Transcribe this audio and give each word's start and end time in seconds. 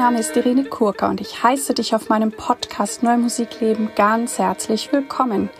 Name 0.00 0.18
ist 0.18 0.34
Irene 0.34 0.64
Kurka 0.64 1.10
und 1.10 1.20
ich 1.20 1.42
heiße 1.42 1.74
dich 1.74 1.94
auf 1.94 2.08
meinem 2.08 2.32
Podcast 2.32 3.02
Neue 3.02 3.18
Musikleben 3.18 3.90
ganz 3.94 4.38
herzlich 4.38 4.90
willkommen. 4.92 5.50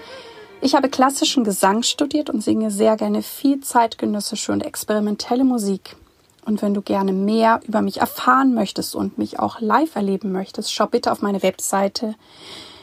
Ich 0.63 0.75
habe 0.75 0.89
klassischen 0.89 1.45
Gesang 1.45 1.83
studiert 1.83 2.31
und 2.31 2.41
singe 2.41 2.71
sehr 2.71 2.97
gerne 2.97 3.21
viel 3.21 3.61
zeitgenössische 3.61 4.53
und 4.53 4.63
experimentelle 4.63 5.45
Musik. 5.45 5.95
Und 6.47 6.63
wenn 6.63 6.73
du 6.73 6.81
gerne 6.81 7.13
mehr 7.13 7.61
über 7.69 7.83
mich 7.83 7.99
erfahren 7.99 8.55
möchtest 8.55 8.95
und 8.95 9.19
mich 9.19 9.39
auch 9.39 9.61
live 9.61 9.95
erleben 9.95 10.33
möchtest, 10.33 10.73
schau 10.73 10.87
bitte 10.87 11.13
auf 11.13 11.21
meine 11.21 11.43
Webseite 11.43 12.15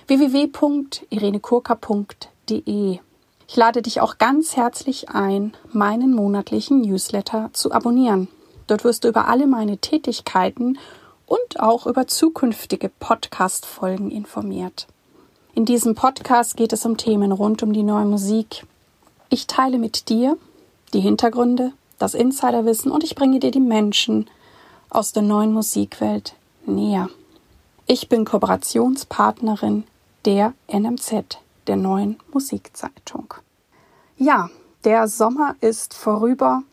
www.irenekurka.de. 0.05 2.99
Ich 3.47 3.55
lade 3.55 3.81
dich 3.81 3.99
auch 3.99 4.19
ganz 4.19 4.55
herzlich 4.55 5.09
ein, 5.09 5.57
meinen 5.73 6.13
monatlichen 6.13 6.81
Newsletter 6.81 7.49
zu 7.53 7.71
abonnieren. 7.71 8.27
Dort 8.67 8.83
wirst 8.83 9.05
du 9.05 9.07
über 9.07 9.27
alle 9.27 9.47
meine 9.47 9.79
Tätigkeiten 9.79 10.77
und 11.27 11.59
auch 11.59 11.85
über 11.85 12.07
zukünftige 12.07 12.89
Podcast-Folgen 12.89 14.09
informiert. 14.09 14.87
In 15.53 15.65
diesem 15.65 15.93
Podcast 15.93 16.57
geht 16.57 16.73
es 16.73 16.85
um 16.85 16.97
Themen 16.97 17.31
rund 17.31 17.61
um 17.61 17.73
die 17.73 17.83
neue 17.83 18.05
Musik. 18.05 18.65
Ich 19.29 19.45
teile 19.45 19.77
mit 19.77 20.09
dir 20.09 20.37
die 20.93 21.01
Hintergründe, 21.01 21.73
das 21.99 22.13
Insiderwissen 22.13 22.91
und 22.91 23.03
ich 23.03 23.15
bringe 23.15 23.39
dir 23.39 23.51
die 23.51 23.59
Menschen 23.59 24.29
aus 24.89 25.11
der 25.11 25.23
neuen 25.23 25.53
Musikwelt 25.53 26.33
näher. 26.65 27.09
Ich 27.87 28.07
bin 28.07 28.25
Kooperationspartnerin 28.25 29.83
der 30.25 30.53
NMZ, 30.71 31.39
der 31.67 31.75
neuen 31.75 32.19
Musikzeitung. 32.31 33.33
Ja, 34.17 34.49
der 34.83 35.07
Sommer 35.07 35.55
ist 35.59 35.93
vorüber 35.93 36.63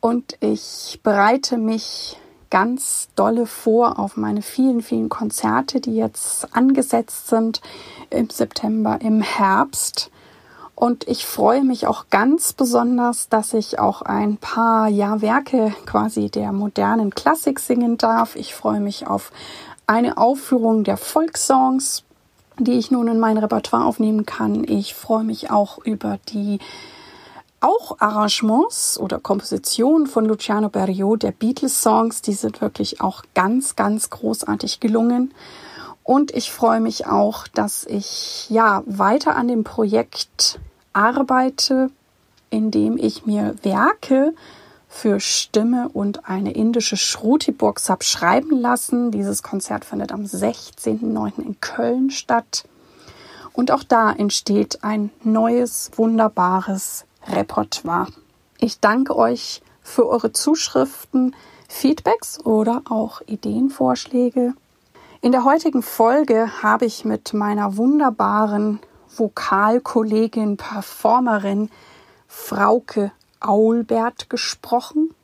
und 0.00 0.36
ich 0.40 1.00
bereite 1.02 1.58
mich 1.58 2.16
ganz 2.50 3.08
dolle 3.16 3.46
vor 3.46 3.98
auf 3.98 4.16
meine 4.16 4.42
vielen, 4.42 4.82
vielen 4.82 5.08
Konzerte, 5.08 5.80
die 5.80 5.96
jetzt 5.96 6.54
angesetzt 6.54 7.28
sind 7.28 7.60
im 8.10 8.30
September, 8.30 8.98
im 9.00 9.22
Herbst. 9.22 10.10
Und 10.74 11.08
ich 11.08 11.24
freue 11.24 11.64
mich 11.64 11.86
auch 11.86 12.06
ganz 12.10 12.52
besonders, 12.52 13.28
dass 13.30 13.54
ich 13.54 13.78
auch 13.78 14.02
ein 14.02 14.36
paar 14.36 14.88
ja, 14.88 15.22
Werke 15.22 15.74
quasi 15.86 16.28
der 16.28 16.52
modernen 16.52 17.14
Klassik 17.14 17.60
singen 17.60 17.96
darf. 17.96 18.36
Ich 18.36 18.54
freue 18.54 18.80
mich 18.80 19.06
auf 19.06 19.32
eine 19.86 20.18
Aufführung 20.18 20.84
der 20.84 20.98
Volkssongs, 20.98 22.04
die 22.58 22.74
ich 22.74 22.90
nun 22.90 23.08
in 23.08 23.18
mein 23.18 23.38
Repertoire 23.38 23.84
aufnehmen 23.84 24.26
kann. 24.26 24.64
Ich 24.64 24.94
freue 24.94 25.24
mich 25.24 25.50
auch 25.50 25.78
über 25.78 26.18
die 26.28 26.58
auch 27.60 28.00
Arrangements 28.00 28.98
oder 28.98 29.18
Kompositionen 29.18 30.06
von 30.06 30.26
Luciano 30.26 30.68
Berio, 30.68 31.16
der 31.16 31.32
Beatles-Songs, 31.32 32.22
die 32.22 32.34
sind 32.34 32.60
wirklich 32.60 33.00
auch 33.00 33.22
ganz, 33.34 33.76
ganz 33.76 34.10
großartig 34.10 34.80
gelungen. 34.80 35.32
Und 36.02 36.30
ich 36.32 36.52
freue 36.52 36.80
mich 36.80 37.06
auch, 37.06 37.48
dass 37.48 37.84
ich 37.84 38.48
ja 38.48 38.82
weiter 38.86 39.34
an 39.36 39.48
dem 39.48 39.64
Projekt 39.64 40.60
arbeite, 40.92 41.90
in 42.50 42.70
dem 42.70 42.96
ich 42.96 43.26
mir 43.26 43.56
Werke 43.62 44.34
für 44.88 45.20
Stimme 45.20 45.88
und 45.92 46.28
eine 46.28 46.52
indische 46.52 46.96
Shruti-Box 46.96 47.90
habe 47.90 48.04
schreiben 48.04 48.60
lassen. 48.60 49.10
Dieses 49.10 49.42
Konzert 49.42 49.84
findet 49.84 50.12
am 50.12 50.22
16.09. 50.22 51.42
in 51.44 51.60
Köln 51.60 52.10
statt. 52.10 52.64
Und 53.52 53.72
auch 53.72 53.82
da 53.82 54.12
entsteht 54.12 54.84
ein 54.84 55.10
neues, 55.24 55.90
wunderbares 55.96 57.04
Repertoire. 57.28 58.08
Ich 58.58 58.80
danke 58.80 59.16
euch 59.16 59.62
für 59.82 60.08
eure 60.08 60.32
Zuschriften, 60.32 61.34
Feedbacks 61.68 62.44
oder 62.44 62.82
auch 62.88 63.20
Ideenvorschläge. 63.26 64.54
In 65.20 65.32
der 65.32 65.44
heutigen 65.44 65.82
Folge 65.82 66.62
habe 66.62 66.84
ich 66.84 67.04
mit 67.04 67.34
meiner 67.34 67.76
wunderbaren 67.76 68.80
Vokalkollegin, 69.16 70.56
Performerin 70.56 71.70
Frauke 72.28 73.12
Aulbert 73.40 74.30
gesprochen. 74.30 75.14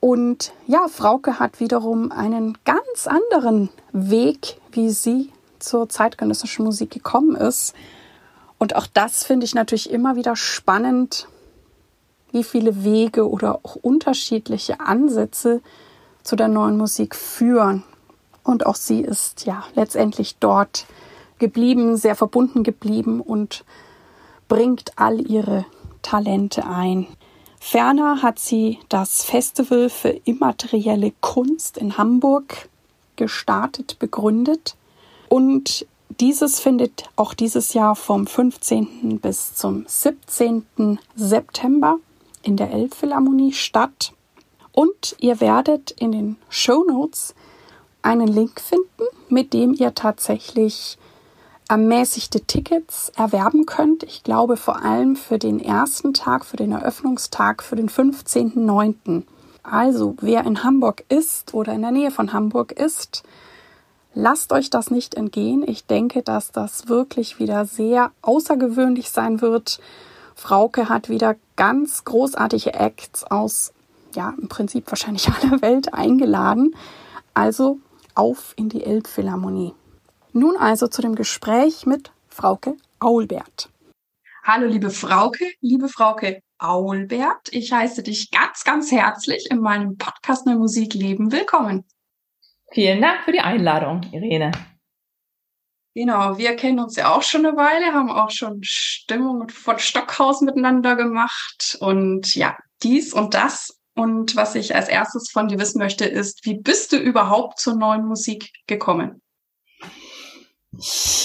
Und 0.00 0.52
ja, 0.66 0.86
Frauke 0.88 1.38
hat 1.38 1.60
wiederum 1.60 2.12
einen 2.12 2.58
ganz 2.64 3.06
anderen 3.06 3.70
Weg, 3.92 4.60
wie 4.72 4.90
sie 4.90 5.30
zur 5.58 5.88
zeitgenössischen 5.88 6.64
Musik 6.64 6.90
gekommen 6.90 7.36
ist. 7.36 7.74
Und 8.58 8.76
auch 8.76 8.86
das 8.86 9.24
finde 9.24 9.46
ich 9.46 9.54
natürlich 9.54 9.90
immer 9.90 10.16
wieder 10.16 10.36
spannend, 10.36 11.28
wie 12.34 12.44
viele 12.44 12.84
Wege 12.84 13.28
oder 13.30 13.60
auch 13.62 13.76
unterschiedliche 13.76 14.80
Ansätze 14.80 15.62
zu 16.22 16.36
der 16.36 16.48
neuen 16.48 16.76
Musik 16.76 17.14
führen. 17.14 17.84
Und 18.42 18.66
auch 18.66 18.74
sie 18.74 19.00
ist 19.00 19.46
ja 19.46 19.64
letztendlich 19.74 20.36
dort 20.38 20.86
geblieben, 21.38 21.96
sehr 21.96 22.16
verbunden 22.16 22.62
geblieben 22.62 23.20
und 23.20 23.64
bringt 24.48 24.92
all 24.96 25.20
ihre 25.20 25.64
Talente 26.02 26.66
ein. 26.66 27.06
Ferner 27.60 28.20
hat 28.22 28.38
sie 28.38 28.78
das 28.88 29.24
Festival 29.24 29.88
für 29.88 30.10
immaterielle 30.10 31.12
Kunst 31.20 31.78
in 31.78 31.96
Hamburg 31.96 32.68
gestartet, 33.16 33.98
begründet. 33.98 34.76
Und 35.28 35.86
dieses 36.20 36.60
findet 36.60 37.04
auch 37.16 37.32
dieses 37.32 37.72
Jahr 37.72 37.96
vom 37.96 38.26
15. 38.26 39.18
bis 39.20 39.54
zum 39.54 39.84
17. 39.86 40.98
September 41.16 41.98
in 42.44 42.56
der 42.56 42.70
Elbphilharmonie 42.70 43.52
statt. 43.52 44.12
Und 44.72 45.16
ihr 45.18 45.40
werdet 45.40 45.90
in 45.92 46.12
den 46.12 46.36
Show 46.48 46.84
Notes 46.84 47.34
einen 48.02 48.28
Link 48.28 48.60
finden, 48.60 49.04
mit 49.28 49.52
dem 49.52 49.72
ihr 49.72 49.94
tatsächlich 49.94 50.98
ermäßigte 51.68 52.42
Tickets 52.42 53.10
erwerben 53.16 53.66
könnt. 53.66 54.02
Ich 54.02 54.22
glaube 54.22 54.56
vor 54.56 54.82
allem 54.82 55.16
für 55.16 55.38
den 55.38 55.60
ersten 55.60 56.12
Tag, 56.12 56.44
für 56.44 56.56
den 56.56 56.72
Eröffnungstag, 56.72 57.62
für 57.62 57.76
den 57.76 57.88
15.09. 57.88 59.22
Also, 59.62 60.14
wer 60.20 60.44
in 60.44 60.62
Hamburg 60.62 61.04
ist 61.08 61.54
oder 61.54 61.72
in 61.72 61.80
der 61.80 61.90
Nähe 61.90 62.10
von 62.10 62.34
Hamburg 62.34 62.72
ist, 62.72 63.22
lasst 64.12 64.52
euch 64.52 64.68
das 64.68 64.90
nicht 64.90 65.14
entgehen. 65.14 65.64
Ich 65.66 65.86
denke, 65.86 66.22
dass 66.22 66.52
das 66.52 66.88
wirklich 66.88 67.38
wieder 67.38 67.64
sehr 67.64 68.10
außergewöhnlich 68.20 69.10
sein 69.10 69.40
wird 69.40 69.80
Frauke 70.34 70.88
hat 70.88 71.08
wieder 71.08 71.36
ganz 71.56 72.04
großartige 72.04 72.74
Acts 72.74 73.24
aus, 73.24 73.72
ja, 74.14 74.34
im 74.40 74.48
Prinzip 74.48 74.90
wahrscheinlich 74.90 75.28
aller 75.42 75.62
Welt 75.62 75.94
eingeladen. 75.94 76.74
Also 77.32 77.78
auf 78.14 78.54
in 78.56 78.68
die 78.68 78.84
Elbphilharmonie. 78.84 79.74
Nun 80.32 80.56
also 80.56 80.86
zu 80.86 81.02
dem 81.02 81.14
Gespräch 81.14 81.86
mit 81.86 82.12
Frauke 82.28 82.76
Aulbert. 83.00 83.68
Hallo, 84.44 84.66
liebe 84.66 84.90
Frauke, 84.90 85.52
liebe 85.60 85.88
Frauke 85.88 86.42
Aulbert. 86.58 87.48
Ich 87.52 87.72
heiße 87.72 88.02
dich 88.02 88.30
ganz, 88.30 88.64
ganz 88.64 88.92
herzlich 88.92 89.50
in 89.50 89.60
meinem 89.60 89.96
Podcast 89.96 90.46
Neue 90.46 90.56
Musik 90.56 90.94
Leben 90.94 91.32
willkommen. 91.32 91.84
Vielen 92.70 93.00
Dank 93.00 93.24
für 93.24 93.32
die 93.32 93.40
Einladung, 93.40 94.02
Irene. 94.12 94.52
Genau, 95.94 96.38
wir 96.38 96.56
kennen 96.56 96.80
uns 96.80 96.96
ja 96.96 97.14
auch 97.14 97.22
schon 97.22 97.46
eine 97.46 97.56
Weile, 97.56 97.94
haben 97.94 98.10
auch 98.10 98.30
schon 98.30 98.58
Stimmung 98.62 99.48
von 99.48 99.78
Stockhaus 99.78 100.40
miteinander 100.40 100.96
gemacht 100.96 101.78
und 101.80 102.34
ja, 102.34 102.56
dies 102.82 103.12
und 103.12 103.34
das. 103.34 103.80
Und 103.94 104.34
was 104.34 104.56
ich 104.56 104.74
als 104.74 104.88
erstes 104.88 105.30
von 105.30 105.46
dir 105.46 105.60
wissen 105.60 105.78
möchte, 105.78 106.04
ist, 106.04 106.44
wie 106.44 106.58
bist 106.58 106.90
du 106.90 106.96
überhaupt 106.96 107.60
zur 107.60 107.76
neuen 107.76 108.06
Musik 108.06 108.50
gekommen? 108.66 109.22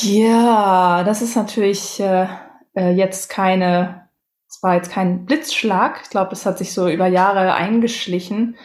Ja, 0.02 1.04
das 1.04 1.24
ist 1.24 1.36
natürlich 1.36 2.00
äh, 2.00 2.28
äh 2.76 2.92
jetzt 2.92 3.30
keine, 3.30 4.08
es 4.48 4.62
war 4.62 4.76
jetzt 4.76 4.92
kein 4.92 5.26
Blitzschlag. 5.26 6.02
Ich 6.04 6.12
glaube, 6.12 6.34
es 6.34 6.46
hat 6.46 6.60
sich 6.60 6.74
so 6.74 6.88
über 6.88 7.08
Jahre 7.08 7.56
eingeschlichen. 7.56 8.56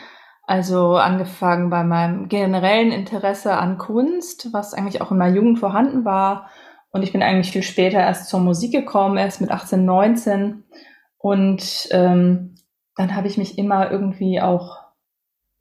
Also 0.46 0.96
angefangen 0.96 1.70
bei 1.70 1.84
meinem 1.84 2.28
generellen 2.28 2.92
Interesse 2.92 3.56
an 3.56 3.78
Kunst, 3.78 4.52
was 4.52 4.74
eigentlich 4.74 5.00
auch 5.00 5.10
in 5.10 5.18
meiner 5.18 5.34
Jugend 5.34 5.58
vorhanden 5.58 6.04
war. 6.04 6.50
Und 6.90 7.02
ich 7.02 7.12
bin 7.12 7.22
eigentlich 7.22 7.52
viel 7.52 7.62
später 7.62 7.98
erst 7.98 8.28
zur 8.28 8.40
Musik 8.40 8.72
gekommen, 8.72 9.16
erst 9.16 9.40
mit 9.40 9.50
18, 9.50 9.84
19. 9.84 10.64
Und 11.16 11.88
ähm, 11.90 12.56
dann 12.94 13.16
habe 13.16 13.26
ich 13.26 13.38
mich 13.38 13.58
immer 13.58 13.90
irgendwie 13.90 14.40
auch 14.40 14.84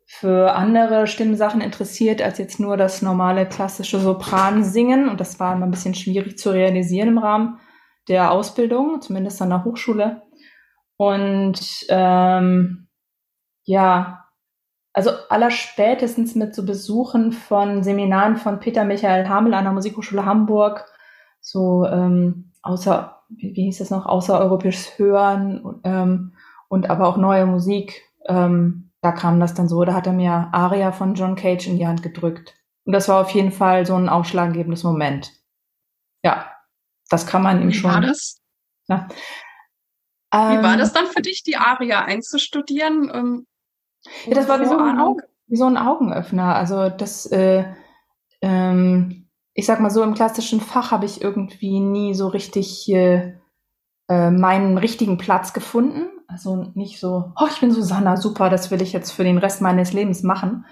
für 0.05 0.53
andere 0.53 1.07
Stimmsachen 1.07 1.61
interessiert, 1.61 2.21
als 2.21 2.37
jetzt 2.37 2.59
nur 2.59 2.77
das 2.77 3.01
normale 3.01 3.47
klassische 3.47 3.99
Sopransingen. 3.99 5.07
Und 5.07 5.19
das 5.19 5.39
war 5.39 5.55
immer 5.55 5.65
ein 5.65 5.71
bisschen 5.71 5.95
schwierig 5.95 6.37
zu 6.37 6.51
realisieren 6.51 7.07
im 7.07 7.17
Rahmen 7.17 7.59
der 8.09 8.31
Ausbildung, 8.31 9.01
zumindest 9.01 9.41
an 9.41 9.49
der 9.49 9.63
Hochschule. 9.63 10.21
Und 10.97 11.85
ähm, 11.89 12.89
ja, 13.63 14.22
also 14.93 15.09
allerspätestens 15.29 16.35
mit 16.35 16.53
so 16.53 16.65
Besuchen 16.65 17.31
von 17.31 17.83
Seminaren 17.83 18.37
von 18.37 18.59
Peter 18.59 18.85
Michael 18.85 19.27
Hamel 19.27 19.55
an 19.55 19.63
der 19.63 19.73
Musikhochschule 19.73 20.25
Hamburg, 20.25 20.85
so 21.41 21.85
ähm, 21.85 22.51
außer, 22.61 23.23
wie, 23.29 23.55
wie 23.55 23.63
hieß 23.63 23.79
das 23.79 23.89
noch, 23.89 24.05
außereuropäisches 24.05 24.97
Hören 24.99 25.81
ähm, 25.83 26.33
und 26.69 26.89
aber 26.89 27.07
auch 27.07 27.17
neue 27.17 27.45
Musik. 27.47 28.03
Ähm, 28.27 28.91
da 29.01 29.11
kam 29.11 29.39
das 29.39 29.53
dann 29.53 29.67
so, 29.67 29.83
da 29.83 29.93
hat 29.93 30.07
er 30.07 30.13
mir 30.13 30.49
Aria 30.53 30.91
von 30.91 31.15
John 31.15 31.35
Cage 31.35 31.67
in 31.67 31.77
die 31.77 31.87
Hand 31.87 32.03
gedrückt. 32.03 32.55
Und 32.85 32.93
das 32.93 33.09
war 33.09 33.19
auf 33.21 33.31
jeden 33.31 33.51
Fall 33.51 33.85
so 33.85 33.95
ein 33.95 34.09
ausschlaggebendes 34.09 34.83
Moment. 34.83 35.31
Ja, 36.23 36.51
das 37.09 37.27
kann 37.27 37.41
man 37.41 37.61
ihm 37.61 37.69
Wie 37.69 37.73
schon. 37.73 37.91
War 37.91 38.01
das? 38.01 38.41
Ja. 38.87 39.07
Wie 39.09 40.37
Ähm, 40.37 40.63
war 40.63 40.77
das 40.77 40.93
dann 40.93 41.07
für 41.07 41.21
dich, 41.21 41.43
die 41.43 41.57
Aria 41.57 42.05
einzustudieren? 42.05 43.45
Ja, 44.25 44.33
das 44.35 44.47
war 44.47 44.59
wie 44.59 44.65
so, 44.65 44.77
ein? 44.77 44.99
Augen, 44.99 45.21
wie 45.47 45.55
so 45.55 45.65
ein 45.65 45.77
Augenöffner. 45.77 46.55
Also 46.55 46.89
das, 46.89 47.25
äh, 47.27 47.65
ähm, 48.41 49.29
ich 49.53 49.65
sag 49.65 49.79
mal 49.79 49.89
so, 49.89 50.03
im 50.03 50.13
klassischen 50.13 50.61
Fach 50.61 50.91
habe 50.91 51.05
ich 51.05 51.21
irgendwie 51.21 51.79
nie 51.79 52.13
so 52.13 52.27
richtig 52.27 52.91
äh, 52.91 53.33
meinen 54.09 54.77
richtigen 54.77 55.17
Platz 55.17 55.53
gefunden. 55.53 56.09
Also 56.27 56.71
nicht 56.73 56.99
so, 56.99 57.31
oh, 57.39 57.47
ich 57.49 57.59
bin 57.59 57.71
Susanna, 57.71 58.17
super, 58.17 58.49
das 58.49 58.71
will 58.71 58.81
ich 58.81 58.93
jetzt 58.93 59.11
für 59.11 59.23
den 59.23 59.37
Rest 59.37 59.61
meines 59.61 59.93
Lebens 59.93 60.23
machen. 60.23 60.65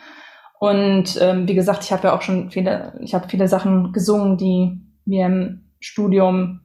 Und 0.59 1.19
ähm, 1.21 1.47
wie 1.47 1.55
gesagt, 1.55 1.83
ich 1.83 1.91
habe 1.91 2.07
ja 2.07 2.15
auch 2.15 2.21
schon 2.21 2.51
viele, 2.51 2.97
ich 3.01 3.13
habe 3.13 3.29
viele 3.29 3.47
Sachen 3.47 3.93
gesungen, 3.93 4.37
die 4.37 4.81
mir 5.05 5.25
im 5.25 5.71
Studium 5.79 6.61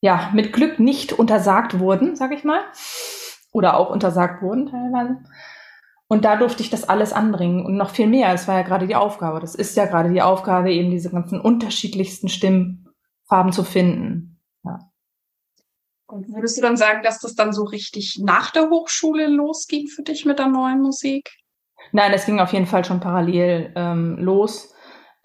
ja 0.00 0.30
mit 0.34 0.52
Glück 0.52 0.78
nicht 0.78 1.12
untersagt 1.12 1.78
wurden, 1.78 2.16
sag 2.16 2.32
ich 2.32 2.44
mal, 2.44 2.60
oder 3.52 3.76
auch 3.76 3.90
untersagt 3.90 4.42
wurden 4.42 4.66
teilweise. 4.66 5.16
Und 6.12 6.26
da 6.26 6.36
durfte 6.36 6.62
ich 6.62 6.68
das 6.68 6.86
alles 6.86 7.14
anbringen 7.14 7.64
und 7.64 7.78
noch 7.78 7.88
viel 7.88 8.06
mehr. 8.06 8.34
Es 8.34 8.46
war 8.46 8.56
ja 8.56 8.62
gerade 8.64 8.86
die 8.86 8.96
Aufgabe. 8.96 9.40
Das 9.40 9.54
ist 9.54 9.78
ja 9.78 9.86
gerade 9.86 10.10
die 10.10 10.20
Aufgabe, 10.20 10.70
eben 10.70 10.90
diese 10.90 11.08
ganzen 11.08 11.40
unterschiedlichsten 11.40 12.28
Stimmfarben 12.28 13.50
zu 13.50 13.64
finden. 13.64 14.38
Und 16.06 16.28
würdest 16.28 16.58
du 16.58 16.60
dann 16.60 16.76
sagen, 16.76 17.02
dass 17.02 17.18
das 17.20 17.34
dann 17.34 17.54
so 17.54 17.64
richtig 17.64 18.20
nach 18.22 18.50
der 18.50 18.68
Hochschule 18.68 19.26
losging 19.26 19.88
für 19.88 20.02
dich 20.02 20.26
mit 20.26 20.38
der 20.38 20.48
neuen 20.48 20.82
Musik? 20.82 21.30
Nein, 21.92 22.12
es 22.12 22.26
ging 22.26 22.40
auf 22.40 22.52
jeden 22.52 22.66
Fall 22.66 22.84
schon 22.84 23.00
parallel 23.00 23.72
ähm, 23.74 24.18
los. 24.18 24.74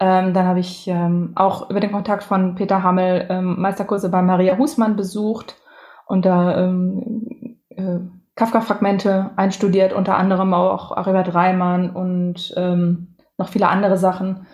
Ähm, 0.00 0.32
dann 0.32 0.46
habe 0.46 0.60
ich 0.60 0.88
ähm, 0.88 1.32
auch 1.34 1.68
über 1.68 1.80
den 1.80 1.92
Kontakt 1.92 2.22
von 2.22 2.54
Peter 2.54 2.82
Hammel 2.82 3.26
ähm, 3.28 3.60
Meisterkurse 3.60 4.08
bei 4.08 4.22
Maria 4.22 4.56
Husmann 4.56 4.96
besucht 4.96 5.60
und 6.06 6.24
da 6.24 6.64
ähm, 6.64 7.60
äh, 7.68 7.98
Kafka-Fragmente 8.38 9.32
einstudiert, 9.34 9.92
unter 9.92 10.16
anderem 10.16 10.54
auch 10.54 10.96
Aribert 10.96 11.34
Reimann 11.34 11.90
und 11.90 12.54
ähm, 12.56 13.16
noch 13.36 13.48
viele 13.48 13.68
andere 13.68 13.98
Sachen. 13.98 14.46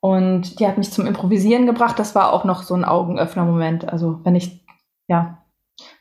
Und 0.00 0.60
die 0.60 0.66
hat 0.66 0.76
mich 0.76 0.92
zum 0.92 1.06
Improvisieren 1.06 1.64
gebracht. 1.64 1.98
Das 1.98 2.14
war 2.14 2.34
auch 2.34 2.44
noch 2.44 2.62
so 2.62 2.74
ein 2.74 2.84
Augenöffner-Moment. 2.84 3.88
Also 3.90 4.20
wenn 4.24 4.34
ich, 4.34 4.66
ja, 5.08 5.38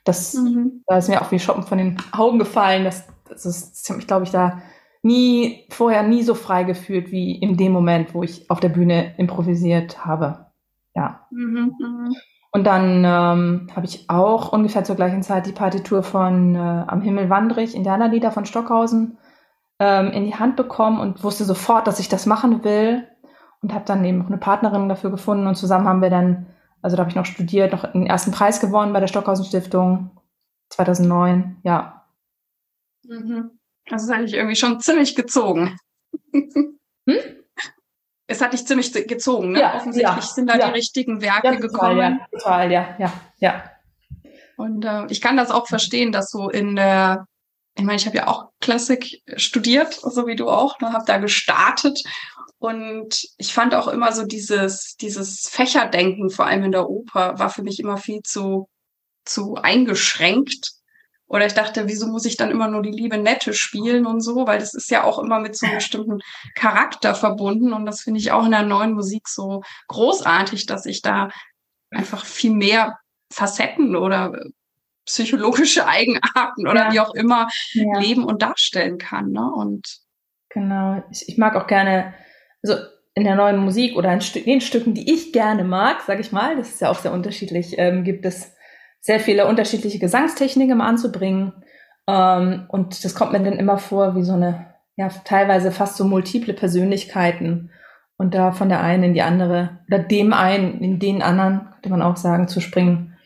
das, 0.03 0.33
Mhm. 0.33 0.83
da 0.85 0.97
ist 0.97 1.07
mir 1.07 1.21
auch 1.21 1.31
wie 1.31 1.39
Shoppen 1.39 1.63
von 1.63 1.77
den 1.77 1.97
Augen 2.11 2.39
gefallen. 2.39 2.83
Das, 2.83 3.07
das 3.29 3.45
ist, 3.45 3.89
mich, 3.95 4.05
glaube 4.05 4.25
ich, 4.25 4.31
da 4.31 4.61
nie, 5.01 5.65
vorher 5.69 6.03
nie 6.03 6.23
so 6.23 6.35
frei 6.35 6.65
gefühlt 6.65 7.09
wie 7.09 7.35
in 7.35 7.55
dem 7.55 7.71
Moment, 7.71 8.13
wo 8.13 8.21
ich 8.23 8.49
auf 8.51 8.59
der 8.59 8.69
Bühne 8.69 9.15
improvisiert 9.17 10.05
habe. 10.05 10.47
Ja. 10.93 11.25
Mhm. 11.31 11.73
Mhm. 11.79 12.15
Und 12.51 12.65
dann 12.65 13.03
ähm, 13.05 13.67
habe 13.75 13.85
ich 13.85 14.09
auch 14.09 14.51
ungefähr 14.51 14.83
zur 14.83 14.95
gleichen 14.95 15.21
Zeit 15.21 15.45
die 15.45 15.51
Partitur 15.51 16.01
von 16.01 16.55
äh, 16.55 16.57
Am 16.57 17.01
Himmel 17.01 17.29
wandere 17.29 17.61
ich, 17.61 17.75
Indianerlieder 17.75 18.31
von 18.31 18.45
Stockhausen, 18.45 19.17
ähm, 19.79 20.11
in 20.11 20.25
die 20.25 20.35
Hand 20.35 20.55
bekommen 20.55 20.99
und 20.99 21.23
wusste 21.23 21.45
sofort, 21.45 21.85
dass 21.87 21.99
ich 21.99 22.09
das 22.09 22.25
machen 22.25 22.63
will. 22.63 23.07
Und 23.61 23.73
habe 23.73 23.85
dann 23.85 24.05
eben 24.05 24.19
noch 24.19 24.27
eine 24.27 24.37
Partnerin 24.37 24.87
dafür 24.89 25.11
gefunden 25.11 25.45
und 25.45 25.55
zusammen 25.55 25.87
haben 25.87 26.01
wir 26.01 26.09
dann, 26.09 26.47
also 26.81 26.95
da 26.95 27.01
habe 27.01 27.09
ich 27.09 27.15
noch 27.17 27.25
studiert, 27.25 27.73
noch 27.73 27.91
den 27.91 28.07
ersten 28.07 28.31
Preis 28.31 28.61
gewonnen 28.61 28.93
bei 28.93 29.01
der 29.01 29.07
Stockhausen 29.07 29.43
Stiftung 29.43 30.11
2009. 30.69 31.57
Ja, 31.63 31.99
Mhm. 33.09 33.59
Das 33.87 34.03
ist 34.03 34.09
eigentlich 34.09 34.33
irgendwie 34.33 34.55
schon 34.55 34.79
ziemlich 34.79 35.15
gezogen. 35.15 35.77
Hm? 37.07 37.38
Es 38.29 38.41
hat 38.41 38.53
dich 38.53 38.65
ziemlich 38.67 38.93
ge- 38.93 39.05
gezogen, 39.05 39.51
ne? 39.53 39.59
Ja, 39.59 39.75
Offensichtlich 39.75 40.25
ja, 40.25 40.33
sind 40.33 40.47
da 40.47 40.57
ja. 40.57 40.67
die 40.67 40.73
richtigen 40.73 41.19
Werke 41.21 41.47
total, 41.47 41.59
gekommen. 41.59 41.99
ja, 41.99 42.27
total, 42.31 42.71
ja, 42.71 42.95
ja, 42.99 43.13
ja. 43.39 43.63
Und 44.55 44.85
äh, 44.85 45.05
ich 45.09 45.19
kann 45.19 45.35
das 45.35 45.51
auch 45.51 45.67
verstehen, 45.67 46.11
dass 46.11 46.29
so 46.29 46.49
in 46.49 46.75
der, 46.75 47.25
ich 47.75 47.83
meine, 47.83 47.97
ich 47.97 48.05
habe 48.05 48.17
ja 48.17 48.27
auch 48.27 48.49
Klassik 48.61 49.21
studiert, 49.35 49.93
so 49.93 50.27
wie 50.27 50.35
du 50.35 50.47
auch, 50.49 50.79
ne, 50.79 50.93
habe 50.93 51.05
da 51.07 51.17
gestartet. 51.17 51.99
Und 52.59 53.23
ich 53.37 53.53
fand 53.53 53.73
auch 53.73 53.87
immer 53.87 54.11
so 54.11 54.25
dieses, 54.25 54.95
dieses 54.97 55.47
Fächerdenken, 55.49 56.29
vor 56.29 56.45
allem 56.45 56.65
in 56.65 56.71
der 56.73 56.89
Oper, 56.89 57.39
war 57.39 57.49
für 57.49 57.63
mich 57.63 57.79
immer 57.79 57.97
viel 57.97 58.19
zu, 58.21 58.67
zu 59.25 59.55
eingeschränkt. 59.55 60.71
Oder 61.29 61.45
ich 61.45 61.53
dachte, 61.53 61.87
wieso 61.87 62.07
muss 62.07 62.25
ich 62.25 62.37
dann 62.37 62.49
immer 62.49 62.67
nur 62.67 62.81
die 62.81 62.91
liebe 62.91 63.17
Nette 63.17 63.53
spielen 63.53 64.07
und 64.07 64.21
so, 64.21 64.47
weil 64.47 64.59
das 64.59 64.73
ist 64.73 64.89
ja 64.89 65.03
auch 65.03 65.19
immer 65.19 65.39
mit 65.39 65.55
so 65.55 65.67
einem 65.67 65.75
bestimmten 65.75 66.19
Charakter 66.55 67.13
verbunden. 67.13 67.71
Und 67.71 67.85
das 67.85 68.01
finde 68.01 68.19
ich 68.19 68.31
auch 68.31 68.45
in 68.45 68.51
der 68.51 68.63
neuen 68.63 68.93
Musik 68.93 69.27
so 69.27 69.61
großartig, 69.87 70.65
dass 70.65 70.87
ich 70.87 71.03
da 71.03 71.29
einfach 71.91 72.25
viel 72.25 72.51
mehr 72.51 72.97
Facetten 73.31 73.95
oder 73.95 74.33
psychologische 75.05 75.87
Eigenarten 75.87 76.67
oder 76.67 76.85
Ja. 76.87 76.91
wie 76.93 76.99
auch 76.99 77.13
immer 77.13 77.47
ja. 77.73 77.99
leben 77.99 78.23
und 78.25 78.41
darstellen 78.41 78.97
kann. 78.97 79.31
Ne? 79.31 79.51
Und 79.53 79.99
Genau. 80.49 81.03
Ich, 81.11 81.29
ich 81.29 81.37
mag 81.37 81.55
auch 81.55 81.67
gerne, 81.67 82.13
also 82.63 82.75
in 83.13 83.23
der 83.23 83.35
neuen 83.35 83.57
Musik 83.57 83.95
oder 83.95 84.11
in 84.11 84.19
den 84.19 84.61
Stücken, 84.61 84.93
die 84.93 85.13
ich 85.13 85.31
gerne 85.31 85.63
mag, 85.63 86.01
sage 86.01 86.21
ich 86.21 86.31
mal, 86.31 86.55
das 86.55 86.69
ist 86.69 86.81
ja 86.81 86.89
auch 86.89 86.99
sehr 86.99 87.13
unterschiedlich, 87.13 87.75
ähm, 87.77 88.03
gibt 88.03 88.25
es 88.25 88.53
sehr 89.01 89.19
viele 89.19 89.47
unterschiedliche 89.47 89.99
Gesangstechniken 89.99 90.81
anzubringen. 90.81 91.53
Ähm, 92.07 92.65
und 92.69 93.03
das 93.03 93.15
kommt 93.15 93.31
mir 93.31 93.41
dann 93.41 93.53
immer 93.53 93.77
vor 93.77 94.15
wie 94.15 94.23
so 94.23 94.33
eine, 94.33 94.73
ja, 94.95 95.09
teilweise 95.25 95.71
fast 95.71 95.97
so 95.97 96.05
multiple 96.05 96.53
Persönlichkeiten. 96.53 97.71
Und 98.17 98.33
da 98.33 98.51
von 98.51 98.67
der 98.67 98.81
einen 98.81 99.03
in 99.03 99.13
die 99.13 99.21
andere, 99.21 99.79
oder 99.87 99.99
dem 99.99 100.33
einen 100.33 100.81
in 100.81 100.99
den 100.99 101.21
anderen, 101.21 101.69
könnte 101.73 101.89
man 101.89 102.01
auch 102.01 102.17
sagen, 102.17 102.49
zu 102.49 102.59
springen, 102.59 103.17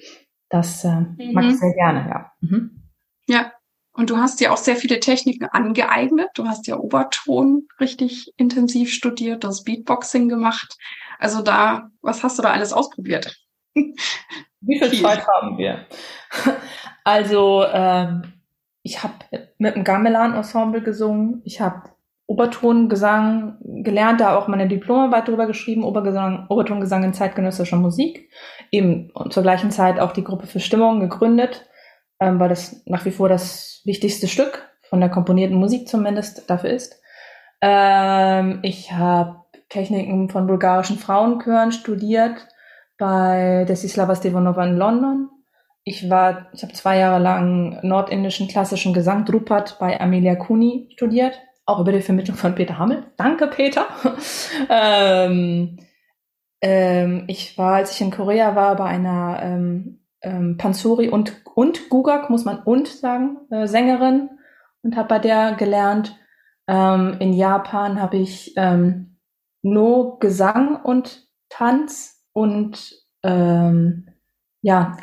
das 0.50 0.84
äh, 0.84 0.90
mag 1.34 1.46
Mhm. 1.46 1.50
ich 1.50 1.60
sehr 1.60 1.74
gerne, 1.74 2.08
ja. 2.08 2.32
Mhm. 2.42 2.84
ja, 3.28 3.52
und 3.96 4.10
du 4.10 4.18
hast 4.18 4.40
ja 4.42 4.52
auch 4.52 4.58
sehr 4.58 4.76
viele 4.76 5.00
Techniken 5.00 5.46
angeeignet. 5.46 6.30
Du 6.36 6.48
hast 6.48 6.68
ja 6.68 6.78
Oberton 6.78 7.68
richtig 7.80 8.34
intensiv 8.38 8.92
studiert, 8.92 9.44
das 9.44 9.64
Beatboxing 9.64 10.30
gemacht. 10.30 10.78
Also 11.20 11.42
da, 11.44 11.90
was 12.02 12.24
hast 12.24 12.40
du 12.40 12.44
da 12.44 12.52
alles 12.52 12.74
ausprobiert? 12.74 13.38
Wie 13.74 14.80
viel 14.80 14.90
Viel. 14.90 15.02
Zeit 15.02 15.28
haben 15.28 15.58
wir? 15.58 15.86
Also, 17.06 17.66
ähm, 17.66 18.32
ich 18.82 19.04
habe 19.04 19.14
mit 19.58 19.76
dem 19.76 19.84
Gamelan-Ensemble 19.84 20.82
gesungen. 20.82 21.42
Ich 21.44 21.60
habe 21.60 21.90
Obertongesang 22.28 23.58
gelernt, 23.84 24.22
da 24.22 24.38
auch 24.38 24.48
meine 24.48 24.70
Diplomarbeit 24.70 25.28
drüber 25.28 25.46
geschrieben, 25.46 25.84
Obergesang, 25.84 26.46
Obertongesang 26.48 27.04
in 27.04 27.14
zeitgenössischer 27.14 27.76
Musik. 27.76 28.30
Eben 28.72 29.10
und 29.12 29.34
zur 29.34 29.44
gleichen 29.44 29.72
Zeit 29.72 30.00
auch 30.00 30.14
die 30.14 30.24
Gruppe 30.24 30.48
für 30.48 30.62
Stimmung 30.62 31.02
gegründet, 31.02 31.66
ähm, 32.22 32.40
weil 32.40 32.50
das 32.50 32.84
nach 32.86 33.04
wie 33.04 33.12
vor 33.12 33.28
das 33.28 33.82
wichtigste 33.84 34.30
Stück 34.30 34.70
von 34.84 35.02
der 35.02 35.10
komponierten 35.10 35.58
Musik 35.58 35.90
zumindest 35.90 36.50
dafür 36.50 36.70
ist. 36.70 37.02
Ähm, 37.60 38.60
ich 38.62 38.94
habe 38.94 39.44
Techniken 39.70 40.30
von 40.30 40.48
bulgarischen 40.48 40.98
Frauenchören 40.98 41.72
studiert 41.72 42.48
bei 43.04 43.66
Desislava 43.68 44.16
Stevanova 44.16 44.64
in 44.64 44.78
London. 44.78 45.30
Ich 45.84 46.10
war, 46.10 46.48
ich 46.54 46.64
habe 46.64 46.72
zwei 46.72 47.00
Jahre 47.00 47.22
lang 47.22 47.86
nordindischen 47.86 48.48
klassischen 48.48 48.94
Gesang 48.94 49.26
Drupat 49.26 49.78
bei 49.78 50.00
Amelia 50.00 50.36
Kuni 50.36 50.88
studiert, 50.94 51.38
auch 51.66 51.82
über 51.82 51.92
die 51.92 52.00
Vermittlung 52.00 52.38
von 52.38 52.56
Peter 52.56 52.78
Hammel. 52.78 53.04
Danke, 53.18 53.48
Peter. 53.48 53.88
ähm, 54.70 55.80
ähm, 56.62 57.26
ich 57.28 57.58
war, 57.58 57.76
als 57.76 57.92
ich 57.92 58.00
in 58.00 58.10
Korea 58.10 58.56
war, 58.56 58.78
bei 58.78 58.86
einer 58.86 59.38
ähm, 59.44 60.00
ähm, 60.22 60.56
Pansori 60.56 61.10
und, 61.10 61.42
und 61.56 61.90
Gugak, 61.90 62.30
muss 62.30 62.46
man 62.46 62.60
und 62.60 62.88
sagen, 62.88 63.40
äh, 63.52 63.68
Sängerin 63.68 64.30
und 64.82 64.96
habe 64.96 65.10
bei 65.10 65.20
der 65.20 65.56
gelernt. 65.56 66.18
Ähm, 66.70 67.18
in 67.20 67.34
Japan 67.34 68.02
habe 68.02 68.16
ich 68.16 68.54
ähm, 68.56 69.18
No 69.62 70.16
Gesang 70.22 70.82
und 70.82 71.28
Tanz 71.50 72.13
und 72.34 72.94
ähm, 73.24 74.10
ja, 74.62 74.98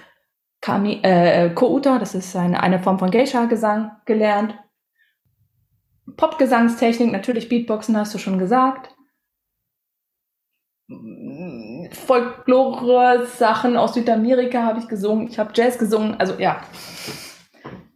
Kami, 0.60 1.00
äh, 1.02 1.50
Kouta, 1.54 1.98
das 1.98 2.14
ist 2.14 2.36
eine, 2.36 2.62
eine 2.62 2.82
Form 2.82 2.98
von 2.98 3.10
Geisha-Gesang 3.10 3.92
gelernt. 4.04 4.58
Popgesangstechnik, 6.16 7.12
natürlich 7.12 7.48
Beatboxen 7.48 7.96
hast 7.96 8.12
du 8.14 8.18
schon 8.18 8.38
gesagt. 8.38 8.94
Folklore-Sachen 12.06 13.76
aus 13.76 13.94
Südamerika 13.94 14.64
habe 14.64 14.80
ich 14.80 14.88
gesungen. 14.88 15.28
Ich 15.28 15.38
habe 15.38 15.52
Jazz 15.54 15.78
gesungen. 15.78 16.18
Also 16.18 16.34
ja, 16.34 16.62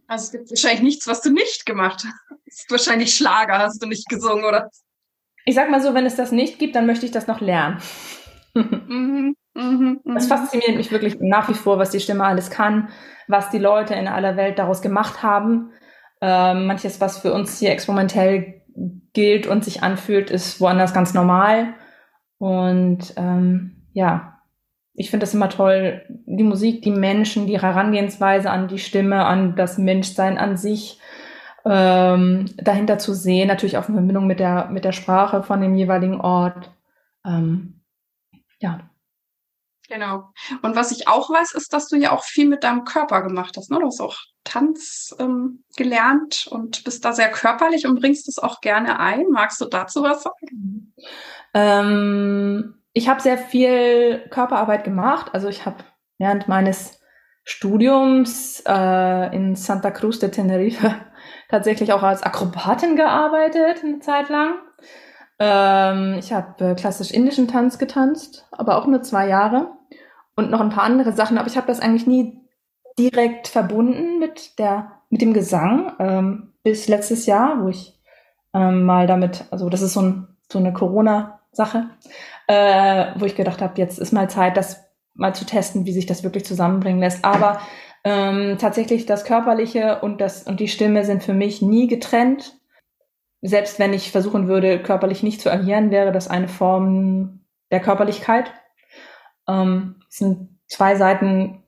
Also 0.07 0.25
es 0.25 0.31
gibt 0.31 0.49
wahrscheinlich 0.49 0.81
nichts, 0.81 1.07
was 1.07 1.21
du 1.21 1.29
nicht 1.29 1.65
gemacht 1.65 2.03
hast. 2.05 2.39
Es 2.45 2.61
ist 2.61 2.71
wahrscheinlich 2.71 3.13
Schlager, 3.13 3.59
hast 3.59 3.83
du 3.83 3.87
nicht 3.87 4.07
gesungen, 4.07 4.45
oder? 4.45 4.69
ich 5.45 5.55
sag 5.55 5.69
mal 5.69 5.81
so, 5.81 5.93
wenn 5.93 6.05
es 6.05 6.15
das 6.15 6.31
nicht 6.31 6.59
gibt, 6.59 6.75
dann 6.75 6.87
möchte 6.87 7.05
ich 7.05 7.11
das 7.11 7.27
noch 7.27 7.39
lernen. 7.39 7.77
Mhm, 8.55 9.35
mhm, 9.53 10.01
mhm. 10.03 10.13
Das 10.15 10.27
fasziniert 10.27 10.75
mich 10.75 10.91
wirklich 10.91 11.19
nach 11.19 11.49
wie 11.49 11.53
vor, 11.53 11.77
was 11.77 11.91
die 11.91 11.99
Stimme 11.99 12.25
alles 12.25 12.49
kann, 12.49 12.89
was 13.27 13.49
die 13.49 13.59
Leute 13.59 13.93
in 13.93 14.07
aller 14.07 14.37
Welt 14.37 14.57
daraus 14.57 14.81
gemacht 14.81 15.21
haben. 15.21 15.71
Ähm, 16.21 16.65
manches, 16.65 17.01
was 17.01 17.19
für 17.19 17.33
uns 17.33 17.59
hier 17.59 17.71
experimentell 17.71 18.61
gilt 19.13 19.47
und 19.47 19.63
sich 19.63 19.83
anfühlt, 19.83 20.31
ist 20.31 20.59
woanders 20.59 20.93
ganz 20.93 21.13
normal. 21.13 21.73
Und 22.37 23.13
ähm, 23.17 23.87
ja, 23.93 24.39
ich 24.93 25.09
finde 25.09 25.25
das 25.25 25.33
immer 25.33 25.49
toll, 25.49 26.03
die 26.09 26.43
Musik, 26.43 26.81
die 26.81 26.91
Menschen, 26.91 27.47
die 27.47 27.61
Herangehensweise 27.61 28.49
an 28.49 28.67
die 28.67 28.79
Stimme, 28.79 29.25
an 29.25 29.55
das 29.55 29.77
Menschsein 29.77 30.37
an 30.37 30.57
sich 30.57 30.99
ähm, 31.65 32.45
dahinter 32.57 32.97
zu 32.97 33.13
sehen, 33.13 33.47
natürlich 33.47 33.77
auch 33.77 33.89
in 33.89 33.95
Verbindung 33.95 34.27
mit 34.27 34.39
der, 34.39 34.69
mit 34.69 34.85
der 34.85 34.91
Sprache 34.93 35.43
von 35.43 35.61
dem 35.61 35.75
jeweiligen 35.75 36.21
Ort. 36.21 36.71
Ähm, 37.25 37.74
ja. 38.59 38.89
Genau. 39.87 40.31
Und 40.63 40.75
was 40.75 40.91
ich 40.91 41.07
auch 41.07 41.29
weiß, 41.29 41.53
ist, 41.53 41.71
dass 41.71 41.87
du 41.87 41.95
ja 41.95 42.11
auch 42.11 42.23
viel 42.23 42.47
mit 42.47 42.63
deinem 42.63 42.85
Körper 42.85 43.21
gemacht 43.21 43.55
hast. 43.55 43.69
Ne? 43.69 43.77
Du 43.79 43.85
hast 43.85 44.01
auch 44.01 44.17
Tanz 44.43 45.15
ähm, 45.19 45.63
gelernt 45.75 46.47
und 46.49 46.83
bist 46.83 47.05
da 47.05 47.13
sehr 47.13 47.29
körperlich 47.29 47.85
und 47.85 47.99
bringst 47.99 48.27
es 48.27 48.39
auch 48.39 48.61
gerne 48.61 48.99
ein. 48.99 49.27
Magst 49.29 49.61
du 49.61 49.65
dazu 49.65 50.01
was 50.01 50.23
sagen? 50.23 50.93
Ähm, 51.53 52.81
ich 52.93 53.09
habe 53.09 53.21
sehr 53.21 53.37
viel 53.37 54.27
Körperarbeit 54.29 54.83
gemacht. 54.83 55.31
Also 55.33 55.49
ich 55.49 55.65
habe 55.65 55.83
während 56.17 56.47
meines 56.47 56.99
Studiums 57.43 58.63
äh, 58.67 59.35
in 59.35 59.55
Santa 59.55 59.91
Cruz 59.91 60.19
de 60.19 60.31
Tenerife 60.31 60.95
tatsächlich 61.49 61.93
auch 61.93 62.01
als 62.01 62.23
Akrobatin 62.23 62.95
gearbeitet 62.95 63.83
eine 63.83 63.99
Zeit 63.99 64.29
lang. 64.29 64.55
Ähm, 65.39 66.15
ich 66.19 66.31
habe 66.31 66.71
äh, 66.71 66.75
klassisch 66.75 67.11
indischen 67.11 67.47
Tanz 67.47 67.77
getanzt, 67.77 68.47
aber 68.51 68.77
auch 68.77 68.87
nur 68.87 69.01
zwei 69.03 69.27
Jahre 69.27 69.67
und 70.35 70.51
noch 70.51 70.61
ein 70.61 70.69
paar 70.69 70.83
andere 70.83 71.13
Sachen. 71.13 71.37
Aber 71.37 71.47
ich 71.47 71.57
habe 71.57 71.67
das 71.67 71.79
eigentlich 71.79 72.07
nie 72.07 72.41
direkt 72.97 73.47
verbunden 73.47 74.19
mit 74.19 74.57
der 74.59 74.91
mit 75.09 75.21
dem 75.21 75.33
Gesang 75.33 75.93
ähm, 75.99 76.53
bis 76.63 76.87
letztes 76.87 77.25
Jahr, 77.25 77.63
wo 77.63 77.69
ich 77.69 77.97
ähm, 78.53 78.83
mal 78.83 79.07
damit, 79.07 79.45
also 79.51 79.69
das 79.69 79.81
ist 79.81 79.93
so, 79.93 80.01
ein, 80.01 80.27
so 80.51 80.59
eine 80.59 80.73
Corona-Sache, 80.73 81.89
äh, 82.47 83.05
wo 83.15 83.25
ich 83.25 83.35
gedacht 83.35 83.61
habe, 83.61 83.73
jetzt 83.77 83.99
ist 83.99 84.11
mal 84.11 84.29
Zeit, 84.29 84.57
das 84.57 84.83
mal 85.13 85.33
zu 85.33 85.45
testen, 85.45 85.85
wie 85.85 85.93
sich 85.93 86.05
das 86.05 86.23
wirklich 86.23 86.45
zusammenbringen 86.45 86.99
lässt. 86.99 87.23
Aber 87.23 87.61
ähm, 88.03 88.57
tatsächlich 88.59 89.05
das 89.05 89.25
Körperliche 89.25 89.99
und 90.01 90.21
das 90.21 90.43
und 90.43 90.59
die 90.59 90.67
Stimme 90.67 91.05
sind 91.05 91.23
für 91.23 91.33
mich 91.33 91.61
nie 91.61 91.87
getrennt. 91.87 92.57
Selbst 93.47 93.79
wenn 93.79 93.93
ich 93.93 94.11
versuchen 94.11 94.47
würde, 94.47 94.81
körperlich 94.81 95.21
nicht 95.21 95.41
zu 95.41 95.51
agieren, 95.51 95.91
wäre 95.91 96.11
das 96.11 96.27
eine 96.27 96.47
Form 96.47 97.45
der 97.71 97.79
Körperlichkeit. 97.79 98.51
Ähm, 99.47 100.01
es 100.09 100.17
sind 100.17 100.59
zwei 100.67 100.95
Seiten 100.95 101.63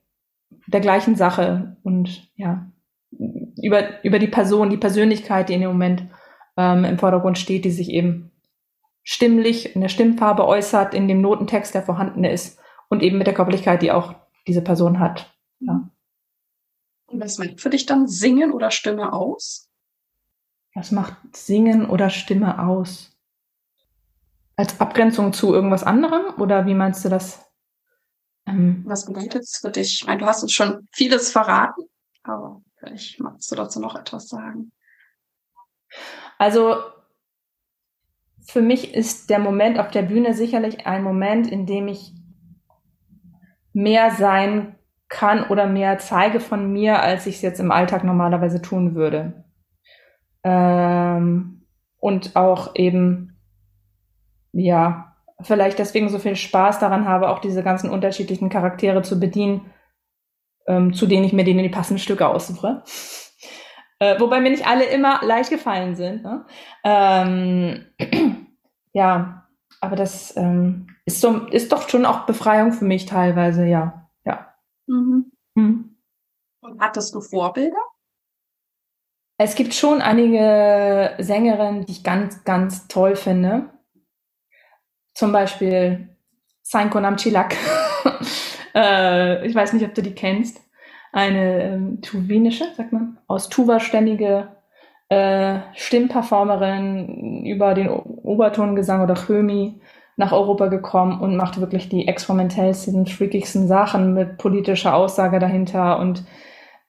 der 0.66 0.80
gleichen 0.80 1.14
Sache 1.14 1.76
und 1.82 2.30
ja, 2.36 2.70
über, 3.10 4.04
über 4.04 4.18
die 4.18 4.28
Person, 4.28 4.70
die 4.70 4.76
Persönlichkeit, 4.76 5.48
die 5.48 5.54
in 5.54 5.60
dem 5.60 5.70
Moment 5.70 6.08
ähm, 6.56 6.84
im 6.84 6.98
Vordergrund 6.98 7.38
steht, 7.38 7.64
die 7.64 7.70
sich 7.70 7.90
eben 7.90 8.32
stimmlich 9.02 9.74
in 9.74 9.80
der 9.80 9.88
Stimmfarbe 9.88 10.46
äußert, 10.46 10.94
in 10.94 11.08
dem 11.08 11.20
Notentext, 11.20 11.74
der 11.74 11.82
vorhanden 11.82 12.24
ist 12.24 12.60
und 12.88 13.02
eben 13.02 13.18
mit 13.18 13.26
der 13.26 13.34
Körperlichkeit, 13.34 13.82
die 13.82 13.92
auch 13.92 14.14
diese 14.46 14.62
Person 14.62 14.98
hat. 14.98 15.34
Ja. 15.60 15.88
Und 17.06 17.20
was 17.20 17.38
macht 17.38 17.60
für 17.60 17.70
dich 17.70 17.86
dann 17.86 18.06
Singen 18.06 18.52
oder 18.52 18.70
Stimme 18.70 19.12
aus? 19.12 19.67
Was 20.74 20.90
macht 20.92 21.16
Singen 21.36 21.88
oder 21.88 22.10
Stimme 22.10 22.62
aus? 22.62 23.16
Als 24.56 24.80
Abgrenzung 24.80 25.32
zu 25.32 25.54
irgendwas 25.54 25.84
anderem? 25.84 26.40
Oder 26.40 26.66
wie 26.66 26.74
meinst 26.74 27.04
du 27.04 27.08
das? 27.08 27.44
Ähm, 28.46 28.82
was 28.86 29.06
bedeutet 29.06 29.42
es 29.42 29.58
für 29.58 29.70
dich? 29.70 30.00
Ich 30.00 30.06
meine, 30.06 30.20
du 30.20 30.26
hast 30.26 30.42
uns 30.42 30.52
schon 30.52 30.88
vieles 30.92 31.30
verraten, 31.30 31.84
aber 32.22 32.62
vielleicht 32.76 33.20
magst 33.20 33.50
du 33.50 33.56
dazu 33.56 33.80
noch 33.80 33.94
etwas 33.94 34.28
sagen. 34.28 34.72
Also 36.38 36.76
für 38.46 38.62
mich 38.62 38.94
ist 38.94 39.28
der 39.30 39.38
Moment 39.38 39.78
auf 39.78 39.90
der 39.90 40.02
Bühne 40.02 40.34
sicherlich 40.34 40.86
ein 40.86 41.02
Moment, 41.02 41.46
in 41.46 41.66
dem 41.66 41.88
ich 41.88 42.14
mehr 43.72 44.10
sein 44.12 44.76
kann 45.08 45.44
oder 45.48 45.66
mehr 45.66 45.98
zeige 45.98 46.40
von 46.40 46.72
mir, 46.72 47.00
als 47.00 47.26
ich 47.26 47.36
es 47.36 47.42
jetzt 47.42 47.60
im 47.60 47.70
Alltag 47.70 48.04
normalerweise 48.04 48.60
tun 48.62 48.94
würde. 48.94 49.44
Ähm, 50.44 51.66
und 51.98 52.36
auch 52.36 52.74
eben, 52.74 53.36
ja, 54.52 55.16
vielleicht 55.40 55.78
deswegen 55.78 56.08
so 56.08 56.18
viel 56.18 56.36
Spaß 56.36 56.78
daran 56.78 57.06
habe, 57.06 57.28
auch 57.28 57.38
diese 57.38 57.62
ganzen 57.62 57.90
unterschiedlichen 57.90 58.48
Charaktere 58.48 59.02
zu 59.02 59.18
bedienen, 59.20 59.72
ähm, 60.66 60.92
zu 60.92 61.06
denen 61.06 61.24
ich 61.24 61.32
mir 61.32 61.44
denen 61.44 61.62
die 61.62 61.68
passenden 61.68 62.00
Stücke 62.00 62.28
aussuche. 62.28 62.82
Äh, 64.00 64.20
wobei 64.20 64.38
mir 64.38 64.50
nicht 64.50 64.64
alle 64.64 64.84
immer 64.84 65.18
leicht 65.24 65.50
gefallen 65.50 65.96
sind. 65.96 66.22
Ne? 66.22 66.46
Ähm, 66.84 67.84
ja, 68.92 69.48
aber 69.80 69.96
das 69.96 70.36
ähm, 70.36 70.86
ist, 71.04 71.20
so, 71.20 71.48
ist 71.48 71.72
doch 71.72 71.88
schon 71.88 72.06
auch 72.06 72.24
Befreiung 72.24 72.70
für 72.70 72.84
mich 72.84 73.06
teilweise, 73.06 73.66
ja. 73.66 74.08
Mhm. 74.88 75.30
Mhm. 75.54 75.96
Und 76.60 76.80
hattest 76.80 77.14
du 77.14 77.20
Vorbilder? 77.20 77.76
Es 79.40 79.54
gibt 79.54 79.72
schon 79.72 80.02
einige 80.02 81.12
Sängerinnen, 81.18 81.86
die 81.86 81.92
ich 81.92 82.02
ganz, 82.02 82.42
ganz 82.42 82.88
toll 82.88 83.14
finde. 83.14 83.70
Zum 85.14 85.30
Beispiel 85.30 86.08
Sainko 86.62 86.98
Namchilak. 86.98 87.54
äh, 88.74 89.46
ich 89.46 89.54
weiß 89.54 89.74
nicht, 89.74 89.84
ob 89.86 89.94
du 89.94 90.02
die 90.02 90.14
kennst. 90.14 90.60
Eine 91.12 91.62
ähm, 91.62 92.02
tuwinische, 92.02 92.64
sagt 92.76 92.92
man, 92.92 93.18
aus 93.28 93.48
Tuva 93.48 93.78
stämmige 93.78 94.48
äh, 95.08 95.60
Stimmperformerin 95.74 97.46
über 97.46 97.74
den 97.74 97.88
Obertongesang 97.88 99.02
oder 99.02 99.14
Chömi 99.14 99.80
nach 100.16 100.32
Europa 100.32 100.66
gekommen 100.66 101.20
und 101.20 101.36
macht 101.36 101.60
wirklich 101.60 101.88
die 101.88 102.08
experimentellsten, 102.08 103.06
freakigsten 103.06 103.68
Sachen 103.68 104.14
mit 104.14 104.36
politischer 104.36 104.96
Aussage 104.96 105.38
dahinter 105.38 106.00
und 106.00 106.24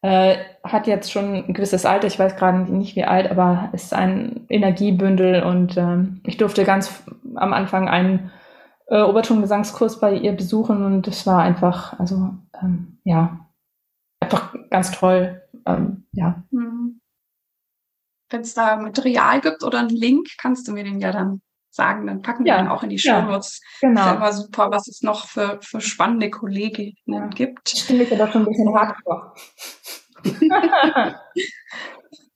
äh, 0.01 0.37
hat 0.63 0.87
jetzt 0.87 1.11
schon 1.11 1.35
ein 1.35 1.53
gewisses 1.53 1.85
Alter, 1.85 2.07
ich 2.07 2.19
weiß 2.19 2.35
gerade 2.35 2.59
nicht 2.71 2.95
wie 2.95 3.03
alt, 3.03 3.29
aber 3.29 3.69
ist 3.73 3.93
ein 3.93 4.45
Energiebündel 4.49 5.43
und 5.43 5.75
ähm, 5.77 6.21
ich 6.25 6.37
durfte 6.37 6.63
ganz 6.63 7.03
am 7.35 7.53
Anfang 7.53 7.89
einen 7.89 8.31
äh, 8.87 9.01
Obertongesangskurs 9.01 9.99
bei 9.99 10.13
ihr 10.13 10.33
besuchen 10.33 10.83
und 10.85 11.07
es 11.07 11.27
war 11.27 11.41
einfach, 11.41 11.99
also 11.99 12.33
ähm, 12.61 12.99
ja, 13.03 13.49
einfach 14.19 14.55
ganz 14.69 14.91
toll, 14.91 15.41
ähm, 15.65 16.05
ja. 16.13 16.43
Mhm. 16.51 17.01
Wenn 18.29 18.41
es 18.41 18.53
da 18.53 18.77
Material 18.77 19.41
gibt 19.41 19.63
oder 19.63 19.79
einen 19.79 19.89
Link, 19.89 20.27
kannst 20.37 20.67
du 20.67 20.71
mir 20.71 20.83
den 20.83 20.99
ja 20.99 21.11
dann 21.11 21.41
sagen, 21.71 22.07
dann 22.07 22.21
packen 22.21 22.45
wir 22.45 22.53
ja, 22.53 22.57
dann 22.57 22.67
auch 22.67 22.83
in 22.83 22.89
die 22.89 22.99
Show 22.99 23.21
Notes. 23.21 23.61
Ja, 23.81 23.89
genau. 23.89 24.01
Ist 24.01 24.07
ja 24.07 24.15
immer 24.15 24.33
super, 24.33 24.71
was 24.71 24.87
es 24.87 25.01
noch 25.01 25.27
für, 25.27 25.59
für 25.61 25.81
spannende 25.81 26.29
Kolleginnen 26.29 26.95
ja. 27.05 27.27
gibt. 27.27 27.69
Stimme 27.69 28.03
ich 28.03 28.13
aber 28.13 28.31
schon 28.31 28.43
ein 28.43 28.47
bisschen 28.47 28.73
hardcore. 28.73 29.33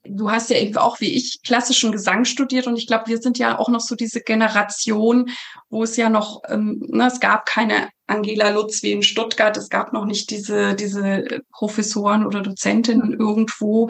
du 0.06 0.30
hast 0.30 0.50
ja 0.50 0.58
eben 0.58 0.78
auch 0.78 1.00
wie 1.00 1.14
ich 1.14 1.42
klassischen 1.46 1.92
Gesang 1.92 2.26
studiert 2.26 2.68
und 2.68 2.78
ich 2.78 2.88
glaube, 2.88 3.08
wir 3.08 3.20
sind 3.20 3.38
ja 3.38 3.58
auch 3.58 3.70
noch 3.70 3.80
so 3.80 3.96
diese 3.96 4.22
Generation, 4.22 5.30
wo 5.70 5.84
es 5.84 5.96
ja 5.96 6.10
noch, 6.10 6.42
ähm, 6.50 6.84
ne, 6.90 7.08
es 7.08 7.20
gab 7.20 7.46
keine 7.46 7.90
Angela 8.06 8.50
Lutz 8.50 8.84
wie 8.84 8.92
in 8.92 9.02
Stuttgart, 9.02 9.56
es 9.56 9.70
gab 9.70 9.94
noch 9.94 10.06
nicht 10.06 10.30
diese, 10.30 10.76
diese 10.76 11.42
Professoren 11.52 12.26
oder 12.26 12.42
Dozentinnen 12.42 13.14
irgendwo. 13.14 13.90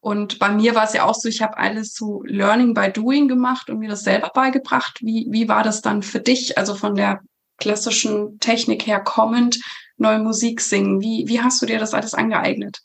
Und 0.00 0.40
bei 0.40 0.50
mir 0.50 0.74
war 0.74 0.84
es 0.84 0.94
ja 0.94 1.04
auch 1.04 1.14
so, 1.14 1.28
ich 1.28 1.42
habe 1.42 1.56
alles 1.56 1.94
so 1.94 2.22
Learning 2.24 2.74
by 2.74 2.90
Doing 2.92 3.28
gemacht 3.28 3.70
und 3.70 3.78
mir 3.78 3.88
das 3.88 4.02
selber 4.02 4.30
beigebracht. 4.34 4.98
Wie, 5.00 5.28
wie 5.30 5.48
war 5.48 5.62
das 5.62 5.80
dann 5.80 6.02
für 6.02 6.20
dich, 6.20 6.58
also 6.58 6.74
von 6.74 6.96
der 6.96 7.20
klassischen 7.58 8.38
Technik 8.40 8.86
her 8.86 9.00
kommend, 9.00 9.60
neue 9.96 10.18
Musik 10.18 10.60
singen? 10.60 11.00
Wie, 11.00 11.28
wie 11.28 11.40
hast 11.40 11.62
du 11.62 11.66
dir 11.66 11.78
das 11.78 11.94
alles 11.94 12.14
angeeignet? 12.14 12.80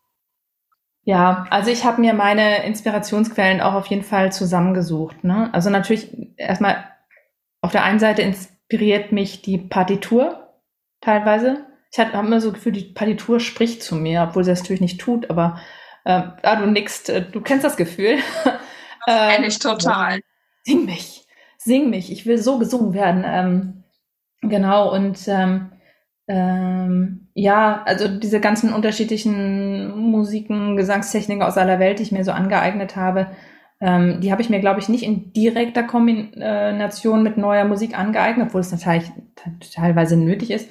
Ja, 1.08 1.48
also 1.52 1.72
ich 1.72 1.86
habe 1.86 2.02
mir 2.02 2.14
meine 2.14 2.66
Inspirationsquellen 2.66 3.62
auch 3.62 3.76
auf 3.76 3.86
jeden 3.86 4.04
Fall 4.04 4.34
zusammengesucht. 4.34 5.24
Ne? 5.24 5.50
Also 5.54 5.70
natürlich 5.70 6.10
erstmal 6.36 6.84
auf 7.62 7.72
der 7.72 7.86
einen 7.86 8.00
Seite 8.00 8.24
inspiriert 8.24 9.14
mich 9.14 9.42
die 9.42 9.58
Partitur 9.58 10.50
teilweise. 11.00 11.66
Ich 11.94 12.00
habe 12.00 12.12
immer 12.12 12.42
so 12.42 12.50
das 12.50 12.56
Gefühl, 12.56 12.74
die 12.74 12.92
Partitur 12.92 13.40
spricht 13.40 13.82
zu 13.82 13.96
mir, 13.96 14.24
obwohl 14.24 14.44
sie 14.44 14.50
das 14.50 14.60
natürlich 14.60 14.82
nicht 14.82 15.00
tut, 15.00 15.30
aber 15.30 15.62
äh, 16.04 16.24
ah, 16.44 16.56
du 16.58 16.66
nickst, 16.66 17.08
äh, 17.08 17.22
du 17.22 17.40
kennst 17.40 17.64
das 17.64 17.78
Gefühl. 17.78 18.18
Das 19.06 19.34
kenne 19.34 19.48
ich 19.48 19.60
total. 19.60 20.20
Sing 20.64 20.84
mich, 20.84 21.26
sing 21.58 21.90
mich, 21.90 22.12
ich 22.12 22.26
will 22.26 22.38
so 22.38 22.60
gesungen 22.60 22.94
werden. 22.94 23.24
Ähm, 23.26 23.84
genau, 24.42 24.94
und 24.94 25.18
ähm, 25.30 25.72
ähm, 26.28 27.28
ja, 27.34 27.84
also 27.86 28.08
diese 28.08 28.40
ganzen 28.40 28.74
unterschiedlichen 28.74 29.96
Musiken, 29.98 30.76
Gesangstechniken 30.76 31.44
aus 31.44 31.58
aller 31.58 31.80
Welt, 31.80 32.00
die 32.00 32.04
ich 32.04 32.12
mir 32.12 32.26
so 32.26 32.32
angeeignet 32.32 32.96
habe, 32.96 33.28
ähm, 33.80 34.20
die 34.22 34.32
habe 34.32 34.42
ich 34.42 34.50
mir, 34.50 34.60
glaube 34.60 34.80
ich, 34.80 34.90
nicht 34.90 35.04
in 35.04 35.32
direkter 35.34 35.84
Kombination 35.84 37.24
mit 37.24 37.38
neuer 37.38 37.66
Musik 37.66 37.98
angeeignet, 37.98 38.48
obwohl 38.48 38.62
es 38.62 38.72
natürlich 38.72 39.12
teilweise 39.74 40.18
nötig 40.18 40.52
ist. 40.52 40.70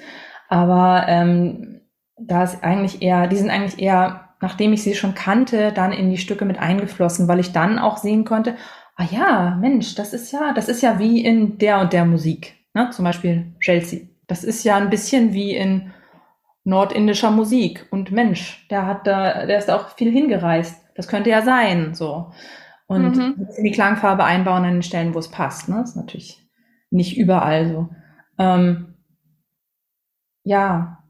Aber 0.49 1.07
ähm, 1.09 1.81
da 2.19 2.43
ist 2.45 2.63
eigentlich 2.63 3.03
eher, 3.03 3.27
die 3.27 3.37
sind 3.37 3.51
eigentlich 3.51 3.81
eher, 3.81 4.31
nachdem 4.41 4.73
ich 4.73 4.83
sie 4.83 4.95
schon 4.95 5.15
kannte, 5.15 5.73
dann 5.73 5.93
in 5.93 6.11
die 6.11 6.19
Stücke 6.19 6.45
mit 6.45 6.59
eingeflossen, 6.59 7.29
weil 7.29 7.41
ich 7.41 7.53
dann 7.53 7.79
auch 7.79 7.97
sehen 7.97 8.25
konnte, 8.25 8.57
ah 8.97 9.05
ja, 9.11 9.59
Mensch, 9.61 9.95
das 9.95 10.13
ist 10.13 10.33
ja, 10.33 10.53
das 10.53 10.69
ist 10.69 10.83
ja 10.83 10.99
wie 10.99 11.25
in 11.25 11.59
der 11.59 11.81
und 11.81 11.93
der 11.93 12.05
Musik. 12.05 12.55
Ne? 12.75 12.91
Zum 12.91 13.05
Beispiel 13.05 13.55
Chelsea. 13.61 14.09
Das 14.26 14.45
ist 14.45 14.64
ja 14.64 14.76
ein 14.76 14.90
bisschen 14.90 15.33
wie 15.33 15.54
in 15.54 15.92
nordindischer 16.64 17.30
Musik. 17.30 17.87
Und 17.90 18.11
Mensch, 18.11 18.66
der 18.68 18.87
hat 18.87 19.06
da, 19.06 19.47
der 19.47 19.59
ist 19.59 19.66
da 19.66 19.76
auch 19.76 19.90
viel 19.90 20.11
hingereist. 20.11 20.83
Das 20.95 21.09
könnte 21.09 21.30
ja 21.30 21.42
sein, 21.42 21.95
so. 21.95 22.33
Und 22.87 23.16
mhm. 23.16 23.49
die 23.62 23.71
Klangfarbe 23.71 24.25
einbauen 24.25 24.64
an 24.64 24.75
den 24.75 24.83
Stellen, 24.83 25.14
wo 25.14 25.18
es 25.18 25.30
passt. 25.30 25.68
Ne? 25.68 25.76
Das 25.76 25.90
ist 25.90 25.97
natürlich 25.97 26.47
nicht 26.90 27.16
überall 27.16 27.68
so. 27.68 27.88
Ähm, 28.38 28.95
ja. 30.45 31.04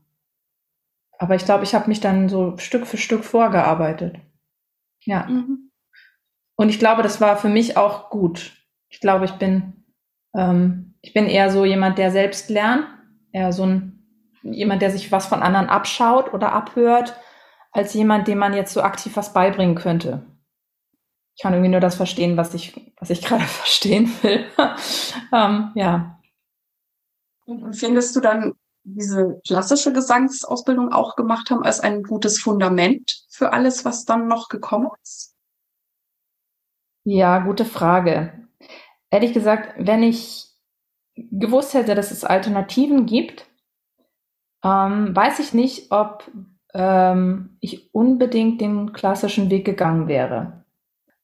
Aber 1.19 1.35
ich 1.35 1.45
glaube, 1.45 1.65
ich 1.65 1.75
habe 1.75 1.89
mich 1.89 2.01
dann 2.01 2.29
so 2.29 2.57
Stück 2.59 2.87
für 2.87 2.99
Stück 2.99 3.25
vorgearbeitet. 3.25 4.19
Ja. 5.05 5.27
Mhm. 5.27 5.71
Und 6.57 6.69
ich 6.69 6.79
glaube, 6.79 7.03
das 7.03 7.21
war 7.21 7.37
für 7.37 7.49
mich 7.49 7.77
auch 7.77 8.11
gut. 8.11 8.53
Ich 8.89 9.01
glaube, 9.01 9.27
ich 9.27 9.33
bin, 9.33 9.85
ähm, 10.35 10.95
ich 11.03 11.13
bin 11.13 11.27
eher 11.27 11.51
so 11.51 11.65
jemand, 11.65 11.99
der 11.99 12.11
selbst 12.11 12.49
lernt, 12.49 12.87
eher 13.37 13.53
so 13.53 13.65
ein 13.65 13.93
jemand, 14.43 14.81
der 14.81 14.91
sich 14.91 15.13
was 15.13 15.27
von 15.27 15.43
anderen 15.43 15.69
abschaut 15.69 16.33
oder 16.33 16.53
abhört, 16.53 17.17
als 17.73 17.93
jemand, 17.95 18.29
dem 18.29 18.39
man 18.39 18.55
jetzt 18.55 18.73
so 18.73 18.81
aktiv 18.83 19.17
was 19.17 19.33
beibringen 19.33 19.75
könnte. 19.75 20.25
Ich 21.35 21.43
kann 21.43 21.53
irgendwie 21.53 21.71
nur 21.71 21.81
das 21.81 21.97
verstehen, 21.97 22.37
was 22.37 22.55
ich, 22.55 22.95
was 22.99 23.11
ich 23.11 23.23
gerade 23.25 23.45
verstehen 23.45 24.11
will. 24.23 24.47
ähm, 25.33 25.73
ja. 25.75 26.19
Und 27.45 27.75
findest 27.75 28.17
du 28.17 28.21
dann 28.21 28.55
diese 28.85 29.41
klassische 29.47 29.93
Gesangsausbildung 29.93 30.93
auch 30.93 31.17
gemacht 31.17 31.51
haben 31.51 31.65
als 31.65 31.81
ein 31.81 32.03
gutes 32.05 32.41
Fundament 32.41 33.25
für 33.29 33.53
alles, 33.53 33.85
was 33.85 34.05
dann 34.05 34.29
noch 34.29 34.49
gekommen 34.49 34.91
ist? 35.03 35.35
Ja, 37.05 37.41
gute 37.41 37.65
Frage. 37.65 38.49
Ehrlich 39.11 39.33
gesagt, 39.33 39.75
wenn 39.79 40.03
ich 40.03 40.47
gewusst 41.17 41.75
hätte, 41.75 41.95
dass 41.95 42.11
es 42.11 42.25
Alternativen 42.25 43.07
gibt, 43.07 43.47
ähm, 44.65 45.15
weiß 45.15 45.39
ich 45.39 45.55
nicht, 45.55 45.91
ob 45.91 46.31
ähm, 46.75 47.57
ich 47.61 47.95
unbedingt 47.95 48.61
den 48.61 48.93
klassischen 48.93 49.51
Weg 49.51 49.65
gegangen 49.65 50.09
wäre. 50.09 50.65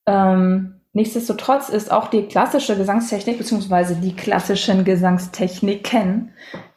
Ähm, 0.06 0.80
nichtsdestotrotz 0.92 1.68
ist 1.68 1.92
auch 1.92 2.08
die 2.08 2.26
klassische 2.26 2.76
Gesangstechnik 2.76 3.38
beziehungsweise 3.38 3.96
die 3.96 4.14
klassischen 4.14 4.84
Gesangstechniken, 4.84 6.32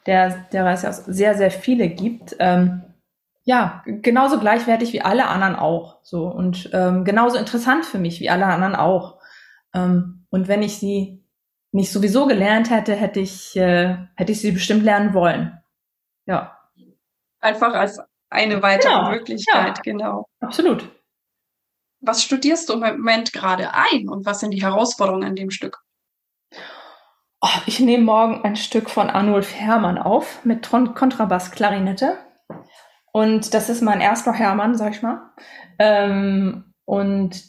der, 0.06 0.46
der 0.52 0.66
es 0.66 0.82
ja 0.82 0.92
sehr, 0.92 1.34
sehr 1.34 1.50
viele 1.50 1.88
gibt, 1.88 2.36
ähm, 2.38 2.82
ja, 3.46 3.84
genauso 3.86 4.40
gleichwertig 4.40 4.92
wie 4.92 5.02
alle 5.02 5.28
anderen 5.28 5.54
auch. 5.54 5.98
So 6.02 6.26
und 6.26 6.68
ähm, 6.72 7.04
genauso 7.04 7.38
interessant 7.38 7.86
für 7.86 7.98
mich 7.98 8.20
wie 8.20 8.28
alle 8.28 8.46
anderen 8.46 8.74
auch. 8.74 9.18
Ähm, 9.72 10.26
und 10.30 10.48
wenn 10.48 10.64
ich 10.64 10.78
sie 10.78 11.24
nicht 11.72 11.92
sowieso 11.92 12.26
gelernt 12.26 12.70
hätte, 12.70 12.94
hätte 12.94 13.20
ich, 13.20 13.56
äh, 13.56 13.96
hätte 14.14 14.32
ich 14.32 14.40
sie 14.40 14.52
bestimmt 14.52 14.82
lernen 14.82 15.14
wollen. 15.14 15.60
Ja. 16.26 16.58
Einfach 17.40 17.74
als 17.74 18.00
eine 18.30 18.62
weitere 18.62 18.92
genau. 18.92 19.10
Möglichkeit, 19.10 19.76
ja. 19.78 19.82
genau. 19.82 20.28
Absolut. 20.40 20.88
Was 22.00 22.22
studierst 22.22 22.68
du 22.68 22.74
im 22.74 22.80
Moment 22.80 23.32
gerade 23.32 23.72
ein 23.74 24.08
und 24.08 24.26
was 24.26 24.40
sind 24.40 24.50
die 24.52 24.62
Herausforderungen 24.62 25.24
an 25.24 25.36
dem 25.36 25.50
Stück? 25.50 25.82
Oh, 27.40 27.60
ich 27.66 27.80
nehme 27.80 28.04
morgen 28.04 28.42
ein 28.44 28.56
Stück 28.56 28.90
von 28.90 29.10
Arnulf 29.10 29.54
Hermann 29.54 29.98
auf 29.98 30.44
mit 30.44 30.68
Kontrabass-Klarinette. 30.68 32.18
Und 33.12 33.54
das 33.54 33.68
ist 33.68 33.82
mein 33.82 34.00
erster 34.00 34.32
Hermann, 34.32 34.76
sag 34.76 34.92
ich 34.92 35.02
mal. 35.02 35.30
Ähm, 35.78 36.74
und 36.84 37.42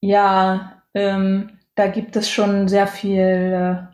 ja, 0.00 0.82
ähm, 0.94 1.55
da 1.76 1.86
gibt 1.86 2.16
es 2.16 2.28
schon 2.28 2.68
sehr 2.68 2.86
viel 2.86 3.88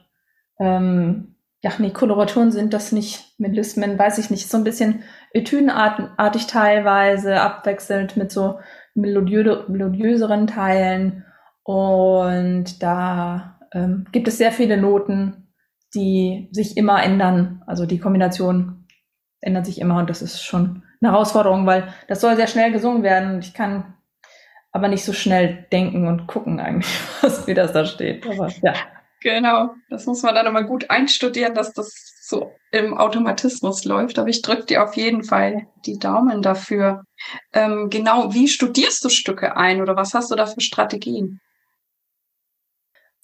äh, 0.58 0.64
ähm, 0.64 1.32
ja, 1.62 1.70
nee, 1.78 1.90
Koloraturen 1.90 2.50
sind 2.50 2.74
das 2.74 2.90
nicht. 2.90 3.38
Melismen, 3.38 3.98
weiß 3.98 4.18
ich 4.18 4.30
nicht. 4.30 4.48
So 4.48 4.56
ein 4.56 4.64
bisschen 4.64 5.04
etüdenartig 5.32 6.46
teilweise, 6.48 7.40
abwechselnd 7.40 8.16
mit 8.16 8.32
so 8.32 8.58
melodiö 8.94 9.64
melodiöseren 9.68 10.48
Teilen. 10.48 11.24
Und 11.62 12.82
da 12.82 13.60
ähm, 13.72 14.06
gibt 14.10 14.26
es 14.26 14.38
sehr 14.38 14.50
viele 14.50 14.76
Noten, 14.76 15.54
die 15.94 16.48
sich 16.50 16.76
immer 16.76 17.02
ändern. 17.02 17.62
Also 17.66 17.86
die 17.86 18.00
Kombination 18.00 18.88
ändert 19.40 19.66
sich 19.66 19.80
immer 19.80 19.98
und 19.98 20.10
das 20.10 20.20
ist 20.20 20.42
schon 20.42 20.82
eine 21.00 21.12
Herausforderung, 21.12 21.66
weil 21.66 21.88
das 22.08 22.20
soll 22.20 22.36
sehr 22.36 22.46
schnell 22.48 22.72
gesungen 22.72 23.04
werden 23.04 23.34
und 23.34 23.44
ich 23.44 23.54
kann 23.54 23.94
aber 24.72 24.88
nicht 24.88 25.04
so 25.04 25.12
schnell 25.12 25.66
denken 25.70 26.08
und 26.08 26.26
gucken 26.26 26.58
eigentlich, 26.58 26.92
was, 27.20 27.46
wie 27.46 27.54
das 27.54 27.72
da 27.72 27.84
steht. 27.84 28.26
Aber 28.26 28.48
ja. 28.62 28.74
Genau, 29.20 29.74
das 29.88 30.06
muss 30.06 30.22
man 30.22 30.34
dann 30.34 30.46
immer 30.46 30.64
gut 30.64 30.90
einstudieren, 30.90 31.54
dass 31.54 31.72
das 31.72 32.12
so 32.22 32.56
im 32.72 32.96
Automatismus 32.96 33.84
läuft. 33.84 34.18
Aber 34.18 34.28
ich 34.28 34.42
drücke 34.42 34.64
dir 34.64 34.82
auf 34.82 34.96
jeden 34.96 35.22
Fall 35.22 35.68
die 35.86 35.98
Daumen 35.98 36.42
dafür. 36.42 37.04
Ähm, 37.52 37.88
genau, 37.88 38.34
wie 38.34 38.48
studierst 38.48 39.04
du 39.04 39.10
Stücke 39.10 39.56
ein 39.56 39.80
oder 39.80 39.94
was 39.94 40.14
hast 40.14 40.32
du 40.32 40.34
da 40.34 40.46
für 40.46 40.60
Strategien? 40.60 41.40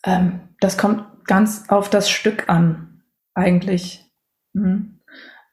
Ähm, 0.05 0.55
das 0.61 0.79
kommt 0.79 1.25
ganz 1.25 1.69
auf 1.69 1.91
das 1.91 2.09
Stück 2.09 2.49
an, 2.49 3.03
eigentlich. 3.35 4.05
Mhm. 4.53 5.01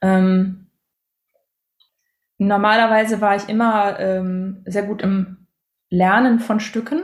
Ähm, 0.02 0.70
normalerweise 2.38 3.20
war 3.22 3.36
ich 3.36 3.50
immer 3.50 4.00
ähm, 4.00 4.64
sehr 4.68 4.84
gut 4.84 5.02
im 5.02 5.45
Lernen 5.90 6.40
von 6.40 6.60
Stücken 6.60 7.04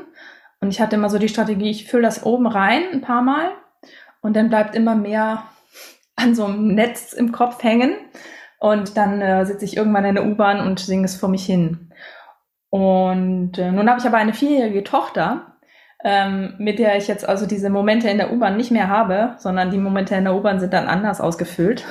und 0.60 0.70
ich 0.70 0.80
hatte 0.80 0.96
immer 0.96 1.10
so 1.10 1.18
die 1.18 1.30
Strategie, 1.30 1.72
ich 1.72 1.90
fülle 1.90 2.04
das 2.04 2.24
oben 2.26 2.48
rein 2.48 2.84
ein 2.94 3.02
paar 3.02 3.22
Mal 3.22 3.52
und 4.22 4.36
dann 4.36 4.50
bleibt 4.50 4.76
immer 4.76 4.96
mehr 4.96 5.44
an 6.16 6.36
so 6.36 6.46
einem 6.46 6.68
Netz 6.76 7.14
im 7.14 7.32
Kopf 7.32 7.64
hängen. 7.64 7.94
Und 8.60 8.96
dann 8.96 9.22
äh, 9.22 9.46
sitze 9.46 9.66
ich 9.66 9.76
irgendwann 9.76 10.06
in 10.06 10.16
der 10.16 10.26
U-Bahn 10.26 10.60
und 10.60 10.80
singe 10.80 11.06
es 11.06 11.16
vor 11.16 11.30
mich 11.30 11.46
hin. 11.46 11.92
Und 12.70 13.58
äh, 13.58 13.72
nun 13.72 13.90
habe 13.90 14.00
ich 14.00 14.06
aber 14.06 14.18
eine 14.18 14.34
vierjährige 14.34 14.84
Tochter, 14.84 15.58
ähm, 16.04 16.54
mit 16.60 16.78
der 16.78 16.96
ich 16.96 17.08
jetzt 17.08 17.28
also 17.28 17.48
diese 17.48 17.72
Momente 17.72 18.08
in 18.08 18.18
der 18.18 18.32
U-Bahn 18.32 18.58
nicht 18.58 18.72
mehr 18.72 18.88
habe, 18.88 19.36
sondern 19.40 19.72
die 19.72 19.80
Momente 19.80 20.16
in 20.16 20.26
der 20.26 20.36
U-Bahn 20.36 20.60
sind 20.60 20.74
dann 20.74 20.88
anders 20.88 21.20
ausgefüllt. 21.22 21.86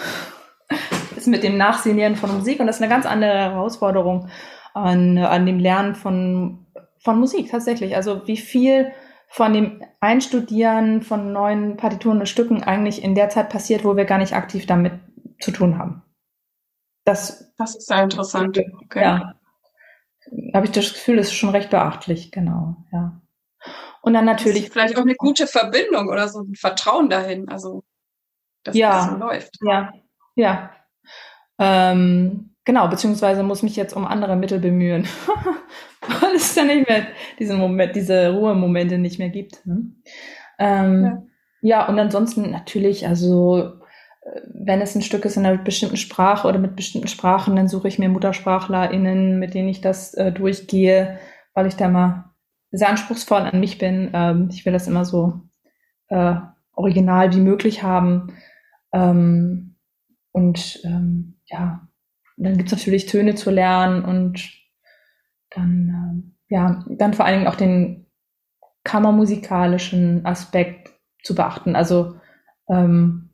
ist 1.16 1.26
mit 1.26 1.42
dem 1.42 1.58
Nachsinieren 1.58 2.14
von 2.14 2.34
Musik 2.34 2.60
und 2.60 2.68
das 2.68 2.76
ist 2.76 2.82
eine 2.82 2.90
ganz 2.90 3.04
andere 3.04 3.36
Herausforderung 3.36 4.28
an, 4.72 5.18
an 5.18 5.46
dem 5.46 5.58
Lernen 5.58 5.96
von 5.96 6.66
von 7.00 7.18
Musik 7.18 7.50
tatsächlich. 7.50 7.96
Also 7.96 8.26
wie 8.26 8.36
viel 8.36 8.92
von 9.28 9.52
dem 9.52 9.84
Einstudieren 10.00 11.02
von 11.02 11.32
neuen 11.32 11.76
Partituren 11.76 12.18
und 12.18 12.28
Stücken 12.28 12.64
eigentlich 12.64 13.02
in 13.02 13.14
der 13.14 13.28
Zeit 13.28 13.48
passiert, 13.48 13.84
wo 13.84 13.96
wir 13.96 14.04
gar 14.04 14.18
nicht 14.18 14.34
aktiv 14.34 14.66
damit 14.66 14.92
zu 15.40 15.52
tun 15.52 15.78
haben. 15.78 16.02
Das, 17.04 17.54
das 17.56 17.76
ist 17.76 17.86
sehr 17.86 18.02
interessant. 18.02 18.58
Okay. 18.84 19.02
Ja. 19.02 19.34
Habe 20.52 20.66
ich 20.66 20.72
das 20.72 20.92
Gefühl, 20.92 21.16
das 21.16 21.28
ist 21.28 21.34
schon 21.34 21.50
recht 21.50 21.70
beachtlich, 21.70 22.30
genau, 22.30 22.76
ja. 22.92 23.20
Und 24.02 24.14
dann 24.14 24.24
natürlich. 24.24 24.70
vielleicht 24.70 24.96
auch 24.96 25.02
eine 25.02 25.14
gute 25.14 25.46
Verbindung 25.46 26.08
oder 26.08 26.28
so 26.28 26.40
ein 26.40 26.54
Vertrauen 26.54 27.08
dahin, 27.08 27.48
also, 27.48 27.84
dass 28.64 28.74
ja, 28.74 28.90
das 28.90 29.10
so 29.10 29.16
läuft. 29.16 29.58
Ja, 29.62 29.92
ja. 30.34 30.70
Ähm, 31.58 32.49
genau, 32.64 32.88
beziehungsweise 32.88 33.42
muss 33.42 33.62
mich 33.62 33.76
jetzt 33.76 33.94
um 33.94 34.06
andere 34.06 34.36
Mittel 34.36 34.58
bemühen. 34.58 35.06
weil 36.00 36.34
es 36.34 36.54
dann 36.54 36.68
nicht 36.68 36.88
mehr 36.88 37.06
diese 37.38 37.54
Moment, 37.54 37.94
diese 37.94 38.32
Ruhemomente 38.32 38.98
nicht 38.98 39.18
mehr 39.18 39.28
gibt. 39.28 39.64
Ne? 39.66 39.92
Ähm, 40.58 41.04
ja. 41.62 41.78
ja, 41.80 41.88
und 41.88 41.98
ansonsten 41.98 42.50
natürlich, 42.50 43.06
also 43.06 43.58
äh, 44.22 44.40
wenn 44.52 44.80
es 44.80 44.94
ein 44.94 45.02
Stück 45.02 45.24
ist 45.24 45.36
in 45.36 45.46
einer 45.46 45.58
bestimmten 45.58 45.96
Sprache 45.96 46.48
oder 46.48 46.58
mit 46.58 46.76
bestimmten 46.76 47.08
Sprachen, 47.08 47.56
dann 47.56 47.68
suche 47.68 47.88
ich 47.88 47.98
mir 47.98 48.08
MuttersprachlerInnen, 48.08 49.38
mit 49.38 49.54
denen 49.54 49.68
ich 49.68 49.80
das 49.80 50.14
äh, 50.14 50.32
durchgehe, 50.32 51.18
weil 51.54 51.66
ich 51.66 51.76
da 51.76 51.88
mal 51.88 52.30
sehr 52.70 52.88
anspruchsvoll 52.88 53.40
an 53.40 53.60
mich 53.60 53.78
bin. 53.78 54.10
Ähm, 54.14 54.48
ich 54.50 54.64
will 54.64 54.72
das 54.72 54.86
immer 54.86 55.04
so 55.04 55.40
äh, 56.08 56.36
original 56.74 57.34
wie 57.34 57.40
möglich 57.40 57.82
haben. 57.82 58.34
Ähm, 58.92 59.76
und 60.32 60.80
ähm, 60.84 61.40
ja, 61.46 61.88
dann 62.44 62.56
gibt's 62.56 62.72
natürlich 62.72 63.06
Töne 63.06 63.34
zu 63.34 63.50
lernen 63.50 64.04
und 64.04 64.50
dann, 65.50 66.34
äh, 66.48 66.54
ja, 66.54 66.84
dann 66.88 67.14
vor 67.14 67.24
allen 67.24 67.40
Dingen 67.40 67.48
auch 67.48 67.56
den 67.56 68.06
kammermusikalischen 68.84 70.24
Aspekt 70.24 70.90
zu 71.22 71.34
beachten. 71.34 71.76
Also 71.76 72.16
ähm, 72.68 73.30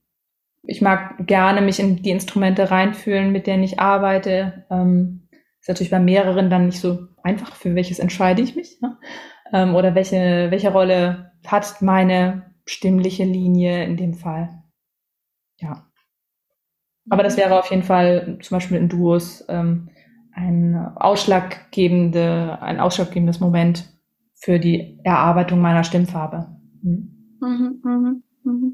ich 0.62 0.82
mag 0.82 1.26
gerne 1.26 1.60
mich 1.60 1.78
in 1.78 2.02
die 2.02 2.10
Instrumente 2.10 2.70
reinfühlen, 2.70 3.30
mit 3.30 3.46
denen 3.46 3.62
ich 3.62 3.78
arbeite. 3.78 4.66
Ähm, 4.70 5.28
ist 5.60 5.68
natürlich 5.68 5.90
bei 5.90 6.00
mehreren 6.00 6.50
dann 6.50 6.66
nicht 6.66 6.80
so 6.80 7.06
einfach, 7.22 7.54
für 7.54 7.74
welches 7.74 7.98
entscheide 7.98 8.42
ich 8.42 8.56
mich. 8.56 8.80
Ne? 8.80 8.98
Ähm, 9.52 9.74
oder 9.74 9.94
welche, 9.94 10.50
welche 10.50 10.72
Rolle 10.72 11.32
hat 11.46 11.80
meine 11.80 12.54
stimmliche 12.66 13.24
Linie 13.24 13.84
in 13.84 13.96
dem 13.96 14.14
Fall. 14.14 14.62
Ja. 15.58 15.86
Aber 17.08 17.22
das 17.22 17.36
wäre 17.36 17.58
auf 17.58 17.70
jeden 17.70 17.82
Fall 17.82 18.38
zum 18.42 18.56
Beispiel 18.56 18.78
in 18.78 18.88
Duos 18.88 19.44
ähm, 19.48 19.88
ein 20.32 20.74
ausschlaggebende, 20.96 22.58
ein 22.60 22.80
ausschlaggebendes 22.80 23.40
Moment 23.40 23.84
für 24.34 24.58
die 24.58 24.98
Erarbeitung 25.02 25.60
meiner 25.60 25.84
Stimmfarbe. 25.84 26.46
Mhm. 26.82 27.38
Mhm, 27.40 27.80
mh, 27.82 28.12
mh. 28.44 28.72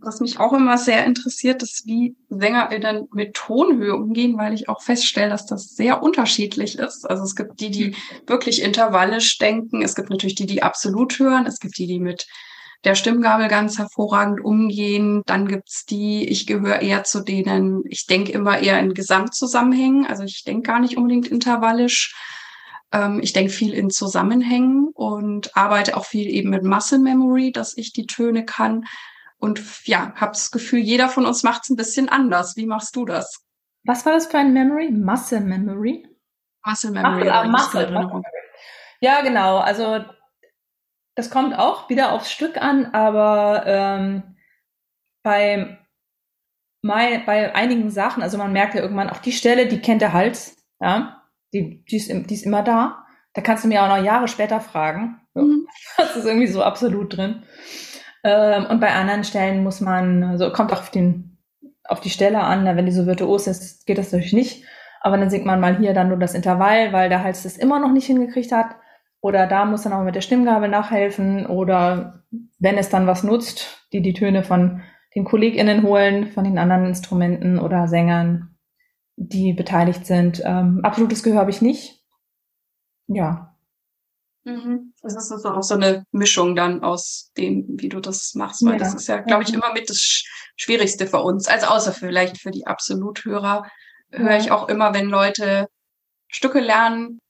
was 0.00 0.20
mich 0.20 0.38
auch 0.38 0.52
immer 0.52 0.78
sehr 0.78 1.04
interessiert, 1.06 1.62
ist, 1.62 1.86
wie 1.86 2.16
SängerInnen 2.28 3.08
mit 3.12 3.34
Tonhöhe 3.34 3.94
umgehen, 3.94 4.38
weil 4.38 4.54
ich 4.54 4.68
auch 4.68 4.82
feststelle, 4.82 5.30
dass 5.30 5.46
das 5.46 5.74
sehr 5.74 6.02
unterschiedlich 6.02 6.78
ist. 6.78 7.08
Also 7.08 7.24
es 7.24 7.36
gibt 7.36 7.60
die, 7.60 7.70
die 7.70 7.96
wirklich 8.26 8.62
intervallisch 8.62 9.38
denken. 9.38 9.82
Es 9.82 9.94
gibt 9.94 10.10
natürlich 10.10 10.34
die, 10.34 10.46
die 10.46 10.62
absolut 10.62 11.18
hören. 11.18 11.46
Es 11.46 11.60
gibt 11.60 11.76
die, 11.78 11.86
die 11.86 12.00
mit 12.00 12.26
der 12.84 12.94
Stimmgabel 12.94 13.48
ganz 13.48 13.78
hervorragend 13.78 14.42
umgehen. 14.42 15.22
Dann 15.26 15.46
gibt's 15.46 15.84
die, 15.84 16.28
ich 16.28 16.46
gehöre 16.46 16.80
eher 16.82 17.04
zu 17.04 17.20
denen, 17.20 17.82
ich 17.86 18.06
denke 18.06 18.32
immer 18.32 18.58
eher 18.58 18.78
in 18.80 18.94
Gesamtzusammenhängen. 18.94 20.06
Also 20.06 20.22
ich 20.24 20.44
denke 20.44 20.62
gar 20.62 20.80
nicht 20.80 20.96
unbedingt 20.96 21.28
intervallisch. 21.28 22.14
Ähm, 22.92 23.20
ich 23.22 23.32
denke 23.32 23.52
viel 23.52 23.74
in 23.74 23.90
Zusammenhängen 23.90 24.88
und 24.94 25.56
arbeite 25.56 25.96
auch 25.96 26.06
viel 26.06 26.26
eben 26.26 26.50
mit 26.50 26.64
Muscle 26.64 26.98
Memory, 26.98 27.52
dass 27.52 27.76
ich 27.76 27.92
die 27.92 28.06
Töne 28.06 28.44
kann. 28.44 28.84
Und 29.38 29.86
ja, 29.86 30.12
habe 30.16 30.32
das 30.32 30.50
Gefühl, 30.50 30.80
jeder 30.80 31.08
von 31.08 31.26
uns 31.26 31.42
macht 31.42 31.62
es 31.64 31.70
ein 31.70 31.76
bisschen 31.76 32.08
anders. 32.08 32.56
Wie 32.56 32.66
machst 32.66 32.96
du 32.96 33.04
das? 33.04 33.42
Was 33.84 34.04
war 34.04 34.12
das 34.12 34.26
für 34.26 34.38
ein 34.38 34.52
Memory? 34.52 34.90
Muscle 34.90 35.40
Memory? 35.40 36.06
Muscle 36.64 36.90
Memory. 36.90 37.28
Ach, 37.30 37.46
Muscle, 37.46 37.90
Muscle. 37.90 38.22
Ja, 39.00 39.22
genau. 39.22 39.58
Also 39.58 40.04
das 41.14 41.30
kommt 41.30 41.58
auch 41.58 41.88
wieder 41.88 42.12
aufs 42.12 42.30
Stück 42.30 42.60
an, 42.60 42.86
aber 42.86 43.64
ähm, 43.66 44.36
bei, 45.22 45.78
mein, 46.82 47.24
bei 47.26 47.54
einigen 47.54 47.90
Sachen, 47.90 48.22
also 48.22 48.38
man 48.38 48.52
merkt 48.52 48.74
ja 48.74 48.82
irgendwann, 48.82 49.10
auch 49.10 49.18
die 49.18 49.32
Stelle, 49.32 49.66
die 49.66 49.80
kennt 49.80 50.02
der 50.02 50.12
Hals, 50.12 50.56
ja, 50.80 51.22
die, 51.52 51.84
die, 51.84 51.96
ist, 51.96 52.08
die 52.08 52.34
ist 52.34 52.46
immer 52.46 52.62
da. 52.62 53.04
Da 53.34 53.42
kannst 53.42 53.64
du 53.64 53.68
mir 53.68 53.82
auch 53.82 53.88
noch 53.88 54.04
Jahre 54.04 54.28
später 54.28 54.60
fragen. 54.60 55.20
Mhm. 55.34 55.66
Das 55.96 56.16
ist 56.16 56.24
irgendwie 56.24 56.46
so 56.46 56.62
absolut 56.62 57.16
drin. 57.16 57.42
Ähm, 58.24 58.66
und 58.66 58.80
bei 58.80 58.92
anderen 58.92 59.24
Stellen 59.24 59.62
muss 59.62 59.80
man, 59.80 60.24
also 60.24 60.52
kommt 60.52 60.72
auch 60.72 60.80
auf, 60.80 60.90
den, 60.90 61.38
auf 61.84 62.00
die 62.00 62.10
Stelle 62.10 62.40
an, 62.40 62.64
wenn 62.64 62.86
die 62.86 62.92
so 62.92 63.06
virtuos 63.06 63.46
ist, 63.46 63.86
geht 63.86 63.98
das 63.98 64.12
natürlich 64.12 64.32
nicht. 64.32 64.64
Aber 65.00 65.16
dann 65.16 65.30
singt 65.30 65.46
man 65.46 65.60
mal 65.60 65.78
hier 65.78 65.94
dann 65.94 66.08
nur 66.08 66.18
das 66.18 66.34
Intervall, 66.34 66.92
weil 66.92 67.08
der 67.08 67.22
Hals 67.22 67.42
das 67.42 67.56
immer 67.56 67.78
noch 67.78 67.92
nicht 67.92 68.06
hingekriegt 68.06 68.52
hat. 68.52 68.76
Oder 69.20 69.46
da 69.46 69.64
muss 69.64 69.82
dann 69.82 69.92
auch 69.92 70.04
mit 70.04 70.14
der 70.14 70.22
Stimmgabel 70.22 70.68
nachhelfen. 70.68 71.46
Oder 71.46 72.24
wenn 72.58 72.78
es 72.78 72.88
dann 72.88 73.06
was 73.06 73.22
nutzt, 73.22 73.86
die 73.92 74.00
die 74.00 74.14
Töne 74.14 74.42
von 74.42 74.82
den 75.14 75.24
KollegInnen 75.24 75.82
holen, 75.82 76.28
von 76.28 76.44
den 76.44 76.58
anderen 76.58 76.86
Instrumenten 76.86 77.58
oder 77.58 77.88
Sängern, 77.88 78.56
die 79.16 79.52
beteiligt 79.52 80.06
sind. 80.06 80.40
Ähm, 80.44 80.80
absolutes 80.82 81.22
Gehör 81.22 81.40
habe 81.40 81.50
ich 81.50 81.60
nicht. 81.60 82.02
Ja. 83.08 83.56
Mhm. 84.44 84.94
Das 85.02 85.16
ist 85.16 85.30
also 85.30 85.50
auch 85.50 85.62
so 85.62 85.74
eine 85.74 86.06
Mischung 86.12 86.56
dann 86.56 86.82
aus 86.82 87.32
dem, 87.36 87.66
wie 87.78 87.88
du 87.88 88.00
das 88.00 88.34
machst, 88.34 88.64
weil 88.64 88.74
ja. 88.74 88.78
das 88.78 88.94
ist 88.94 89.08
ja, 89.08 89.18
glaube 89.18 89.42
ich, 89.42 89.52
immer 89.52 89.72
mit 89.74 89.90
das 89.90 90.24
Schwierigste 90.56 91.06
für 91.06 91.20
uns. 91.20 91.48
Also 91.48 91.66
außer 91.66 91.92
vielleicht 91.92 92.38
für 92.38 92.50
die 92.50 92.66
Absoluthörer 92.66 93.64
höre 94.10 94.36
ich 94.38 94.50
auch 94.50 94.68
immer, 94.68 94.94
wenn 94.94 95.08
Leute 95.08 95.68
Stücke 96.28 96.60
lernen, 96.60 97.20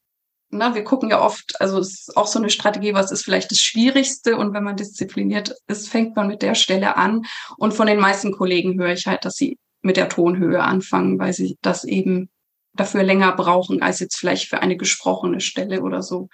na, 0.51 0.75
wir 0.75 0.85
gucken 0.85 1.11
ja 1.11 1.21
oft, 1.21 1.61
also 1.61 1.79
es 1.79 2.09
ist 2.09 2.17
auch 2.17 2.27
so 2.27 2.39
eine 2.39 2.51
Strategie, 2.51 2.93
was 2.93 3.13
ist 3.13 3.25
vielleicht 3.25 3.51
das 3.51 3.59
Schwierigste 3.59 4.37
und 4.37 4.53
wenn 4.53 4.65
man 4.65 4.77
diszipliniert 4.77 5.55
ist, 5.69 5.89
fängt 5.89 6.17
man 6.17 6.27
mit 6.27 6.43
der 6.43 6.55
Stelle 6.55 6.97
an. 6.97 7.23
Und 7.57 7.73
von 7.73 7.87
den 7.87 8.01
meisten 8.01 8.33
Kollegen 8.33 8.79
höre 8.81 8.93
ich 8.93 9.07
halt, 9.07 9.25
dass 9.25 9.37
sie 9.37 9.59
mit 9.83 9.97
der 9.97 10.09
Tonhöhe 10.09 10.63
anfangen, 10.63 11.19
weil 11.19 11.33
sie 11.33 11.57
das 11.63 11.85
eben 11.85 12.29
dafür 12.75 13.03
länger 13.03 13.33
brauchen 13.33 13.83
als 13.83 14.01
jetzt 14.01 14.17
vielleicht 14.17 14.49
für 14.49 14.61
eine 14.61 14.77
gesprochene 14.77 15.41
Stelle 15.41 15.83
oder 15.83 16.03
so. 16.03 16.29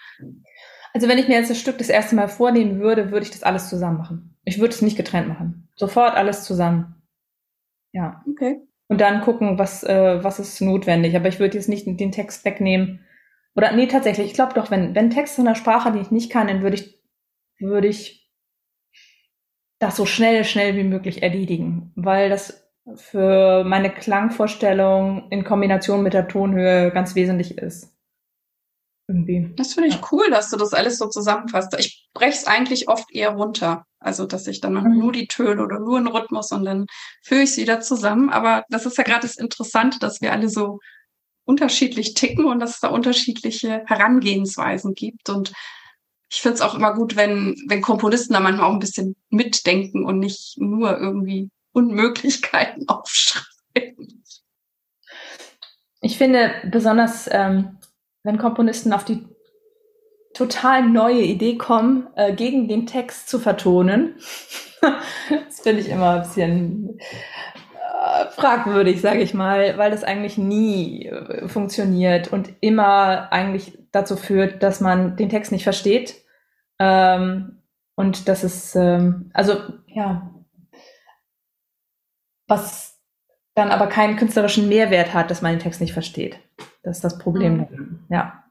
Also 0.95 1.09
wenn 1.09 1.19
ich 1.19 1.29
mir 1.29 1.39
jetzt 1.39 1.51
das 1.51 1.61
Stück 1.61 1.79
das 1.79 1.89
erste 1.89 2.17
Mal 2.17 2.29
vornehmen 2.29 2.81
würde, 2.81 3.11
würde 3.11 3.25
ich 3.25 3.31
das 3.31 3.43
alles 3.43 3.69
zusammen 3.69 3.99
machen. 3.99 4.37
Ich 4.45 4.59
würde 4.59 4.75
es 4.75 4.83
nicht 4.83 4.97
getrennt 4.97 5.29
machen. 5.29 5.69
Sofort 5.77 6.15
alles 6.15 6.45
zusammen. 6.45 7.03
Ja. 7.93 8.23
Okay. 8.31 8.61
Und 8.89 9.01
dann 9.01 9.21
gucken, 9.21 9.59
was, 9.59 9.83
äh, 9.83 10.23
was 10.23 10.39
ist 10.39 10.61
notwendig. 10.61 11.15
Aber 11.17 11.29
ich 11.29 11.39
würde 11.39 11.57
jetzt 11.57 11.69
nicht 11.69 11.87
den 11.87 12.13
Text 12.13 12.45
wegnehmen 12.45 13.01
oder 13.57 13.73
nee, 13.73 13.87
tatsächlich, 13.87 14.27
ich 14.27 14.35
glaube 14.35 14.55
doch, 14.55 14.71
wenn, 14.71 14.95
wenn 14.95 15.11
Text 15.11 15.39
in 15.39 15.47
einer 15.47 15.57
Sprache, 15.57 15.91
die 15.91 16.01
ich 16.01 16.11
nicht 16.11 16.31
kann, 16.31 16.47
dann 16.47 16.63
würde 16.63 16.77
ich, 16.77 17.03
würde 17.59 17.89
ich 17.89 18.31
das 19.79 19.97
so 19.97 20.07
schnell, 20.07 20.45
schnell 20.45 20.77
wie 20.77 20.85
möglich 20.85 21.23
erledigen, 21.23 21.93
weil 21.97 22.29
das 22.29 22.67
für 22.95 23.65
meine 23.65 23.91
Klangvorstellung 23.91 25.29
in 25.31 25.45
Kombination 25.45 26.03
mit 26.03 26.13
der 26.13 26.29
Tonhöhe 26.29 26.93
ganz 26.93 27.15
wesentlich 27.15 27.59
ist. 27.59 27.93
Irgendwie. 29.09 29.53
Das 29.57 29.75
finde 29.75 29.89
ich 29.89 29.97
ja. 29.97 30.09
cool, 30.11 30.31
dass 30.31 30.51
du 30.51 30.57
das 30.57 30.75
alles 30.75 30.99
so 30.99 31.09
zusammenfasst. 31.09 31.75
Ich 31.79 32.09
breche 32.13 32.39
es 32.39 32.47
eigentlich 32.47 32.89
oft 32.89 33.13
eher 33.15 33.31
runter. 33.31 33.85
Also, 34.01 34.27
dass 34.27 34.47
ich 34.47 34.61
dann 34.61 34.75
mhm. 34.75 34.99
nur 34.99 35.13
die 35.13 35.29
Töne 35.29 35.63
oder 35.63 35.79
nur 35.79 35.99
einen 35.99 36.09
Rhythmus 36.09 36.53
und 36.53 36.65
dann 36.65 36.87
führe 37.23 37.43
ich 37.43 37.51
es 37.51 37.57
wieder 37.57 37.81
zusammen. 37.81 38.31
Aber 38.31 38.65
das 38.69 38.85
ist 38.85 38.99
ja 38.99 39.05
gerade 39.05 39.23
das 39.23 39.37
Interessante, 39.37 39.99
dass 40.01 40.21
wir 40.21 40.33
alle 40.33 40.49
so 40.49 40.81
unterschiedlich 41.47 42.15
ticken 42.15 42.45
und 42.45 42.61
dass 42.61 42.75
es 42.75 42.81
da 42.81 42.89
unterschiedliche 42.89 43.83
Herangehensweisen 43.87 44.95
gibt. 44.95 45.31
Und 45.31 45.53
ich 46.29 46.43
finde 46.43 46.57
es 46.57 46.61
auch 46.61 46.75
immer 46.75 46.93
gut, 46.93 47.17
wenn, 47.17 47.57
wenn 47.69 47.81
Komponisten 47.81 48.35
da 48.35 48.41
manchmal 48.41 48.69
auch 48.69 48.73
ein 48.73 48.81
bisschen 48.81 49.17
mitdenken 49.31 50.05
und 50.05 50.19
nicht 50.19 50.57
nur 50.59 50.99
irgendwie 50.99 51.49
Unmöglichkeiten 51.73 52.89
aufschreiben. 52.89 54.25
Ich 56.01 56.19
finde 56.19 56.53
besonders, 56.71 57.29
ähm, 57.31 57.79
wenn 58.23 58.39
Komponisten 58.39 58.93
auf 58.93 59.05
die 59.05 59.25
total 60.35 60.87
neue 60.89 61.23
Idee 61.23 61.57
kommen, 61.57 62.09
äh, 62.17 62.35
gegen 62.35 62.69
den 62.69 62.87
Text 62.87 63.29
zu 63.29 63.39
vertonen. 63.39 64.17
das 65.31 65.61
finde 65.61 65.81
ich 65.81 65.89
immer 65.89 66.17
ein 66.17 66.23
bisschen 66.23 67.01
fragwürdig, 68.31 69.01
sage 69.01 69.21
ich 69.21 69.35
mal, 69.35 69.79
weil 69.79 69.91
das 69.91 70.05
eigentlich 70.05 70.39
nie 70.39 71.07
äh, 71.07 71.49
funktioniert 71.49 72.33
und 72.33 72.53
immer 72.61 73.33
eigentlich 73.33 73.79
dazu 73.93 74.17
führt, 74.17 74.63
dass 74.63 74.81
man 74.81 75.17
den 75.17 75.29
Text 75.29 75.53
nicht 75.53 75.65
versteht. 75.65 76.23
Ähm, 76.79 77.63
und 77.95 78.29
das 78.29 78.45
ist, 78.45 78.77
ähm, 78.77 79.31
also 79.33 79.57
ja, 79.87 80.31
was 82.47 83.01
dann 83.55 83.71
aber 83.71 83.87
keinen 83.87 84.17
künstlerischen 84.17 84.69
Mehrwert 84.69 85.15
hat, 85.15 85.31
dass 85.31 85.43
man 85.43 85.53
den 85.53 85.61
Text 85.61 85.81
nicht 85.81 85.95
versteht. 85.95 86.39
Das 86.83 86.99
ist 86.99 87.05
das 87.05 87.19
Problem. 87.19 87.67
Mhm. 87.71 88.05
Ja. 88.11 88.45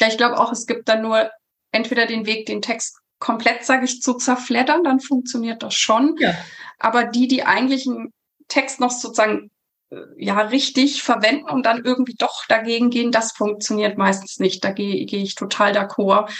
Ja, 0.00 0.08
ich 0.08 0.18
glaube 0.18 0.38
auch, 0.38 0.52
es 0.52 0.66
gibt 0.66 0.88
dann 0.88 1.02
nur 1.02 1.30
entweder 1.72 2.06
den 2.06 2.26
Weg, 2.26 2.46
den 2.46 2.60
Text 2.60 3.00
komplett, 3.18 3.64
sage 3.64 3.84
ich, 3.84 4.02
zu 4.02 4.14
zerfleddern, 4.14 4.84
dann 4.84 5.00
funktioniert 5.00 5.62
das 5.62 5.74
schon. 5.74 6.16
Ja. 6.18 6.34
Aber 6.78 7.04
die, 7.04 7.28
die 7.28 7.44
eigentlichen 7.44 8.12
Text 8.48 8.80
noch 8.80 8.90
sozusagen 8.90 9.50
äh, 9.90 9.96
ja 10.16 10.40
richtig 10.40 11.02
verwenden 11.02 11.50
und 11.50 11.66
dann 11.66 11.84
irgendwie 11.84 12.14
doch 12.18 12.44
dagegen 12.48 12.90
gehen, 12.90 13.12
das 13.12 13.32
funktioniert 13.32 13.98
meistens 13.98 14.38
nicht. 14.38 14.64
Da 14.64 14.72
gehe 14.72 15.04
geh 15.06 15.22
ich 15.22 15.34
total 15.34 15.72
d'accord. 15.72 16.30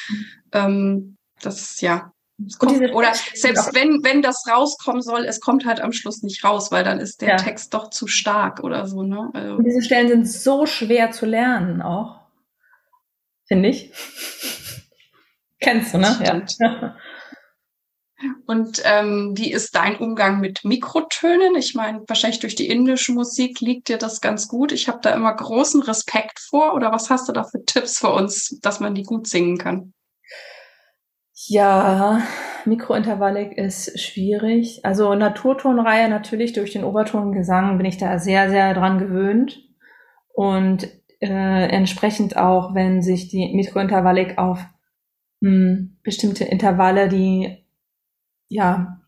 Ähm, 0.52 1.16
das 1.40 1.80
ja. 1.80 2.12
Kommt, 2.58 2.92
oder 2.92 3.14
selbst 3.32 3.74
wenn, 3.74 4.04
wenn 4.04 4.20
das 4.20 4.44
rauskommen 4.46 5.00
soll, 5.00 5.24
es 5.24 5.40
kommt 5.40 5.64
halt 5.64 5.80
am 5.80 5.92
Schluss 5.92 6.22
nicht 6.22 6.44
raus, 6.44 6.70
weil 6.70 6.84
dann 6.84 7.00
ist 7.00 7.22
der 7.22 7.30
ja. 7.30 7.36
Text 7.36 7.72
doch 7.72 7.88
zu 7.88 8.06
stark 8.06 8.62
oder 8.62 8.86
so. 8.86 9.02
Ne? 9.02 9.30
Also. 9.32 9.62
diese 9.62 9.80
Stellen 9.80 10.08
sind 10.08 10.28
so 10.28 10.66
schwer 10.66 11.12
zu 11.12 11.24
lernen 11.24 11.80
auch. 11.80 12.20
Finde 13.46 13.70
ich. 13.70 13.90
Kennst 15.60 15.94
du, 15.94 15.98
ne? 15.98 16.18
Stimmt. 16.22 16.56
Ja. 16.60 16.96
Und 18.46 18.82
ähm, 18.84 19.34
wie 19.36 19.52
ist 19.52 19.74
dein 19.76 19.96
Umgang 19.96 20.40
mit 20.40 20.64
Mikrotönen? 20.64 21.54
Ich 21.56 21.74
meine, 21.74 22.02
wahrscheinlich 22.06 22.40
durch 22.40 22.54
die 22.54 22.68
indische 22.68 23.12
Musik 23.12 23.60
liegt 23.60 23.88
dir 23.88 23.98
das 23.98 24.20
ganz 24.20 24.48
gut. 24.48 24.72
Ich 24.72 24.88
habe 24.88 25.00
da 25.02 25.14
immer 25.14 25.34
großen 25.34 25.82
Respekt 25.82 26.40
vor. 26.40 26.74
Oder 26.74 26.92
was 26.92 27.10
hast 27.10 27.28
du 27.28 27.32
da 27.32 27.44
für 27.44 27.62
Tipps 27.64 27.98
für 27.98 28.10
uns, 28.10 28.58
dass 28.62 28.80
man 28.80 28.94
die 28.94 29.02
gut 29.02 29.26
singen 29.26 29.58
kann? 29.58 29.92
Ja, 31.34 32.22
Mikrointervallik 32.64 33.58
ist 33.58 34.00
schwierig. 34.00 34.80
Also 34.84 35.14
Naturtonreihe 35.14 36.08
natürlich 36.08 36.54
durch 36.54 36.72
den 36.72 36.84
Obertongesang 36.84 37.76
bin 37.76 37.86
ich 37.86 37.98
da 37.98 38.18
sehr, 38.18 38.48
sehr 38.48 38.72
dran 38.72 38.98
gewöhnt. 38.98 39.62
Und 40.32 40.88
äh, 41.20 41.68
entsprechend 41.68 42.36
auch, 42.38 42.74
wenn 42.74 43.02
sich 43.02 43.28
die 43.28 43.54
Mikrointervallik 43.54 44.38
auf 44.38 44.64
mh, 45.40 45.50
hm, 45.50 45.98
bestimmte 46.02 46.44
Intervalle, 46.44 47.08
die 47.08 47.65
ja, 48.48 49.00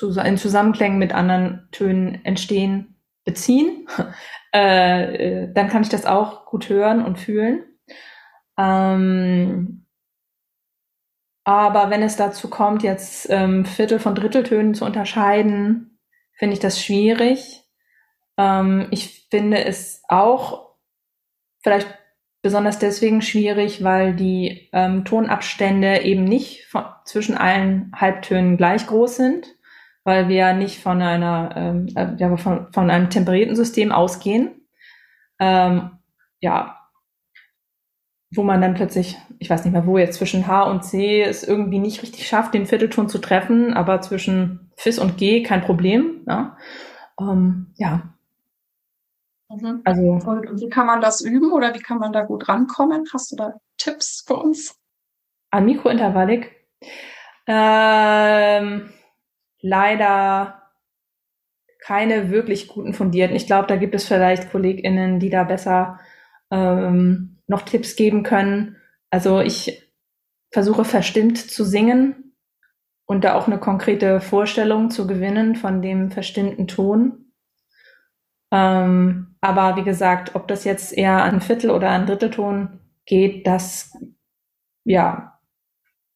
in 0.00 0.36
Zusammenklängen 0.36 0.98
mit 0.98 1.12
anderen 1.14 1.68
Tönen 1.70 2.24
entstehen, 2.24 2.96
beziehen, 3.24 3.86
äh, 4.54 5.44
äh, 5.44 5.52
dann 5.52 5.68
kann 5.68 5.82
ich 5.82 5.88
das 5.88 6.06
auch 6.06 6.46
gut 6.46 6.68
hören 6.68 7.04
und 7.04 7.18
fühlen. 7.18 7.64
Ähm, 8.58 9.86
aber 11.44 11.90
wenn 11.90 12.02
es 12.02 12.16
dazu 12.16 12.48
kommt, 12.48 12.82
jetzt 12.82 13.28
ähm, 13.30 13.66
Viertel 13.66 13.98
von 13.98 14.14
Dritteltönen 14.14 14.74
zu 14.74 14.84
unterscheiden, 14.84 16.00
finde 16.32 16.54
ich 16.54 16.60
das 16.60 16.82
schwierig. 16.82 17.64
Ähm, 18.38 18.88
ich 18.90 19.28
finde 19.30 19.64
es 19.64 20.02
auch 20.08 20.74
vielleicht 21.62 21.86
besonders 22.44 22.78
deswegen 22.78 23.22
schwierig, 23.22 23.82
weil 23.82 24.14
die 24.14 24.68
ähm, 24.72 25.04
Tonabstände 25.04 26.02
eben 26.02 26.22
nicht 26.24 26.66
von, 26.66 26.84
zwischen 27.06 27.36
allen 27.36 27.90
Halbtönen 27.96 28.56
gleich 28.56 28.86
groß 28.86 29.16
sind. 29.16 29.56
weil 30.04 30.28
wir 30.28 30.52
nicht 30.52 30.82
von 30.82 31.00
einer, 31.02 31.54
ähm, 31.56 31.88
äh, 31.96 32.14
ja, 32.18 32.36
von, 32.36 32.70
von 32.72 32.90
einem 32.90 33.10
temperierten 33.10 33.56
System 33.56 33.90
ausgehen. 33.90 34.68
Ähm, 35.40 35.90
ja, 36.40 36.78
wo 38.30 38.42
man 38.42 38.60
dann 38.60 38.74
plötzlich, 38.74 39.16
ich 39.38 39.48
weiß 39.48 39.64
nicht 39.64 39.72
mehr 39.72 39.86
wo 39.86 39.96
jetzt, 39.96 40.18
zwischen 40.18 40.46
H 40.46 40.64
und 40.64 40.84
C 40.84 41.22
es 41.22 41.42
irgendwie 41.42 41.78
nicht 41.78 42.02
richtig 42.02 42.26
schafft, 42.26 42.52
den 42.54 42.66
Viertelton 42.66 43.08
zu 43.08 43.18
treffen, 43.18 43.72
aber 43.74 44.00
zwischen 44.02 44.72
Fis 44.76 44.98
und 44.98 45.16
G 45.16 45.42
kein 45.42 45.62
Problem. 45.62 46.24
Ja. 46.28 46.56
Ähm, 47.18 47.72
ja. 47.76 48.13
Mhm. 49.60 49.80
Also, 49.84 50.02
und 50.02 50.60
wie 50.60 50.68
kann 50.68 50.86
man 50.86 51.00
das 51.00 51.20
üben 51.20 51.52
oder 51.52 51.74
wie 51.74 51.80
kann 51.80 51.98
man 51.98 52.12
da 52.12 52.22
gut 52.22 52.48
rankommen? 52.48 53.04
Hast 53.12 53.32
du 53.32 53.36
da 53.36 53.54
Tipps 53.78 54.24
für 54.26 54.36
uns? 54.36 54.78
An 55.50 55.66
Mikrointervallik? 55.66 56.50
Ähm, 57.46 58.90
leider 59.60 60.62
keine 61.84 62.30
wirklich 62.30 62.68
guten 62.68 62.94
fundierten. 62.94 63.36
Ich 63.36 63.46
glaube, 63.46 63.66
da 63.66 63.76
gibt 63.76 63.94
es 63.94 64.06
vielleicht 64.06 64.50
KollegInnen, 64.50 65.20
die 65.20 65.28
da 65.28 65.44
besser 65.44 66.00
ähm, 66.50 67.38
noch 67.46 67.62
Tipps 67.62 67.94
geben 67.94 68.22
können. 68.22 68.76
Also 69.10 69.40
ich 69.40 69.92
versuche 70.50 70.84
verstimmt 70.84 71.38
zu 71.38 71.64
singen 71.64 72.36
und 73.06 73.24
da 73.24 73.34
auch 73.34 73.46
eine 73.46 73.58
konkrete 73.58 74.20
Vorstellung 74.20 74.90
zu 74.90 75.06
gewinnen 75.06 75.56
von 75.56 75.82
dem 75.82 76.10
verstimmten 76.10 76.68
Ton. 76.68 77.32
Ähm, 78.50 79.33
aber 79.44 79.76
wie 79.76 79.84
gesagt, 79.84 80.34
ob 80.34 80.48
das 80.48 80.64
jetzt 80.64 80.92
eher 80.96 81.22
an 81.22 81.40
Viertel 81.40 81.70
oder 81.70 81.90
an 81.90 82.06
Drittelton 82.06 82.80
geht, 83.06 83.46
das, 83.46 83.92
ja, 84.84 85.38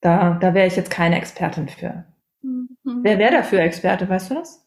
da, 0.01 0.35
da 0.35 0.55
wäre 0.55 0.67
ich 0.67 0.77
jetzt 0.77 0.91
keine 0.91 1.17
Expertin 1.17 1.69
für. 1.69 2.05
Mhm. 2.43 3.01
Wer 3.03 3.19
wäre 3.19 3.33
dafür 3.33 3.61
Experte, 3.61 4.09
weißt 4.09 4.31
du 4.31 4.35
das? 4.35 4.65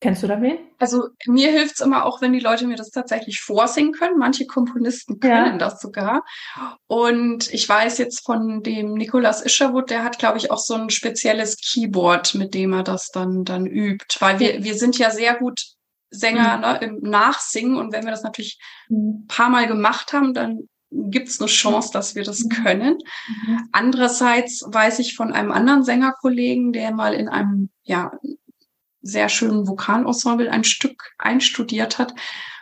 Kennst 0.00 0.22
du 0.22 0.28
da 0.28 0.40
wen? 0.40 0.58
Also 0.78 1.08
mir 1.26 1.50
hilft 1.50 1.74
es 1.74 1.80
immer 1.80 2.04
auch, 2.04 2.22
wenn 2.22 2.32
die 2.32 2.38
Leute 2.38 2.68
mir 2.68 2.76
das 2.76 2.90
tatsächlich 2.90 3.40
vorsingen 3.40 3.92
können. 3.92 4.16
Manche 4.16 4.46
Komponisten 4.46 5.18
können 5.18 5.52
ja. 5.52 5.58
das 5.58 5.80
sogar. 5.80 6.22
Und 6.86 7.52
ich 7.52 7.68
weiß 7.68 7.98
jetzt 7.98 8.24
von 8.24 8.62
dem 8.62 8.94
Nicolas 8.94 9.44
Isherwood, 9.44 9.90
der 9.90 10.04
hat, 10.04 10.20
glaube 10.20 10.38
ich, 10.38 10.52
auch 10.52 10.60
so 10.60 10.74
ein 10.74 10.90
spezielles 10.90 11.56
Keyboard, 11.56 12.36
mit 12.36 12.54
dem 12.54 12.74
er 12.74 12.84
das 12.84 13.08
dann, 13.08 13.42
dann 13.42 13.66
übt. 13.66 14.18
Weil 14.20 14.38
wir, 14.38 14.62
wir 14.62 14.74
sind 14.74 14.96
ja 14.98 15.10
sehr 15.10 15.34
gut 15.34 15.77
Sänger 16.10 16.56
mhm. 16.56 16.62
ne, 16.62 16.78
im 16.82 17.10
Nachsingen. 17.10 17.76
Und 17.76 17.92
wenn 17.92 18.04
wir 18.04 18.10
das 18.10 18.22
natürlich 18.22 18.58
mhm. 18.88 19.22
ein 19.22 19.26
paar 19.26 19.50
Mal 19.50 19.66
gemacht 19.66 20.12
haben, 20.12 20.34
dann 20.34 20.68
gibt 20.90 21.28
es 21.28 21.40
eine 21.40 21.48
Chance, 21.48 21.90
dass 21.92 22.14
wir 22.14 22.24
das 22.24 22.44
mhm. 22.44 22.48
können. 22.48 22.98
Mhm. 23.46 23.68
Andererseits 23.72 24.64
weiß 24.66 24.98
ich 25.00 25.14
von 25.14 25.32
einem 25.32 25.52
anderen 25.52 25.84
Sängerkollegen, 25.84 26.72
der 26.72 26.92
mal 26.92 27.14
in 27.14 27.28
einem 27.28 27.70
ja, 27.82 28.12
sehr 29.02 29.28
schönen 29.28 29.66
Vokalensemble 29.66 30.50
ein 30.50 30.64
Stück 30.64 31.12
einstudiert 31.18 31.98
hat, 31.98 32.14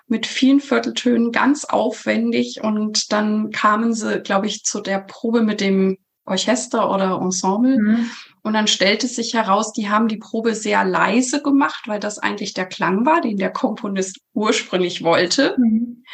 mit 0.08 0.26
vielen 0.26 0.60
Vierteltönen, 0.60 1.32
ganz 1.32 1.64
aufwendig. 1.64 2.60
Und 2.62 3.12
dann 3.12 3.50
kamen 3.50 3.92
sie, 3.92 4.20
glaube 4.20 4.46
ich, 4.46 4.64
zu 4.64 4.80
der 4.80 4.98
Probe 5.00 5.42
mit 5.42 5.60
dem 5.60 5.98
Orchester 6.24 6.92
oder 6.92 7.20
Ensemble. 7.20 7.78
Mhm. 7.78 8.10
Und 8.46 8.52
dann 8.52 8.68
stellte 8.68 9.08
sich 9.08 9.34
heraus, 9.34 9.72
die 9.72 9.88
haben 9.88 10.06
die 10.06 10.18
Probe 10.18 10.54
sehr 10.54 10.84
leise 10.84 11.42
gemacht, 11.42 11.88
weil 11.88 11.98
das 11.98 12.20
eigentlich 12.20 12.54
der 12.54 12.66
Klang 12.66 13.04
war, 13.04 13.20
den 13.20 13.38
der 13.38 13.50
Komponist 13.50 14.20
ursprünglich 14.34 15.02
wollte. 15.02 15.56
Mhm. 15.58 16.04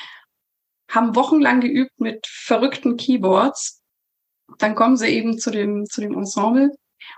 Haben 0.90 1.14
wochenlang 1.14 1.60
geübt 1.60 1.92
mit 1.98 2.26
verrückten 2.26 2.96
Keyboards. 2.96 3.82
Dann 4.56 4.74
kommen 4.74 4.96
sie 4.96 5.08
eben 5.08 5.38
zu 5.38 5.50
dem, 5.50 5.84
zu 5.84 6.00
dem 6.00 6.14
Ensemble 6.14 6.70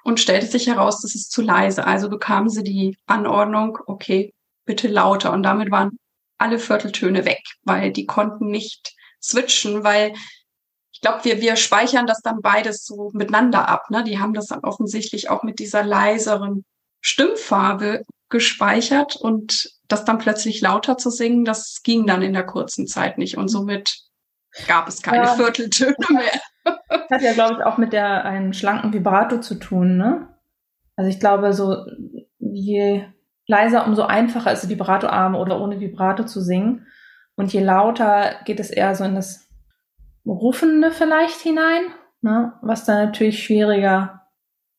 und 0.03 0.18
stellte 0.18 0.48
sich 0.48 0.66
heraus, 0.66 1.00
das 1.00 1.14
ist 1.14 1.31
zu 1.31 1.42
leise. 1.42 1.87
Also 1.87 2.11
bekamen 2.11 2.48
sie 2.48 2.64
die 2.64 2.98
Anordnung, 3.07 3.79
okay, 3.87 4.35
bitte 4.64 4.88
lauter. 4.88 5.33
Und 5.33 5.44
damit 5.44 5.70
waren 5.70 5.96
alle 6.38 6.59
Vierteltöne 6.59 7.24
weg, 7.24 7.44
weil 7.62 7.92
die 7.92 8.07
konnten 8.07 8.48
nicht 8.48 8.92
switchen, 9.22 9.85
weil 9.85 10.12
glaube, 11.05 11.25
wir, 11.25 11.40
wir 11.40 11.57
speichern 11.57 12.07
das 12.07 12.23
dann 12.23 12.40
beides 12.40 12.85
so 12.87 13.11
miteinander 13.12 13.69
ab. 13.69 13.90
Ne? 13.90 14.05
Die 14.05 14.19
haben 14.19 14.33
das 14.33 14.47
dann 14.47 14.61
offensichtlich 14.61 15.29
auch 15.29 15.43
mit 15.43 15.59
dieser 15.59 15.85
leiseren 15.85 16.64
Stimmfarbe 17.03 18.03
gespeichert 18.31 19.14
und 19.14 19.71
das 19.87 20.07
dann 20.07 20.17
plötzlich 20.17 20.62
lauter 20.62 20.97
zu 20.97 21.11
singen, 21.11 21.45
das 21.45 21.83
ging 21.85 22.07
dann 22.07 22.23
in 22.23 22.33
der 22.33 22.47
kurzen 22.47 22.87
Zeit 22.87 23.19
nicht. 23.19 23.37
Und 23.37 23.49
somit 23.49 23.99
gab 24.67 24.88
es 24.88 25.03
keine 25.03 25.25
ja. 25.25 25.35
Vierteltöne 25.35 25.95
mehr. 26.09 26.75
Hat 27.11 27.21
ja, 27.21 27.35
glaube 27.35 27.59
ich, 27.59 27.67
auch 27.67 27.77
mit 27.77 27.93
der 27.93 28.25
einen 28.25 28.55
schlanken 28.55 28.95
Vibrato 28.95 29.40
zu 29.40 29.57
tun, 29.57 29.99
ne? 29.99 30.29
Also 30.97 31.11
ich 31.11 31.21
glaube, 31.21 31.53
so 31.53 31.85
je 32.38 33.05
leiser, 33.47 33.87
umso 33.87 34.05
einfacher 34.05 34.53
ist 34.53 34.71
Vibratoarm 34.71 35.35
oder 35.35 35.61
ohne 35.61 35.81
Vibrato 35.81 36.25
zu 36.25 36.40
singen. 36.40 36.87
Und 37.37 37.53
je 37.53 37.61
lauter 37.61 38.37
geht 38.47 38.61
es 38.61 38.71
eher 38.71 38.95
so 38.95 39.05
in 39.05 39.17
das 39.17 39.43
Rufende 40.27 40.91
vielleicht 40.91 41.41
hinein, 41.41 41.83
ne? 42.23 42.55
was 42.63 42.85
dann 42.85 43.07
natürlich 43.07 43.43
schwieriger 43.43 44.23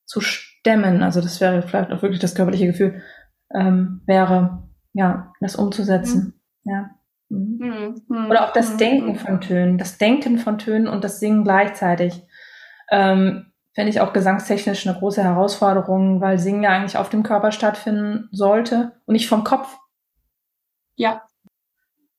zu 0.05 0.21
stemmen, 0.21 1.03
also 1.03 1.21
das 1.21 1.39
wäre 1.41 1.61
vielleicht 1.61 1.91
auch 1.91 2.01
wirklich 2.01 2.19
das 2.19 2.35
körperliche 2.35 2.67
Gefühl, 2.67 3.01
ähm, 3.53 4.01
wäre, 4.05 4.67
ja, 4.93 5.33
das 5.39 5.55
umzusetzen. 5.55 6.41
Mhm. 6.63 6.71
Ja. 6.71 6.89
Mhm. 7.29 8.01
Mhm. 8.07 8.29
Oder 8.29 8.45
auch 8.45 8.53
das 8.53 8.73
mhm. 8.73 8.77
Denken 8.77 9.15
von 9.15 9.41
Tönen, 9.41 9.77
das 9.77 9.97
Denken 9.97 10.37
von 10.37 10.57
Tönen 10.57 10.87
und 10.87 11.03
das 11.03 11.19
Singen 11.19 11.43
gleichzeitig. 11.43 12.23
Ähm, 12.91 13.51
Fände 13.73 13.89
ich 13.89 13.99
auch 13.99 14.13
gesangstechnisch 14.13 14.87
eine 14.87 14.97
große 14.97 15.21
Herausforderung, 15.21 16.21
weil 16.21 16.39
Singen 16.39 16.63
ja 16.63 16.69
eigentlich 16.69 16.97
auf 16.97 17.09
dem 17.09 17.23
Körper 17.23 17.51
stattfinden 17.51 18.29
sollte 18.31 18.93
und 19.05 19.13
nicht 19.13 19.27
vom 19.27 19.43
Kopf. 19.43 19.77
Ja. 20.95 21.23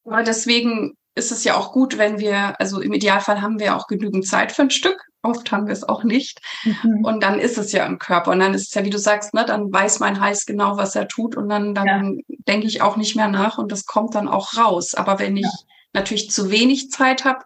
Aber 0.04 0.22
deswegen 0.22 0.98
ist 1.16 1.32
es 1.32 1.44
ja 1.44 1.56
auch 1.56 1.72
gut, 1.72 1.96
wenn 1.96 2.18
wir, 2.18 2.60
also 2.60 2.80
im 2.80 2.92
Idealfall 2.92 3.40
haben 3.40 3.58
wir 3.58 3.74
auch 3.74 3.86
genügend 3.86 4.26
Zeit 4.26 4.52
für 4.52 4.62
ein 4.62 4.70
Stück. 4.70 5.02
Oft 5.22 5.50
haben 5.50 5.66
wir 5.66 5.72
es 5.72 5.82
auch 5.82 6.04
nicht. 6.04 6.40
Mhm. 6.62 7.04
Und 7.04 7.22
dann 7.22 7.40
ist 7.40 7.56
es 7.56 7.72
ja 7.72 7.86
im 7.86 7.98
Körper. 7.98 8.30
Und 8.32 8.40
dann 8.40 8.52
ist 8.52 8.68
es 8.68 8.74
ja, 8.74 8.84
wie 8.84 8.90
du 8.90 8.98
sagst, 8.98 9.32
ne, 9.32 9.44
dann 9.46 9.72
weiß 9.72 9.98
mein 9.98 10.20
Hals 10.20 10.44
genau, 10.44 10.76
was 10.76 10.94
er 10.94 11.08
tut. 11.08 11.34
Und 11.34 11.48
dann, 11.48 11.74
dann 11.74 12.18
ja. 12.28 12.36
denke 12.46 12.66
ich 12.66 12.82
auch 12.82 12.98
nicht 12.98 13.16
mehr 13.16 13.28
nach 13.28 13.56
und 13.56 13.72
das 13.72 13.86
kommt 13.86 14.14
dann 14.14 14.28
auch 14.28 14.56
raus. 14.58 14.94
Aber 14.94 15.18
wenn 15.18 15.38
ich 15.38 15.44
ja. 15.44 15.50
natürlich 15.94 16.30
zu 16.30 16.50
wenig 16.50 16.90
Zeit 16.90 17.24
habe, 17.24 17.44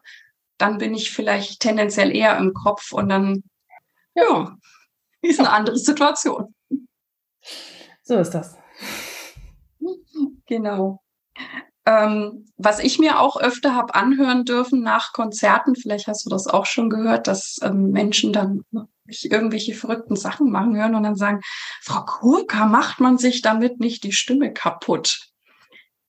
dann 0.58 0.78
bin 0.78 0.92
ich 0.92 1.12
vielleicht 1.12 1.60
tendenziell 1.60 2.14
eher 2.14 2.36
im 2.36 2.52
Kopf 2.52 2.92
und 2.92 3.08
dann, 3.08 3.44
ja, 4.14 4.56
ist 5.22 5.38
eine 5.38 5.52
andere 5.52 5.78
Situation. 5.78 6.54
So 8.02 8.16
ist 8.16 8.30
das. 8.30 8.56
Genau. 10.46 11.00
Ähm, 11.86 12.46
was 12.56 12.78
ich 12.78 12.98
mir 12.98 13.20
auch 13.20 13.36
öfter 13.36 13.74
habe 13.74 13.94
anhören 13.94 14.44
dürfen 14.44 14.82
nach 14.82 15.12
Konzerten, 15.12 15.74
vielleicht 15.74 16.08
hast 16.08 16.26
du 16.26 16.30
das 16.30 16.46
auch 16.46 16.66
schon 16.66 16.90
gehört, 16.90 17.26
dass 17.26 17.58
ähm, 17.62 17.90
Menschen 17.90 18.32
dann 18.32 18.64
irgendwelche 19.22 19.74
verrückten 19.74 20.14
Sachen 20.14 20.50
machen 20.50 20.76
hören 20.76 20.94
und 20.94 21.02
dann 21.02 21.16
sagen, 21.16 21.40
Frau 21.80 22.04
Kurka, 22.04 22.66
macht 22.66 23.00
man 23.00 23.18
sich 23.18 23.42
damit 23.42 23.80
nicht 23.80 24.04
die 24.04 24.12
Stimme 24.12 24.52
kaputt? 24.52 25.30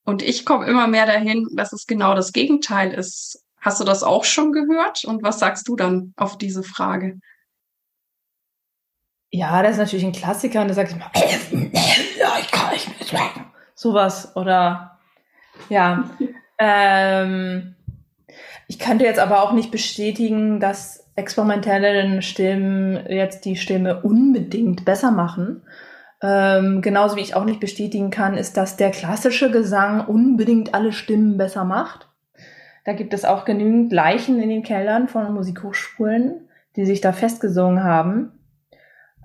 Und 0.03 0.21
ich 0.21 0.45
komme 0.45 0.65
immer 0.65 0.87
mehr 0.87 1.05
dahin, 1.05 1.47
dass 1.53 1.73
es 1.73 1.85
genau 1.87 2.15
das 2.15 2.33
Gegenteil 2.33 2.91
ist. 2.93 3.43
Hast 3.59 3.79
du 3.79 3.83
das 3.83 4.03
auch 4.03 4.25
schon 4.25 4.51
gehört? 4.51 5.05
Und 5.05 5.23
was 5.23 5.39
sagst 5.39 5.67
du 5.67 5.75
dann 5.75 6.13
auf 6.17 6.37
diese 6.37 6.63
Frage? 6.63 7.19
Ja, 9.29 9.63
das 9.63 9.73
ist 9.73 9.77
natürlich 9.77 10.05
ein 10.05 10.11
Klassiker 10.11 10.61
und 10.61 10.67
da 10.67 10.73
sage 10.73 10.89
ich 10.89 10.95
mal, 10.97 11.11
ich 12.41 12.51
kann 12.51 12.73
nicht 12.73 13.13
mehr 13.13 13.51
sowas 13.75 14.35
oder 14.35 14.99
ja. 15.69 16.09
ähm, 16.57 17.75
ich 18.67 18.79
könnte 18.79 19.05
jetzt 19.05 19.19
aber 19.19 19.43
auch 19.43 19.53
nicht 19.53 19.71
bestätigen, 19.71 20.59
dass 20.59 21.09
experimentelle 21.15 22.21
Stimmen 22.21 23.05
jetzt 23.09 23.45
die 23.45 23.55
Stimme 23.55 24.01
unbedingt 24.01 24.85
besser 24.85 25.11
machen. 25.11 25.63
Ähm, 26.21 26.81
genauso 26.81 27.15
wie 27.15 27.21
ich 27.21 27.35
auch 27.35 27.45
nicht 27.45 27.59
bestätigen 27.59 28.11
kann, 28.11 28.35
ist, 28.35 28.55
dass 28.55 28.77
der 28.77 28.91
klassische 28.91 29.51
Gesang 29.51 30.05
unbedingt 30.05 30.73
alle 30.73 30.93
Stimmen 30.93 31.37
besser 31.37 31.63
macht. 31.63 32.07
Da 32.85 32.93
gibt 32.93 33.13
es 33.13 33.25
auch 33.25 33.45
genügend 33.45 33.91
Leichen 33.91 34.41
in 34.41 34.49
den 34.49 34.63
Kellern 34.63 35.07
von 35.07 35.33
Musikhochschulen, 35.33 36.47
die 36.75 36.85
sich 36.85 37.01
da 37.01 37.11
festgesungen 37.11 37.83
haben. 37.83 38.31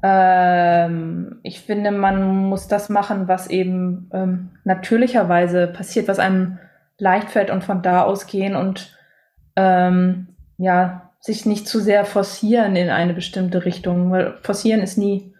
Ähm, 0.02 1.40
ich 1.42 1.60
finde, 1.60 1.90
man 1.90 2.48
muss 2.48 2.68
das 2.68 2.88
machen, 2.88 3.28
was 3.28 3.48
eben 3.48 4.10
ähm, 4.12 4.50
natürlicherweise 4.64 5.66
passiert, 5.66 6.08
was 6.08 6.18
einem 6.18 6.58
leicht 6.98 7.30
fällt 7.30 7.50
und 7.50 7.64
von 7.64 7.82
da 7.82 8.02
ausgehen 8.02 8.56
und 8.56 8.96
ähm, 9.56 10.28
ja, 10.58 11.12
sich 11.20 11.46
nicht 11.46 11.66
zu 11.66 11.80
sehr 11.80 12.04
forcieren 12.04 12.76
in 12.76 12.90
eine 12.90 13.14
bestimmte 13.14 13.64
Richtung, 13.64 14.10
weil 14.10 14.36
forcieren 14.42 14.80
ist 14.80 14.96
nie, 14.96 15.34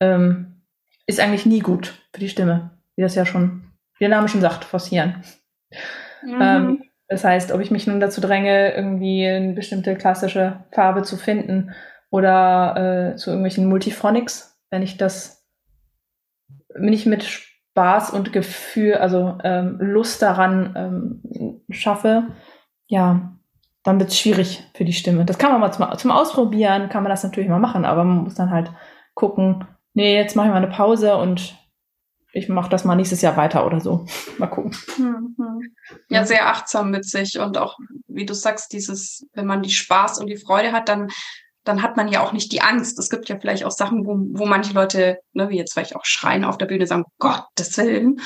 ähm, 0.00 0.62
ist 1.06 1.20
eigentlich 1.20 1.46
nie 1.46 1.60
gut 1.60 1.94
für 2.12 2.20
die 2.20 2.28
Stimme, 2.28 2.70
wie 2.96 3.02
das 3.02 3.14
ja 3.14 3.26
schon, 3.26 3.64
wie 3.98 4.04
der 4.04 4.10
Name 4.10 4.28
schon 4.28 4.40
sagt, 4.40 4.64
forcieren. 4.64 5.24
Mhm. 6.22 6.38
Ähm, 6.40 6.82
das 7.08 7.24
heißt, 7.24 7.52
ob 7.52 7.60
ich 7.60 7.70
mich 7.70 7.86
nun 7.86 8.00
dazu 8.00 8.20
dränge, 8.20 8.74
irgendwie 8.74 9.26
eine 9.26 9.52
bestimmte 9.52 9.96
klassische 9.96 10.64
Farbe 10.72 11.02
zu 11.02 11.16
finden 11.16 11.72
oder 12.14 12.76
äh, 13.12 13.16
zu 13.16 13.30
irgendwelchen 13.30 13.66
Multiphonics, 13.66 14.56
wenn 14.70 14.82
ich 14.82 14.98
das 14.98 15.44
nicht 16.78 17.06
mit 17.06 17.24
Spaß 17.24 18.10
und 18.10 18.32
Gefühl, 18.32 18.94
also 18.94 19.36
ähm, 19.42 19.78
Lust 19.80 20.22
daran 20.22 21.20
ähm, 21.26 21.60
schaffe, 21.70 22.28
ja, 22.86 23.32
dann 23.82 23.98
wird 23.98 24.10
es 24.10 24.18
schwierig 24.20 24.62
für 24.76 24.84
die 24.84 24.92
Stimme. 24.92 25.24
Das 25.24 25.38
kann 25.38 25.50
man 25.50 25.60
mal 25.60 25.72
zum, 25.72 25.86
zum 25.98 26.12
Ausprobieren, 26.12 26.88
kann 26.88 27.02
man 27.02 27.10
das 27.10 27.24
natürlich 27.24 27.48
mal 27.48 27.58
machen, 27.58 27.84
aber 27.84 28.04
man 28.04 28.18
muss 28.18 28.36
dann 28.36 28.52
halt 28.52 28.70
gucken, 29.14 29.66
nee, 29.94 30.16
jetzt 30.16 30.36
mache 30.36 30.46
ich 30.46 30.52
mal 30.52 30.58
eine 30.58 30.68
Pause 30.68 31.16
und 31.16 31.58
ich 32.32 32.48
mache 32.48 32.70
das 32.70 32.84
mal 32.84 32.94
nächstes 32.94 33.22
Jahr 33.22 33.36
weiter 33.36 33.66
oder 33.66 33.80
so. 33.80 34.06
Mal 34.38 34.46
gucken. 34.46 34.76
Mhm. 34.98 35.74
Ja, 36.08 36.24
sehr 36.26 36.48
achtsam 36.48 36.90
mit 36.90 37.04
sich 37.04 37.38
und 37.40 37.58
auch, 37.58 37.76
wie 38.06 38.26
du 38.26 38.34
sagst, 38.34 38.72
dieses, 38.72 39.26
wenn 39.32 39.46
man 39.46 39.62
die 39.62 39.70
Spaß 39.70 40.20
und 40.20 40.26
die 40.28 40.36
Freude 40.36 40.72
hat, 40.72 40.88
dann, 40.88 41.10
dann 41.64 41.82
hat 41.82 41.96
man 41.96 42.08
ja 42.08 42.22
auch 42.22 42.32
nicht 42.32 42.52
die 42.52 42.60
Angst. 42.60 42.98
Es 42.98 43.10
gibt 43.10 43.28
ja 43.28 43.38
vielleicht 43.38 43.64
auch 43.64 43.70
Sachen, 43.70 44.06
wo, 44.06 44.16
wo 44.38 44.46
manche 44.46 44.74
Leute, 44.74 45.18
ne, 45.32 45.48
wie 45.48 45.56
jetzt 45.56 45.72
vielleicht 45.72 45.96
auch 45.96 46.04
schreien 46.04 46.44
auf 46.44 46.58
der 46.58 46.66
Bühne, 46.66 46.86
sagen, 46.86 47.04
Gottes 47.18 47.76
Willen. 47.78 48.20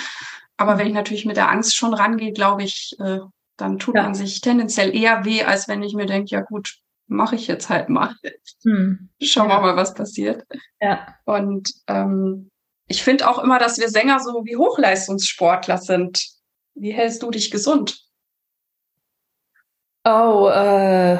Aber 0.57 0.77
wenn 0.77 0.88
ich 0.88 0.94
natürlich 0.94 1.24
mit 1.24 1.37
der 1.37 1.51
Angst 1.51 1.77
schon 1.77 1.94
rangehe, 1.94 2.33
glaube 2.33 2.64
ich, 2.64 2.96
äh, 2.98 3.20
dann 3.57 3.79
tut 3.79 3.94
ja. 3.94 4.03
man 4.03 4.14
sich 4.14 4.40
tendenziell 4.40 4.94
eher 4.94 5.24
weh, 5.24 5.44
als 5.44 5.68
wenn 5.68 5.83
ich 5.83 5.94
mir 5.94 6.07
denke, 6.07 6.31
ja 6.31 6.40
gut, 6.40 6.79
mache 7.07 7.37
ich 7.37 7.46
jetzt 7.46 7.68
halt 7.68 7.88
mal. 7.88 8.14
Hm. 8.64 9.09
Schauen 9.22 9.48
wir 9.48 9.55
ja. 9.55 9.61
mal, 9.61 9.77
was 9.77 9.94
passiert. 9.94 10.44
Ja. 10.81 11.14
Und 11.24 11.70
ähm, 11.87 12.51
ich 12.87 13.03
finde 13.03 13.29
auch 13.29 13.38
immer, 13.38 13.59
dass 13.59 13.79
wir 13.79 13.88
Sänger 13.88 14.18
so 14.20 14.44
wie 14.44 14.57
Hochleistungssportler 14.57 15.79
sind. 15.79 16.27
Wie 16.74 16.92
hältst 16.92 17.22
du 17.22 17.31
dich 17.31 17.51
gesund? 17.51 18.01
Oh, 20.05 20.48
äh, 20.48 21.18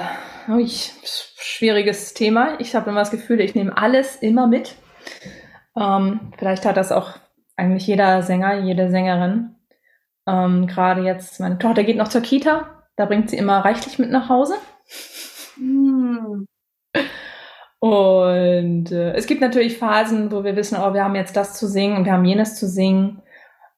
ui, 0.49 0.69
schwieriges 0.69 2.15
Thema. 2.15 2.59
Ich 2.61 2.75
habe 2.75 2.91
immer 2.91 3.01
das 3.01 3.11
Gefühl, 3.11 3.41
ich 3.41 3.55
nehme 3.55 3.77
alles 3.77 4.17
immer 4.17 4.47
mit. 4.47 4.75
Ähm, 5.77 6.33
vielleicht 6.39 6.65
hat 6.65 6.77
das 6.77 6.93
auch 6.93 7.11
eigentlich 7.57 7.87
jeder 7.87 8.23
Sänger, 8.23 8.61
jede 8.61 8.91
Sängerin. 8.91 9.57
Ähm, 10.27 10.67
Gerade 10.67 11.03
jetzt, 11.03 11.41
meine 11.41 11.59
Tochter 11.59 11.85
geht 11.85 11.97
noch 11.97 12.09
zur 12.09 12.21
Kita, 12.21 12.85
da 12.97 13.07
bringt 13.07 13.31
sie 13.31 13.37
immer 13.37 13.59
reichlich 13.59 13.99
mit 13.99 14.11
nach 14.11 14.29
Hause. 14.29 14.55
Mm. 15.57 16.45
Und 17.81 18.91
äh, 18.91 19.13
es 19.13 19.27
gibt 19.27 19.41
natürlich 19.41 19.79
Phasen, 19.79 20.33
wo 20.33 20.43
wir 20.43 20.57
wissen, 20.57 20.79
oh, 20.79 20.95
wir 20.95 21.05
haben 21.05 21.15
jetzt 21.15 21.37
das 21.37 21.59
zu 21.59 21.69
singen 21.69 21.97
und 21.97 22.05
wir 22.05 22.13
haben 22.13 22.25
jenes 22.25 22.57
zu 22.57 22.67
singen. 22.67 23.23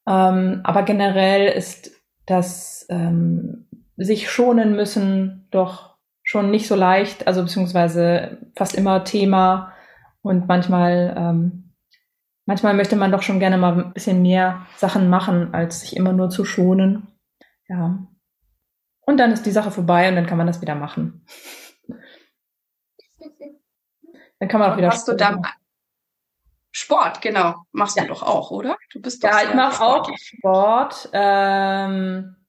Ähm, 0.09 0.61
aber 0.64 0.83
generell 0.85 1.52
ist 1.52 1.90
das 2.26 2.87
ähm, 2.88 3.66
sich 3.96 4.30
schonen 4.30 4.74
müssen 4.74 5.46
doch 5.50 5.89
schon 6.31 6.53
nicht 6.53 6.69
so 6.69 6.77
leicht, 6.77 7.27
also 7.27 7.43
beziehungsweise 7.43 8.38
fast 8.55 8.77
immer 8.77 9.03
Thema 9.03 9.73
und 10.23 10.47
manchmal 10.47 11.12
ähm, 11.19 11.73
manchmal 12.47 12.75
möchte 12.75 12.95
man 12.95 13.11
doch 13.11 13.23
schon 13.23 13.40
gerne 13.40 13.59
mal 13.59 13.77
ein 13.77 13.93
bisschen 13.93 14.23
mehr 14.23 14.64
Sachen 14.77 15.11
machen, 15.11 15.53
als 15.55 15.81
sich 15.81 15.97
immer 15.97 16.12
nur 16.12 16.31
zu 16.31 16.45
schonen. 16.45 17.09
Ja. 17.66 18.07
Und 19.01 19.16
dann 19.16 19.33
ist 19.33 19.45
die 19.45 19.51
Sache 19.51 19.73
vorbei 19.73 20.09
und 20.09 20.14
dann 20.14 20.27
kann 20.27 20.38
man 20.38 20.47
das 20.47 20.61
wieder 20.61 20.77
machen. 20.77 21.27
Dann 24.38 24.49
kann 24.49 24.59
man 24.59 24.73
auch 24.73 24.79
wieder. 24.79 24.88
Hast 24.88 25.07
du 25.07 25.12
da 25.12 25.38
Sport, 26.71 27.21
genau. 27.21 27.57
Machst 27.73 27.99
ja. 27.99 28.05
du 28.05 28.09
doch 28.09 28.23
auch, 28.23 28.51
oder? 28.51 28.79
Du 28.90 29.03
bist 29.03 29.23
doch 29.23 29.29
Ja, 29.29 29.43
ich 29.43 29.53
mache 29.53 29.85
auch 29.85 30.11
Sport. 30.16 31.11
Ähm, 31.12 32.39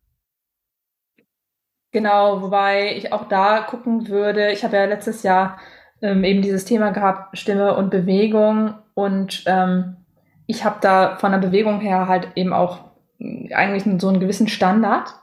genau, 1.91 2.41
wobei 2.41 2.95
ich 2.95 3.13
auch 3.13 3.27
da 3.27 3.61
gucken 3.61 4.07
würde. 4.07 4.51
Ich 4.51 4.63
habe 4.63 4.77
ja 4.77 4.85
letztes 4.85 5.23
Jahr 5.23 5.57
ähm, 6.01 6.23
eben 6.23 6.41
dieses 6.41 6.65
Thema 6.65 6.91
gehabt, 6.91 7.37
Stimme 7.37 7.75
und 7.75 7.89
Bewegung. 7.89 8.75
Und 8.93 9.43
ähm, 9.45 9.97
ich 10.47 10.65
habe 10.65 10.77
da 10.81 11.17
von 11.17 11.31
der 11.31 11.39
Bewegung 11.39 11.79
her 11.79 12.07
halt 12.07 12.29
eben 12.35 12.53
auch 12.53 12.79
eigentlich 13.53 13.83
so 14.01 14.09
einen 14.09 14.19
gewissen 14.19 14.47
Standard, 14.47 15.13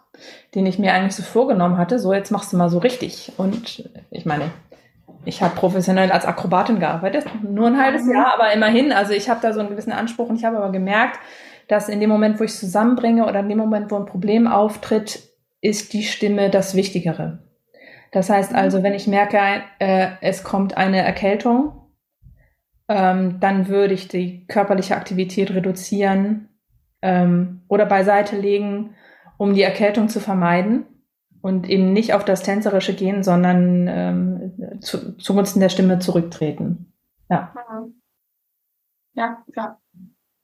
den 0.55 0.67
ich 0.67 0.79
mir 0.79 0.93
eigentlich 0.93 1.17
so 1.17 1.23
vorgenommen 1.23 1.79
hatte. 1.79 1.99
So, 1.99 2.13
jetzt 2.13 2.31
machst 2.31 2.53
du 2.53 2.57
mal 2.57 2.71
so 2.71 2.79
richtig. 2.79 3.33
Und 3.37 3.89
ich 4.11 4.25
meine, 4.25 4.51
ich 5.25 5.43
habe 5.43 5.55
professionell 5.55 6.13
als 6.13 6.25
Akrobatin 6.25 6.79
gearbeitet, 6.79 7.27
nur 7.43 7.67
ein 7.67 7.79
halbes 7.79 8.05
mhm. 8.05 8.13
Jahr, 8.13 8.35
aber 8.35 8.53
immerhin. 8.53 8.93
Also 8.93 9.13
ich 9.13 9.29
habe 9.29 9.41
da 9.43 9.53
so 9.53 9.61
einen 9.61 9.71
gewissen 9.71 9.93
Anspruch 9.93 10.29
und 10.29 10.37
ich 10.37 10.45
habe 10.45 10.59
aber 10.59 10.73
gemerkt, 10.73 11.19
dass 11.67 11.89
in 11.89 12.01
dem 12.01 12.09
Moment, 12.09 12.41
wo 12.41 12.45
ich 12.45 12.53
es 12.53 12.61
zusammenbringe 12.61 13.27
oder 13.27 13.41
in 13.41 13.49
dem 13.49 13.59
Moment, 13.59 13.91
wo 13.91 13.97
ein 13.97 14.07
Problem 14.07 14.47
auftritt, 14.47 15.28
ist 15.61 15.93
die 15.93 16.03
Stimme 16.03 16.51
das 16.51 16.75
Wichtigere. 16.75 17.43
Das 18.13 18.31
heißt 18.31 18.55
also, 18.55 18.83
wenn 18.83 18.95
ich 18.95 19.07
merke, 19.07 19.39
äh, 19.79 20.11
es 20.21 20.43
kommt 20.43 20.77
eine 20.77 20.99
Erkältung, 20.99 21.73
ähm, 22.89 23.39
dann 23.41 23.69
würde 23.69 23.95
ich 23.95 24.09
die 24.09 24.47
körperliche 24.47 24.97
Aktivität 24.97 25.51
reduzieren 25.51 26.49
ähm, 27.03 27.63
oder 27.69 27.85
beiseite 27.85 28.37
legen, 28.37 28.95
um 29.37 29.55
die 29.55 29.63
Erkältung 29.63 30.09
zu 30.09 30.21
vermeiden 30.21 30.87
und 31.43 31.69
eben 31.69 31.93
nicht 31.93 32.15
auf 32.15 32.25
das 32.25 32.43
Tänzerische 32.43 32.95
gehen, 32.95 33.23
sondern 33.23 33.87
ähm, 33.89 34.81
zu, 34.81 35.17
zugunsten 35.19 35.61
der 35.61 35.69
Stimme 35.69 35.99
zurücktreten. 35.99 36.93
Ja. 37.29 37.55
Ja, 39.15 39.45
ja. 39.55 39.79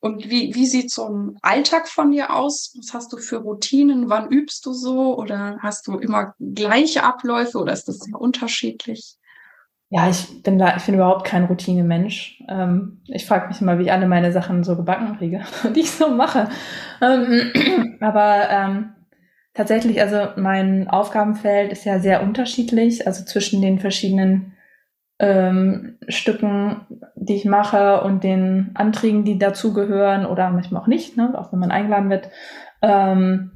Und 0.05 0.29
wie, 0.29 0.55
wie 0.55 0.67
sieht 0.67 0.91
so 0.91 1.09
ein 1.09 1.39
Alltag 1.41 1.89
von 1.89 2.13
dir 2.13 2.37
aus? 2.37 2.75
Was 2.77 2.93
hast 2.93 3.11
du 3.15 3.17
für 3.17 3.39
Routinen? 3.39 4.11
Wann 4.11 4.31
übst 4.31 4.67
du 4.67 4.75
so? 4.75 5.17
Oder 5.17 5.57
hast 5.61 5.87
du 5.87 5.97
immer 5.97 6.35
gleiche 6.39 7.05
Abläufe 7.05 7.57
oder 7.57 7.73
ist 7.73 7.89
das 7.89 8.01
sehr 8.01 8.21
unterschiedlich? 8.21 9.17
Ja, 9.89 10.11
ich 10.11 10.43
bin 10.43 10.59
da, 10.59 10.77
ich 10.77 10.85
bin 10.85 10.97
überhaupt 10.97 11.25
kein 11.27 11.45
Routinemensch. 11.45 12.43
Ähm, 12.51 13.01
ich 13.07 13.25
frage 13.25 13.49
mich 13.49 13.63
immer, 13.63 13.79
wie 13.79 13.85
ich 13.85 13.93
alle 13.93 14.07
meine 14.07 14.31
Sachen 14.31 14.63
so 14.63 14.77
gebacken 14.77 15.17
kriege, 15.17 15.43
die 15.75 15.81
ich 15.81 15.91
so 15.91 16.11
mache. 16.11 16.51
Ähm, 17.01 17.97
aber 18.01 18.51
ähm, 18.51 18.95
Tatsächlich, 19.55 20.01
also 20.03 20.31
mein 20.35 20.89
Aufgabenfeld 20.89 21.71
ist 21.71 21.85
ja 21.85 22.01
sehr 22.01 22.25
unterschiedlich, 22.25 23.07
also 23.07 23.25
zwischen 23.25 23.63
den 23.63 23.79
verschiedenen 23.79 24.54
ähm, 25.19 25.99
Stücken, 26.09 26.87
die 27.15 27.37
ich 27.37 27.45
mache 27.45 28.03
und 28.03 28.25
den 28.25 28.71
Anträgen, 28.75 29.25
die 29.25 29.39
dazugehören 29.39 30.27
oder 30.27 30.51
manchmal 30.51 30.83
auch 30.83 30.87
nicht, 30.87 31.17
ne, 31.17 31.39
auch 31.39 31.53
wenn 31.53 31.61
man 31.61 31.71
eingeladen 31.71 32.11
wird, 32.11 32.31
ähm, 32.83 33.53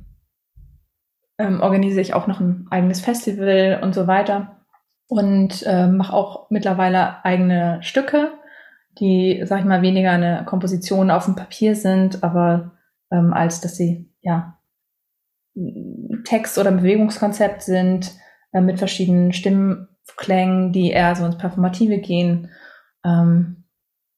ähm, 1.38 1.60
organisiere 1.60 2.00
ich 2.00 2.14
auch 2.14 2.26
noch 2.26 2.40
ein 2.40 2.66
eigenes 2.70 3.00
Festival 3.00 3.80
und 3.82 3.94
so 3.94 4.06
weiter 4.06 4.58
und 5.08 5.64
äh, 5.66 5.86
mache 5.88 6.12
auch 6.12 6.50
mittlerweile 6.50 7.24
eigene 7.24 7.82
Stücke, 7.82 8.32
die, 8.98 9.42
sag 9.44 9.60
ich 9.60 9.64
mal, 9.64 9.82
weniger 9.82 10.10
eine 10.10 10.44
Komposition 10.44 11.10
auf 11.10 11.24
dem 11.24 11.36
Papier 11.36 11.74
sind, 11.74 12.22
aber 12.22 12.72
ähm, 13.10 13.32
als 13.32 13.60
dass 13.60 13.76
sie 13.76 14.12
ja 14.20 14.58
Text- 16.24 16.58
oder 16.58 16.70
Bewegungskonzept 16.70 17.62
sind, 17.62 18.12
äh, 18.52 18.60
mit 18.60 18.78
verschiedenen 18.78 19.32
Stimmklängen, 20.08 20.72
die 20.72 20.90
eher 20.90 21.14
so 21.14 21.24
ins 21.24 21.38
Performative 21.38 21.98
gehen. 21.98 22.50
Ähm, 23.04 23.64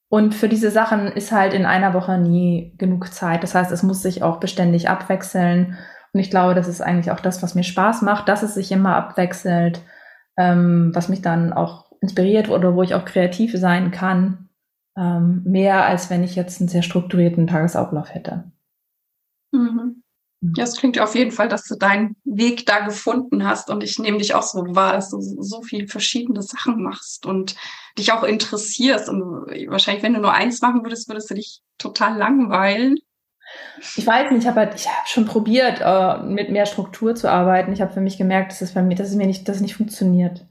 und 0.08 0.34
für 0.34 0.48
diese 0.48 0.70
Sachen 0.70 1.06
ist 1.08 1.30
halt 1.30 1.54
in 1.54 1.66
einer 1.66 1.94
Woche 1.94 2.18
nie 2.18 2.74
genug 2.78 3.12
Zeit. 3.12 3.42
Das 3.42 3.54
heißt, 3.54 3.70
es 3.70 3.82
muss 3.82 4.02
sich 4.02 4.22
auch 4.22 4.40
beständig 4.40 4.88
abwechseln. 4.88 5.78
Und 6.12 6.20
ich 6.20 6.30
glaube, 6.30 6.54
das 6.54 6.66
ist 6.66 6.80
eigentlich 6.80 7.12
auch 7.12 7.20
das, 7.20 7.42
was 7.42 7.54
mir 7.54 7.62
Spaß 7.62 8.02
macht, 8.02 8.28
dass 8.28 8.42
es 8.42 8.54
sich 8.54 8.72
immer 8.72 8.96
abwechselt, 8.96 9.82
ähm, 10.36 10.90
was 10.94 11.08
mich 11.08 11.22
dann 11.22 11.52
auch 11.52 11.92
inspiriert 12.00 12.48
oder 12.48 12.74
wo 12.74 12.82
ich 12.82 12.94
auch 12.94 13.04
kreativ 13.04 13.56
sein 13.56 13.92
kann. 13.92 14.48
Ähm, 14.96 15.42
mehr 15.44 15.84
als 15.84 16.10
wenn 16.10 16.24
ich 16.24 16.34
jetzt 16.34 16.60
einen 16.60 16.68
sehr 16.68 16.82
strukturierten 16.82 17.46
Tagesablauf 17.46 18.12
hätte. 18.12 18.50
Mhm. 19.52 19.99
Mhm. 20.40 20.54
Ja, 20.56 20.64
es 20.64 20.76
klingt 20.76 20.98
auf 20.98 21.14
jeden 21.14 21.32
Fall, 21.32 21.48
dass 21.48 21.64
du 21.64 21.76
deinen 21.76 22.16
Weg 22.24 22.66
da 22.66 22.80
gefunden 22.80 23.44
hast 23.46 23.70
und 23.70 23.82
ich 23.82 23.98
nehme 23.98 24.18
dich 24.18 24.34
auch 24.34 24.42
so 24.42 24.64
wahr, 24.74 24.94
dass 24.94 25.10
du 25.10 25.20
so 25.20 25.62
viel 25.62 25.86
verschiedene 25.88 26.42
Sachen 26.42 26.82
machst 26.82 27.26
und 27.26 27.56
dich 27.98 28.12
auch 28.12 28.24
interessierst 28.24 29.08
und 29.08 29.20
wahrscheinlich, 29.68 30.02
wenn 30.02 30.14
du 30.14 30.20
nur 30.20 30.32
eins 30.32 30.62
machen 30.62 30.82
würdest, 30.82 31.08
würdest 31.08 31.30
du 31.30 31.34
dich 31.34 31.60
total 31.78 32.16
langweilen. 32.16 32.98
Ich 33.96 34.06
weiß 34.06 34.30
nicht, 34.30 34.42
ich 34.42 34.46
habe 34.46 34.60
halt, 34.60 34.74
ich 34.76 34.86
habe 34.86 35.06
schon 35.06 35.26
probiert, 35.26 35.80
äh, 35.80 36.22
mit 36.22 36.50
mehr 36.50 36.66
Struktur 36.66 37.16
zu 37.16 37.28
arbeiten. 37.28 37.72
Ich 37.72 37.80
habe 37.80 37.92
für 37.92 38.00
mich 38.00 38.16
gemerkt, 38.16 38.52
dass 38.52 38.62
es 38.62 38.74
bei 38.74 38.82
mir, 38.82 38.94
dass 38.94 39.08
es 39.08 39.16
mir 39.16 39.26
nicht, 39.26 39.48
dass 39.48 39.56
es 39.56 39.62
nicht 39.62 39.74
funktioniert. 39.74 40.46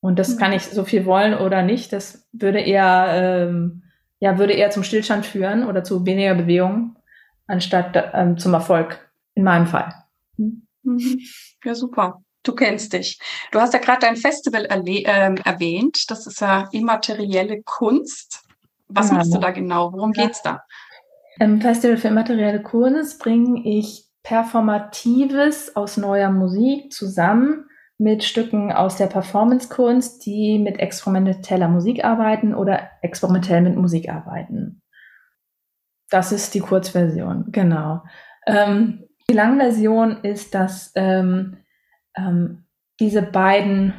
Und 0.00 0.18
das 0.18 0.34
mhm. 0.34 0.38
kann 0.38 0.52
ich 0.54 0.62
so 0.64 0.84
viel 0.84 1.04
wollen 1.04 1.34
oder 1.34 1.62
nicht. 1.62 1.92
Das 1.92 2.26
würde 2.32 2.60
eher, 2.60 3.08
ähm, 3.48 3.82
ja, 4.20 4.38
würde 4.38 4.54
eher 4.54 4.70
zum 4.70 4.84
Stillstand 4.84 5.26
führen 5.26 5.66
oder 5.66 5.84
zu 5.84 6.06
weniger 6.06 6.34
Bewegung, 6.34 6.96
anstatt 7.46 8.10
ähm, 8.14 8.38
zum 8.38 8.54
Erfolg 8.54 9.09
in 9.34 9.44
meinem 9.44 9.66
Fall. 9.66 9.94
Mhm. 10.36 11.20
Ja, 11.64 11.74
super. 11.74 12.22
Du 12.42 12.54
kennst 12.54 12.92
dich. 12.92 13.20
Du 13.52 13.60
hast 13.60 13.74
ja 13.74 13.80
gerade 13.80 14.00
dein 14.00 14.16
Festival 14.16 14.64
äh, 14.64 15.34
erwähnt. 15.44 16.10
Das 16.10 16.26
ist 16.26 16.40
ja 16.40 16.68
immaterielle 16.72 17.62
Kunst. 17.62 18.44
Was 18.88 19.08
genau. 19.08 19.18
machst 19.18 19.34
du 19.34 19.38
da 19.38 19.50
genau? 19.50 19.92
Worum 19.92 20.12
ja. 20.14 20.24
geht's 20.24 20.42
da? 20.42 20.62
Im 21.38 21.60
Festival 21.60 21.96
für 21.96 22.08
immaterielle 22.08 22.62
Kunst 22.62 23.20
bringe 23.20 23.62
ich 23.64 24.06
Performatives 24.22 25.76
aus 25.76 25.96
neuer 25.96 26.30
Musik 26.30 26.92
zusammen 26.92 27.66
mit 27.98 28.24
Stücken 28.24 28.72
aus 28.72 28.96
der 28.96 29.06
Performancekunst, 29.06 30.24
die 30.24 30.58
mit 30.58 30.78
experimenteller 30.78 31.68
Musik 31.68 32.04
arbeiten 32.04 32.54
oder 32.54 32.90
experimentell 33.02 33.60
mit 33.60 33.76
Musik 33.76 34.08
arbeiten. 34.08 34.82
Das 36.08 36.32
ist 36.32 36.54
die 36.54 36.60
Kurzversion, 36.60 37.46
genau. 37.48 38.02
Ähm, 38.46 39.04
die 39.30 39.36
Langversion 39.36 40.18
ist, 40.24 40.54
dass 40.56 40.90
ähm, 40.96 41.58
ähm, 42.16 42.64
diese 42.98 43.22
beiden 43.22 43.94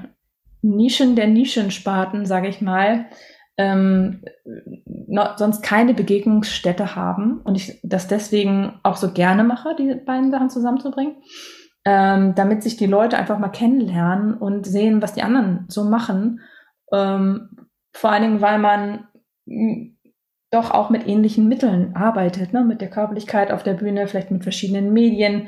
Nischen 0.62 1.16
der 1.16 1.28
Nischensparten, 1.28 2.26
sage 2.26 2.50
ich 2.50 2.60
mal, 2.60 3.06
ähm, 3.58 4.24
no, 5.08 5.24
sonst 5.38 5.64
keine 5.64 5.94
Begegnungsstätte 5.94 6.98
haben 6.98 7.40
und 7.42 7.56
ich 7.56 7.80
das 7.82 8.08
deswegen 8.08 8.80
auch 8.84 8.98
so 8.98 9.14
gerne 9.14 9.46
mache, 9.46 9.74
die 9.78 9.96
beiden 9.96 10.32
Sachen 10.32 10.50
zusammenzubringen, 10.50 11.16
ähm, 11.86 12.36
damit 12.36 12.62
sich 12.62 12.76
die 12.76 12.86
Leute 12.86 13.18
einfach 13.18 13.40
mal 13.40 13.50
kennenlernen 13.50 14.34
und 14.34 14.68
sehen, 14.68 15.02
was 15.02 15.14
die 15.14 15.24
anderen 15.24 15.66
so 15.70 15.86
machen. 15.86 16.42
Ähm, 16.92 17.70
vor 17.94 18.12
allen 18.12 18.24
Dingen, 18.24 18.42
weil 18.42 18.60
man 18.60 19.08
doch 20.52 20.72
auch 20.72 20.90
mit 20.90 21.08
ähnlichen 21.08 21.48
Mitteln 21.48 21.96
arbeitet, 21.96 22.54
ne? 22.54 22.64
mit 22.64 22.82
der 22.82 22.90
Körperlichkeit 22.90 23.52
auf 23.52 23.64
der 23.64 23.74
Bühne, 23.74 24.08
vielleicht 24.08 24.32
mit 24.32 24.44
verschiedenen 24.44 24.94
Medien, 24.94 25.48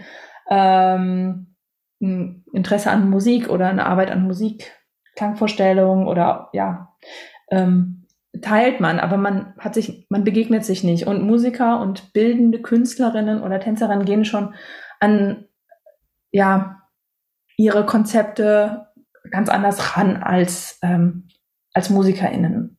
ähm, 0.50 1.56
ein 2.02 2.46
Interesse 2.54 2.90
an 2.90 3.10
Musik 3.10 3.50
oder 3.50 3.68
eine 3.68 3.86
Arbeit 3.86 4.12
an 4.12 4.24
Musik, 4.24 4.72
Klangvorstellungen 5.16 6.08
oder 6.08 6.50
ja, 6.54 6.96
ähm, 7.52 8.08
teilt 8.42 8.80
man, 8.80 9.00
aber 9.00 9.18
man 9.18 9.54
hat 9.60 9.76
sich, 9.76 10.08
man 10.10 10.24
begegnet 10.24 10.66
sich 10.66 10.84
nicht. 10.84 11.06
Und 11.06 11.22
Musiker 11.22 11.80
und 11.80 12.14
bildende 12.14 12.62
Künstlerinnen 12.62 13.42
oder 13.44 13.60
Tänzerinnen 13.60 14.06
gehen 14.06 14.26
schon 14.26 14.56
an 15.00 15.46
ja 16.32 16.82
ihre 17.58 17.86
Konzepte 17.86 18.88
ganz 19.30 19.50
anders 19.50 19.96
ran 19.96 20.18
als 20.18 20.80
ähm, 20.82 21.28
als 21.74 21.90
MusikerInnen. 21.90 22.78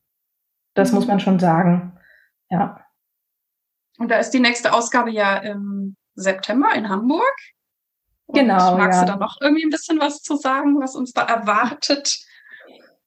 Das 0.74 0.92
muss 0.92 1.06
man 1.06 1.20
schon 1.20 1.38
sagen. 1.38 1.93
Ja. 2.54 2.80
Und 3.98 4.10
da 4.10 4.18
ist 4.18 4.30
die 4.30 4.40
nächste 4.40 4.72
Ausgabe 4.72 5.10
ja 5.10 5.36
im 5.36 5.96
September 6.14 6.74
in 6.74 6.88
Hamburg. 6.88 7.34
Und 8.26 8.38
genau. 8.38 8.76
Magst 8.76 9.00
ja. 9.00 9.06
du 9.06 9.12
da 9.12 9.18
noch 9.18 9.40
irgendwie 9.40 9.64
ein 9.64 9.70
bisschen 9.70 10.00
was 10.00 10.22
zu 10.22 10.36
sagen, 10.36 10.80
was 10.80 10.94
uns 10.94 11.12
da 11.12 11.22
erwartet? 11.22 12.18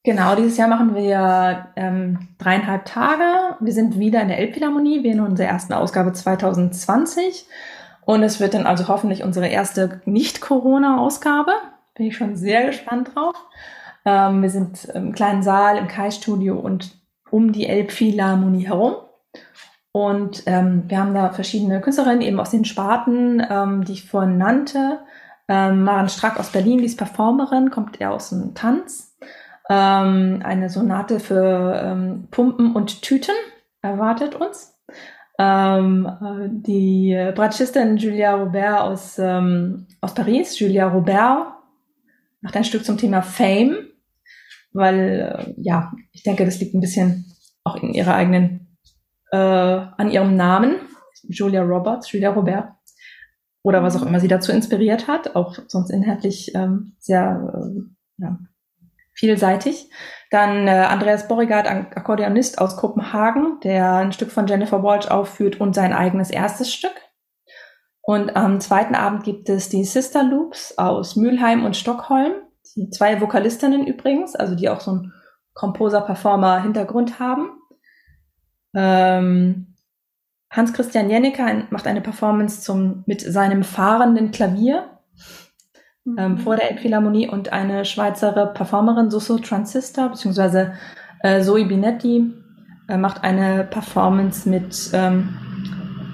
Genau, 0.03 0.35
dieses 0.35 0.57
Jahr 0.57 0.69
machen 0.69 0.95
wir 0.95 1.67
ähm, 1.75 2.29
dreieinhalb 2.37 2.85
Tage. 2.85 3.57
Wir 3.59 3.73
sind 3.73 3.99
wieder 3.99 4.21
in 4.21 4.29
der 4.29 4.37
Elbphilharmonie, 4.37 5.03
wir 5.03 5.11
in 5.11 5.19
unserer 5.19 5.47
ersten 5.47 5.73
Ausgabe 5.73 6.13
2020. 6.13 7.45
Und 8.05 8.23
es 8.23 8.39
wird 8.39 8.53
dann 8.53 8.65
also 8.65 8.87
hoffentlich 8.87 9.23
unsere 9.23 9.47
erste 9.47 10.01
Nicht-Corona-Ausgabe. 10.05 11.51
Bin 11.95 12.05
ich 12.05 12.15
schon 12.15 12.37
sehr 12.37 12.67
gespannt 12.67 13.15
drauf. 13.15 13.35
Ähm, 14.05 14.41
wir 14.41 14.49
sind 14.49 14.85
im 14.85 15.13
kleinen 15.13 15.43
Saal, 15.43 15.77
im 15.77 15.89
Kai-Studio 15.89 16.57
und 16.57 16.97
um 17.29 17.51
die 17.51 17.67
Elbphilharmonie 17.67 18.67
herum. 18.67 18.95
Und 19.91 20.43
ähm, 20.45 20.83
wir 20.87 20.99
haben 20.99 21.13
da 21.13 21.31
verschiedene 21.31 21.81
Künstlerinnen 21.81 22.21
eben 22.21 22.39
aus 22.39 22.51
den 22.51 22.65
Sparten, 22.65 23.41
ähm, 23.49 23.83
die 23.83 23.93
ich 23.93 24.09
vorhin 24.09 24.37
nannte. 24.37 24.99
Ähm, 25.47 25.83
Maren 25.83 26.09
Strack 26.09 26.39
aus 26.39 26.51
Berlin, 26.51 26.79
die 26.79 26.85
ist 26.85 26.97
Performerin, 26.97 27.71
kommt 27.71 27.99
eher 27.99 28.11
aus 28.11 28.29
dem 28.29 28.53
Tanz. 28.53 29.17
Ähm, 29.69 30.41
eine 30.43 30.69
Sonate 30.69 31.19
für 31.19 31.81
ähm, 31.83 32.27
Pumpen 32.31 32.73
und 32.73 33.01
Tüten 33.01 33.35
erwartet 33.81 34.35
uns. 34.35 34.77
Ähm, 35.39 36.05
äh, 36.05 36.47
die 36.49 37.31
Bratschistin 37.35 37.97
Julia 37.97 38.35
Robert 38.35 38.81
aus, 38.81 39.19
ähm, 39.19 39.87
aus 40.01 40.13
Paris, 40.13 40.59
Julia 40.59 40.87
Robert, 40.87 41.53
macht 42.41 42.55
ein 42.55 42.63
Stück 42.63 42.85
zum 42.85 42.97
Thema 42.97 43.21
Fame, 43.21 43.77
weil, 44.73 45.37
äh, 45.37 45.53
ja, 45.57 45.91
ich 46.11 46.23
denke, 46.23 46.45
das 46.45 46.59
liegt 46.59 46.73
ein 46.73 46.81
bisschen 46.81 47.25
auch 47.63 47.75
in 47.81 47.93
ihrer 47.93 48.15
eigenen, 48.15 48.66
äh, 49.31 49.37
an 49.37 50.09
ihrem 50.09 50.35
Namen, 50.35 50.75
Julia 51.23 51.63
Roberts, 51.63 52.11
Julia 52.11 52.31
Robert, 52.31 52.69
oder 53.63 53.83
was 53.83 53.97
auch 53.97 54.05
immer 54.05 54.19
sie 54.19 54.27
dazu 54.27 54.51
inspiriert 54.51 55.07
hat, 55.07 55.35
auch 55.35 55.55
sonst 55.67 55.89
inhaltlich 55.89 56.55
ähm, 56.55 56.95
sehr 56.99 57.53
äh, 57.53 57.81
ja, 58.17 58.39
vielseitig. 59.13 59.89
Dann 60.31 60.67
äh, 60.67 60.71
Andreas 60.71 61.27
Borigard, 61.27 61.67
Akkordeonist 61.67 62.59
aus 62.59 62.77
Kopenhagen, 62.77 63.59
der 63.63 63.95
ein 63.95 64.11
Stück 64.11 64.31
von 64.31 64.47
Jennifer 64.47 64.83
Walsh 64.83 65.07
aufführt 65.07 65.59
und 65.59 65.73
sein 65.73 65.93
eigenes 65.93 66.29
erstes 66.29 66.73
Stück. 66.73 66.95
Und 68.01 68.37
am 68.37 68.61
zweiten 68.61 68.95
Abend 68.95 69.23
gibt 69.23 69.49
es 69.49 69.67
die 69.67 69.83
Sister 69.83 70.23
Loops 70.23 70.77
aus 70.77 71.17
Mülheim 71.17 71.65
und 71.65 71.75
Stockholm. 71.75 72.33
Die 72.75 72.89
zwei 72.89 73.19
Vokalistinnen 73.19 73.85
übrigens, 73.85 74.33
also 74.33 74.55
die 74.55 74.69
auch 74.69 74.79
so 74.79 74.91
ein 74.91 75.13
Composer-Performer-Hintergrund 75.55 77.19
haben. 77.19 77.56
Ähm, 78.77 79.73
Hans-Christian 80.51 81.09
Jennecker 81.09 81.63
macht 81.71 81.87
eine 81.87 82.01
Performance 82.01 82.61
zum, 82.61 83.03
mit 83.07 83.21
seinem 83.21 83.63
fahrenden 83.63 84.29
Klavier 84.31 84.99
ähm, 86.17 86.33
mhm. 86.33 86.37
vor 86.37 86.55
der 86.55 86.69
Elbphilharmonie 86.71 87.27
und 87.27 87.51
eine 87.51 87.85
Schweizer 87.85 88.31
Performerin, 88.45 89.09
Susso 89.09 89.39
Transistor, 89.39 90.09
beziehungsweise 90.09 90.73
äh, 91.21 91.41
Zoe 91.41 91.65
Binetti, 91.65 92.31
äh, 92.87 92.97
macht 92.97 93.23
eine 93.23 93.63
Performance 93.65 94.47
mit 94.47 94.91
ähm, 94.93 95.29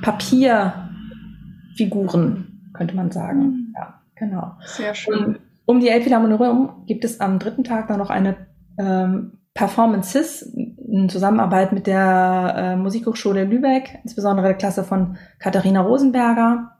Papierfiguren, 0.01 2.72
könnte 2.74 2.95
man 2.95 3.11
sagen. 3.11 3.41
Mhm. 3.41 3.74
Ja, 3.76 3.99
genau. 4.16 4.53
Sehr 4.66 4.95
schön. 4.95 5.26
Und 5.26 5.39
um 5.66 5.82
die 5.82 5.89
Elbphilharmonie 5.89 6.39
herum 6.39 6.86
gibt 6.88 7.03
es 7.03 7.20
am 7.20 7.39
dritten 7.39 7.66
Tag 7.66 7.89
dann 7.89 7.99
noch 7.99 8.09
eine 8.09 8.38
ähm, 8.80 9.39
Performances 9.53 10.51
in 10.94 11.10
Zusammenarbeit 11.10 11.74
mit 11.74 11.88
der 11.88 12.54
äh, 12.56 12.76
Musikhochschule 12.76 13.46
Lübeck, 13.46 13.98
insbesondere 14.04 14.50
der 14.50 14.58
Klasse 14.58 14.84
von 14.84 15.18
Katharina 15.39 15.82
Rosenberger. 15.82 16.80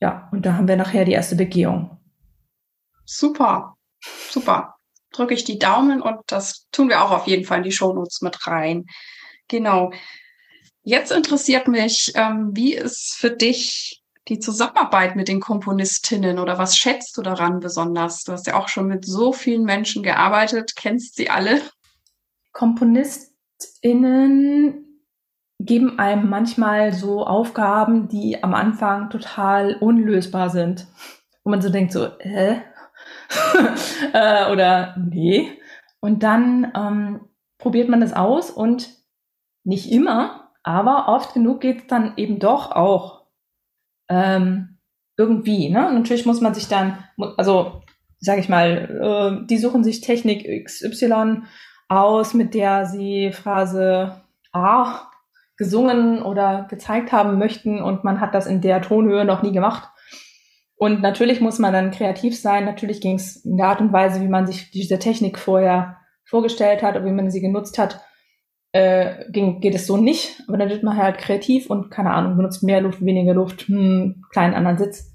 Ja, 0.00 0.30
und 0.32 0.46
da 0.46 0.54
haben 0.54 0.66
wir 0.66 0.76
nachher 0.76 1.04
die 1.04 1.12
erste 1.12 1.36
Begehung. 1.36 2.00
Super, 3.04 3.76
super. 4.30 4.76
Drücke 5.12 5.34
ich 5.34 5.44
die 5.44 5.58
Daumen 5.58 6.00
und 6.00 6.20
das 6.26 6.68
tun 6.72 6.88
wir 6.88 7.04
auch 7.04 7.10
auf 7.10 7.26
jeden 7.26 7.44
Fall 7.44 7.58
in 7.58 7.64
die 7.64 7.72
Shownotes 7.72 8.22
mit 8.22 8.46
rein. 8.46 8.86
Genau. 9.48 9.92
Jetzt 10.82 11.12
interessiert 11.12 11.68
mich, 11.68 12.12
ähm, 12.14 12.52
wie 12.54 12.72
ist 12.72 13.14
für 13.14 13.30
dich 13.30 14.02
die 14.26 14.38
Zusammenarbeit 14.38 15.16
mit 15.16 15.28
den 15.28 15.40
Komponistinnen 15.40 16.38
oder 16.38 16.56
was 16.56 16.78
schätzt 16.78 17.18
du 17.18 17.20
daran 17.20 17.60
besonders? 17.60 18.24
Du 18.24 18.32
hast 18.32 18.46
ja 18.46 18.58
auch 18.58 18.68
schon 18.68 18.86
mit 18.86 19.04
so 19.04 19.34
vielen 19.34 19.64
Menschen 19.64 20.02
gearbeitet, 20.02 20.72
kennst 20.76 21.16
sie 21.16 21.28
alle. 21.28 21.60
KomponistInnen 23.64 24.84
geben 25.60 25.98
einem 25.98 26.28
manchmal 26.28 26.92
so 26.92 27.26
Aufgaben, 27.26 28.08
die 28.08 28.42
am 28.42 28.54
Anfang 28.54 29.10
total 29.10 29.76
unlösbar 29.76 30.50
sind. 30.50 30.86
Und 31.42 31.50
man 31.50 31.62
so 31.62 31.70
denkt 31.70 31.92
so, 31.92 32.08
hä? 32.18 32.62
äh, 34.12 34.52
oder 34.52 34.96
nee. 34.98 35.58
Und 36.00 36.22
dann 36.22 36.72
ähm, 36.74 37.20
probiert 37.58 37.88
man 37.88 38.00
das 38.00 38.12
aus 38.12 38.50
und 38.50 38.90
nicht 39.64 39.90
immer, 39.90 40.50
aber 40.62 41.08
oft 41.08 41.32
genug 41.32 41.60
geht 41.60 41.82
es 41.82 41.86
dann 41.86 42.14
eben 42.16 42.38
doch 42.38 42.72
auch 42.72 43.26
ähm, 44.10 44.78
irgendwie. 45.16 45.70
Ne? 45.70 45.90
Natürlich 45.92 46.26
muss 46.26 46.42
man 46.42 46.52
sich 46.52 46.68
dann, 46.68 46.98
also 47.38 47.82
sage 48.18 48.40
ich 48.40 48.48
mal, 48.50 49.40
äh, 49.42 49.46
die 49.46 49.56
suchen 49.56 49.84
sich 49.84 50.02
Technik 50.02 50.66
XY 50.66 51.44
aus, 51.88 52.34
mit 52.34 52.54
der 52.54 52.86
sie 52.86 53.32
Phrase 53.32 54.22
A 54.52 55.10
gesungen 55.56 56.22
oder 56.22 56.66
gezeigt 56.68 57.12
haben 57.12 57.38
möchten 57.38 57.80
und 57.80 58.04
man 58.04 58.20
hat 58.20 58.34
das 58.34 58.46
in 58.46 58.60
der 58.60 58.82
Tonhöhe 58.82 59.24
noch 59.24 59.42
nie 59.42 59.52
gemacht. 59.52 59.88
Und 60.76 61.00
natürlich 61.02 61.40
muss 61.40 61.58
man 61.58 61.72
dann 61.72 61.92
kreativ 61.92 62.38
sein. 62.38 62.64
Natürlich 62.64 63.00
ging 63.00 63.16
es 63.16 63.36
in 63.44 63.56
der 63.56 63.68
Art 63.68 63.80
und 63.80 63.92
Weise, 63.92 64.20
wie 64.20 64.28
man 64.28 64.46
sich 64.46 64.70
diese 64.70 64.98
Technik 64.98 65.38
vorher 65.38 65.98
vorgestellt 66.24 66.82
hat 66.82 66.96
oder 66.96 67.04
wie 67.04 67.12
man 67.12 67.30
sie 67.30 67.40
genutzt 67.40 67.78
hat, 67.78 68.00
äh, 68.72 69.30
ging, 69.30 69.60
geht 69.60 69.74
es 69.74 69.86
so 69.86 69.96
nicht. 69.96 70.42
Aber 70.48 70.58
dann 70.58 70.68
wird 70.68 70.82
man 70.82 70.96
halt 70.96 71.18
kreativ 71.18 71.70
und 71.70 71.90
keine 71.90 72.10
Ahnung, 72.12 72.36
benutzt 72.36 72.64
mehr 72.64 72.80
Luft, 72.80 73.04
weniger 73.04 73.34
Luft, 73.34 73.68
hm, 73.68 74.24
kleinen 74.30 74.54
anderen 74.54 74.78
Sitz. 74.78 75.14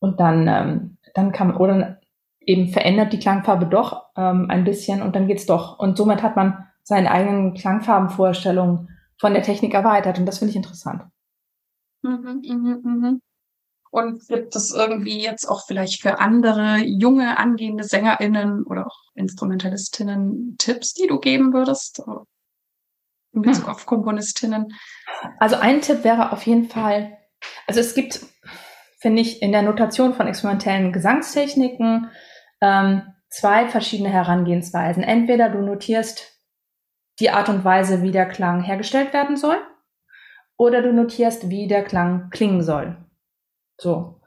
Und 0.00 0.20
dann, 0.20 0.46
ähm, 0.46 0.98
dann 1.14 1.32
kann 1.32 1.48
man, 1.48 1.56
oder 1.56 1.99
eben 2.50 2.68
verändert 2.68 3.12
die 3.12 3.20
Klangfarbe 3.20 3.66
doch 3.66 4.06
ähm, 4.16 4.46
ein 4.50 4.64
bisschen 4.64 5.02
und 5.02 5.14
dann 5.14 5.28
geht's 5.28 5.46
doch. 5.46 5.78
Und 5.78 5.96
somit 5.96 6.22
hat 6.22 6.34
man 6.34 6.66
seine 6.82 7.10
eigenen 7.10 7.54
Klangfarbenvorstellungen 7.54 8.88
von 9.18 9.34
der 9.34 9.42
Technik 9.42 9.72
erweitert 9.72 10.18
und 10.18 10.26
das 10.26 10.38
finde 10.38 10.50
ich 10.50 10.56
interessant. 10.56 11.04
Mhm, 12.02 12.42
mh, 12.44 12.78
mh. 12.82 13.18
Und 13.92 14.26
gibt 14.28 14.54
es 14.54 14.72
irgendwie 14.72 15.20
jetzt 15.20 15.46
auch 15.46 15.66
vielleicht 15.66 16.00
für 16.00 16.20
andere 16.20 16.78
junge, 16.78 17.38
angehende 17.38 17.84
SängerInnen 17.84 18.64
oder 18.64 18.86
auch 18.86 18.98
Instrumentalistinnen 19.14 20.56
Tipps, 20.58 20.94
die 20.94 21.06
du 21.06 21.18
geben 21.18 21.52
würdest? 21.52 22.02
In 23.32 23.42
Bezug 23.42 23.64
hm. 23.64 23.70
auf 23.70 23.86
Komponistinnen? 23.86 24.72
Also 25.38 25.56
ein 25.56 25.82
Tipp 25.82 26.04
wäre 26.04 26.32
auf 26.32 26.46
jeden 26.46 26.68
Fall, 26.68 27.16
also 27.66 27.80
es 27.80 27.94
gibt, 27.94 28.24
finde 28.98 29.22
ich, 29.22 29.42
in 29.42 29.52
der 29.52 29.62
Notation 29.62 30.14
von 30.14 30.26
experimentellen 30.26 30.92
Gesangstechniken 30.92 32.10
ähm, 32.60 33.02
zwei 33.28 33.68
verschiedene 33.68 34.10
Herangehensweisen. 34.10 35.02
Entweder 35.02 35.48
du 35.48 35.60
notierst 35.60 36.40
die 37.20 37.30
Art 37.30 37.48
und 37.48 37.64
Weise, 37.64 38.02
wie 38.02 38.10
der 38.10 38.26
Klang 38.26 38.62
hergestellt 38.62 39.12
werden 39.12 39.36
soll 39.36 39.58
oder 40.56 40.82
du 40.82 40.92
notierst, 40.92 41.48
wie 41.48 41.68
der 41.68 41.84
Klang 41.84 42.30
klingen 42.30 42.62
soll. 42.62 42.96
So. 43.78 44.20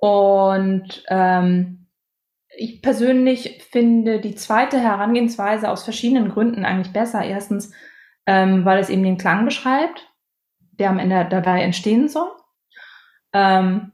Und 0.00 1.04
ähm, 1.08 1.88
ich 2.56 2.82
persönlich 2.82 3.64
finde 3.70 4.20
die 4.20 4.34
zweite 4.34 4.78
Herangehensweise 4.78 5.70
aus 5.70 5.84
verschiedenen 5.84 6.30
Gründen 6.30 6.64
eigentlich 6.64 6.92
besser. 6.92 7.22
Erstens, 7.24 7.72
ähm, 8.26 8.64
weil 8.64 8.78
es 8.78 8.90
eben 8.90 9.02
den 9.02 9.18
Klang 9.18 9.44
beschreibt, 9.44 10.06
der 10.78 10.90
am 10.90 10.98
Ende 10.98 11.26
dabei 11.28 11.62
entstehen 11.62 12.08
soll. 12.08 12.30
Ähm, 13.32 13.92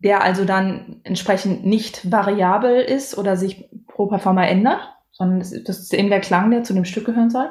der 0.00 0.22
also 0.22 0.44
dann 0.44 1.00
entsprechend 1.04 1.64
nicht 1.64 2.10
variabel 2.10 2.80
ist 2.80 3.16
oder 3.16 3.36
sich 3.36 3.68
pro 3.86 4.06
Performer 4.06 4.48
ändert, 4.48 4.80
sondern 5.12 5.38
das 5.38 5.50
ist 5.50 5.94
eben 5.94 6.08
der 6.08 6.20
Klang, 6.20 6.50
der 6.50 6.62
zu 6.62 6.72
dem 6.72 6.84
Stück 6.84 7.06
gehören 7.06 7.30
soll. 7.30 7.50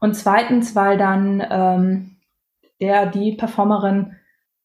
Und 0.00 0.14
zweitens, 0.14 0.76
weil 0.76 0.98
dann 0.98 1.44
ähm, 1.50 2.16
der, 2.80 3.06
die 3.06 3.32
Performerin 3.32 4.16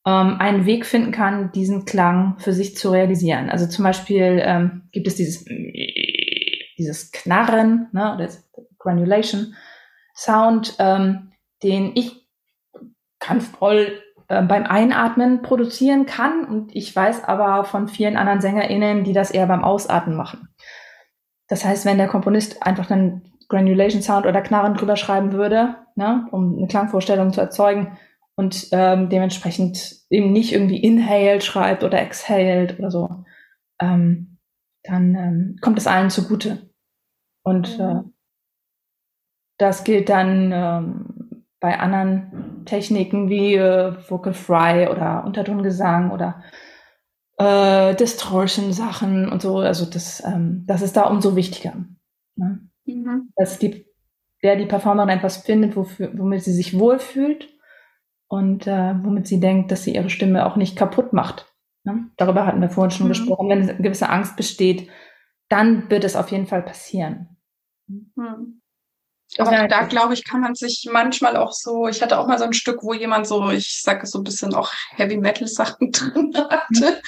ähm, 0.05 0.37
einen 0.39 0.65
Weg 0.65 0.85
finden 0.85 1.11
kann, 1.11 1.51
diesen 1.53 1.85
Klang 1.85 2.35
für 2.39 2.53
sich 2.53 2.75
zu 2.75 2.89
realisieren. 2.91 3.49
Also 3.49 3.67
zum 3.67 3.83
Beispiel 3.83 4.41
ähm, 4.43 4.89
gibt 4.91 5.07
es 5.07 5.15
dieses, 5.15 5.45
dieses 6.77 7.11
Knarren, 7.11 7.87
ne, 7.93 8.15
oder 8.15 8.27
Granulation 8.77 9.55
Sound, 10.15 10.75
ähm, 10.79 11.31
den 11.63 11.91
ich 11.95 12.27
ganz 13.19 13.47
voll 13.47 14.01
äh, 14.31 14.41
beim 14.41 14.63
Einatmen 14.63 15.41
produzieren 15.41 16.05
kann. 16.05 16.45
Und 16.45 16.73
ich 16.73 16.95
weiß 16.95 17.25
aber 17.25 17.65
von 17.65 17.89
vielen 17.89 18.15
anderen 18.15 18.39
SängerInnen, 18.39 19.03
die 19.03 19.13
das 19.13 19.29
eher 19.31 19.47
beim 19.47 19.63
Ausatmen 19.63 20.15
machen. 20.15 20.47
Das 21.49 21.65
heißt, 21.65 21.85
wenn 21.85 21.97
der 21.97 22.07
Komponist 22.07 22.63
einfach 22.63 22.85
dann 22.85 23.23
Granulation 23.49 24.01
Sound 24.01 24.25
oder 24.25 24.41
Knarren 24.41 24.75
drüber 24.75 24.95
schreiben 24.95 25.33
würde, 25.33 25.75
ne, 25.95 26.25
um 26.31 26.57
eine 26.57 26.67
Klangvorstellung 26.67 27.33
zu 27.33 27.41
erzeugen 27.41 27.97
und 28.35 28.69
ähm, 28.71 29.09
dementsprechend 29.09 29.97
eben 30.09 30.31
nicht 30.31 30.53
irgendwie 30.53 30.81
inhaled 30.81 31.43
schreibt 31.43 31.83
oder 31.83 32.01
exhaled 32.01 32.79
oder 32.79 32.89
so, 32.89 33.25
ähm, 33.81 34.37
dann 34.83 35.15
ähm, 35.15 35.57
kommt 35.59 35.77
es 35.77 35.87
allen 35.87 36.09
zugute. 36.09 36.69
Und 37.43 37.77
mhm. 37.77 37.83
äh, 37.83 38.01
das 39.57 39.83
gilt 39.83 40.07
dann 40.07 40.51
ähm, 40.53 41.20
bei 41.61 41.79
anderen 41.79 42.65
Techniken 42.65 43.29
wie 43.29 43.55
äh, 43.55 43.93
Vocal 44.09 44.33
Fry 44.33 44.89
oder 44.89 45.23
Untertongesang 45.25 46.11
oder 46.11 46.43
äh, 47.37 47.95
Distortion-Sachen 47.95 49.31
und 49.31 49.41
so. 49.41 49.59
Also 49.59 49.85
das, 49.85 50.23
ähm, 50.25 50.65
das 50.67 50.81
ist 50.81 50.97
da 50.97 51.03
umso 51.03 51.35
wichtiger. 51.35 51.75
Ne? 52.35 52.67
Mhm. 52.85 53.29
Dass 53.35 53.59
die, 53.59 53.85
der 54.43 54.55
die 54.55 54.65
Performerin 54.65 55.09
etwas 55.09 55.37
findet, 55.37 55.75
wofür, 55.75 56.11
womit 56.17 56.43
sie 56.43 56.53
sich 56.53 56.77
wohlfühlt 56.77 57.47
und 58.27 58.65
äh, 58.65 58.95
womit 59.03 59.27
sie 59.27 59.39
denkt, 59.39 59.71
dass 59.71 59.83
sie 59.83 59.93
ihre 59.93 60.09
Stimme 60.09 60.47
auch 60.47 60.55
nicht 60.55 60.75
kaputt 60.75 61.13
macht. 61.13 61.53
Ne? 61.83 62.09
Darüber 62.17 62.47
hatten 62.47 62.61
wir 62.61 62.69
vorhin 62.69 62.91
schon 62.91 63.05
mhm. 63.05 63.11
gesprochen. 63.11 63.49
Wenn 63.49 63.69
eine 63.69 63.77
gewisse 63.77 64.09
Angst 64.09 64.35
besteht, 64.35 64.89
dann 65.47 65.91
wird 65.91 66.05
es 66.05 66.15
auf 66.15 66.31
jeden 66.31 66.47
Fall 66.47 66.63
passieren. 66.63 67.37
Mhm. 67.87 68.60
Aber 69.37 69.67
da 69.67 69.83
glaube 69.83 70.13
ich, 70.13 70.25
kann 70.25 70.41
man 70.41 70.55
sich 70.55 70.89
manchmal 70.91 71.37
auch 71.37 71.53
so, 71.53 71.87
ich 71.87 72.01
hatte 72.01 72.19
auch 72.19 72.27
mal 72.27 72.37
so 72.37 72.43
ein 72.43 72.53
Stück, 72.53 72.83
wo 72.83 72.93
jemand 72.93 73.25
so, 73.25 73.49
ich 73.49 73.81
sage 73.81 74.05
so 74.05 74.19
ein 74.19 74.25
bisschen 74.25 74.53
auch 74.53 74.71
Heavy 74.91 75.17
Metal 75.17 75.47
Sachen 75.47 75.91
drin 75.91 76.33
hatte. 76.35 77.01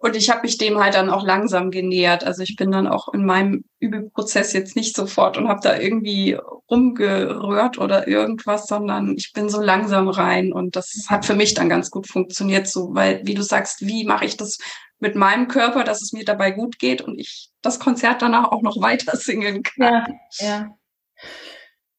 Und 0.00 0.16
ich 0.16 0.28
habe 0.28 0.42
mich 0.42 0.58
dem 0.58 0.80
halt 0.80 0.94
dann 0.94 1.08
auch 1.08 1.24
langsam 1.24 1.70
genähert. 1.70 2.24
Also 2.24 2.42
ich 2.42 2.56
bin 2.56 2.72
dann 2.72 2.88
auch 2.88 3.14
in 3.14 3.24
meinem 3.24 3.64
Übeprozess 3.78 4.52
jetzt 4.52 4.74
nicht 4.74 4.96
sofort 4.96 5.38
und 5.38 5.48
habe 5.48 5.60
da 5.62 5.78
irgendwie 5.78 6.36
rumgerührt 6.68 7.78
oder 7.78 8.08
irgendwas, 8.08 8.66
sondern 8.66 9.14
ich 9.16 9.32
bin 9.32 9.48
so 9.48 9.60
langsam 9.60 10.08
rein 10.08 10.52
und 10.52 10.74
das 10.74 11.06
hat 11.08 11.24
für 11.24 11.34
mich 11.34 11.54
dann 11.54 11.68
ganz 11.68 11.90
gut 11.90 12.08
funktioniert, 12.08 12.66
so, 12.66 12.94
weil, 12.94 13.20
wie 13.24 13.34
du 13.34 13.42
sagst, 13.42 13.86
wie 13.86 14.04
mache 14.04 14.24
ich 14.24 14.36
das 14.36 14.58
mit 14.98 15.16
meinem 15.16 15.48
Körper, 15.48 15.84
dass 15.84 16.02
es 16.02 16.12
mir 16.12 16.24
dabei 16.24 16.52
gut 16.52 16.78
geht 16.78 17.02
und 17.02 17.18
ich 17.18 17.50
das 17.60 17.78
Konzert 17.78 18.22
danach 18.22 18.50
auch 18.50 18.62
noch 18.62 18.76
weiter 18.80 19.16
singen 19.16 19.62
kann. 19.62 20.16
Ja, 20.38 20.46
ja. 20.46 20.76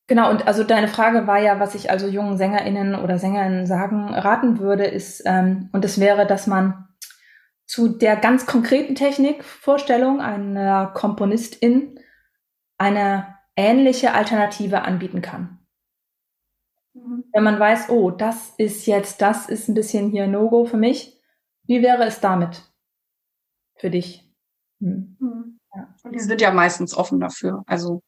Genau, 0.07 0.29
und 0.29 0.47
also 0.47 0.63
deine 0.65 0.89
Frage 0.89 1.27
war 1.27 1.39
ja, 1.39 1.59
was 1.59 1.75
ich 1.75 1.89
also 1.89 2.07
jungen 2.07 2.37
SängerInnen 2.37 2.95
oder 2.95 3.17
Sängerinnen 3.19 3.65
sagen, 3.65 4.13
raten 4.13 4.59
würde, 4.59 4.83
ist, 4.85 5.23
ähm, 5.25 5.69
und 5.71 5.83
das 5.85 5.99
wäre, 5.99 6.27
dass 6.27 6.45
man 6.45 6.89
zu 7.65 7.87
der 7.87 8.17
ganz 8.17 8.45
konkreten 8.45 8.95
Technikvorstellung 8.95 10.19
einer 10.19 10.87
Komponistin 10.87 11.99
eine 12.77 13.35
ähnliche 13.55 14.13
Alternative 14.13 14.81
anbieten 14.81 15.21
kann. 15.21 15.59
Mhm. 16.93 17.23
Wenn 17.31 17.43
man 17.43 17.59
weiß, 17.59 17.89
oh, 17.89 18.11
das 18.11 18.53
ist 18.57 18.85
jetzt, 18.85 19.21
das 19.21 19.47
ist 19.49 19.67
ein 19.69 19.73
bisschen 19.73 20.09
hier 20.11 20.27
No-Go 20.27 20.65
für 20.65 20.77
mich, 20.77 21.19
wie 21.65 21.81
wäre 21.81 22.03
es 22.05 22.19
damit 22.19 22.63
für 23.77 23.89
dich? 23.89 24.29
Hm. 24.79 25.17
Mhm. 25.19 25.59
Ja. 25.75 25.95
Und 26.03 26.13
die 26.13 26.19
sind 26.19 26.41
ja 26.41 26.51
meistens 26.51 26.95
offen 26.95 27.19
dafür. 27.19 27.63
Also 27.67 28.01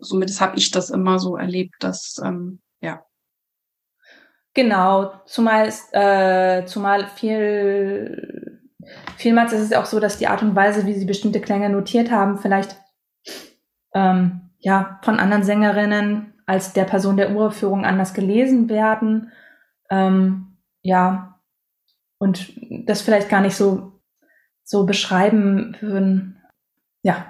somit 0.00 0.40
habe 0.40 0.56
ich 0.56 0.70
das 0.70 0.90
immer 0.90 1.18
so 1.18 1.36
erlebt, 1.36 1.74
dass 1.80 2.20
ähm, 2.24 2.60
ja. 2.80 3.04
Genau, 4.54 5.12
zumal 5.26 5.72
äh, 5.92 6.64
zumal 6.66 7.06
viel 7.06 8.60
vielmals 9.16 9.52
ist 9.52 9.60
es 9.60 9.72
auch 9.72 9.84
so, 9.84 10.00
dass 10.00 10.18
die 10.18 10.26
Art 10.26 10.42
und 10.42 10.56
Weise, 10.56 10.86
wie 10.86 10.94
sie 10.94 11.04
bestimmte 11.04 11.40
Klänge 11.40 11.70
notiert 11.70 12.10
haben, 12.10 12.38
vielleicht 12.38 12.76
ähm, 13.94 14.50
ja 14.58 14.98
von 15.02 15.18
anderen 15.18 15.44
Sängerinnen 15.44 16.34
als 16.46 16.72
der 16.72 16.84
Person 16.84 17.16
der 17.16 17.34
Uraufführung 17.34 17.84
anders 17.84 18.14
gelesen 18.14 18.68
werden. 18.68 19.30
Ähm, 19.90 20.56
ja, 20.82 21.40
und 22.18 22.52
das 22.86 23.02
vielleicht 23.02 23.28
gar 23.28 23.40
nicht 23.40 23.56
so 23.56 24.00
so 24.70 24.86
beschreiben 24.86 25.76
würden. 25.80 26.40
Ja, 27.02 27.26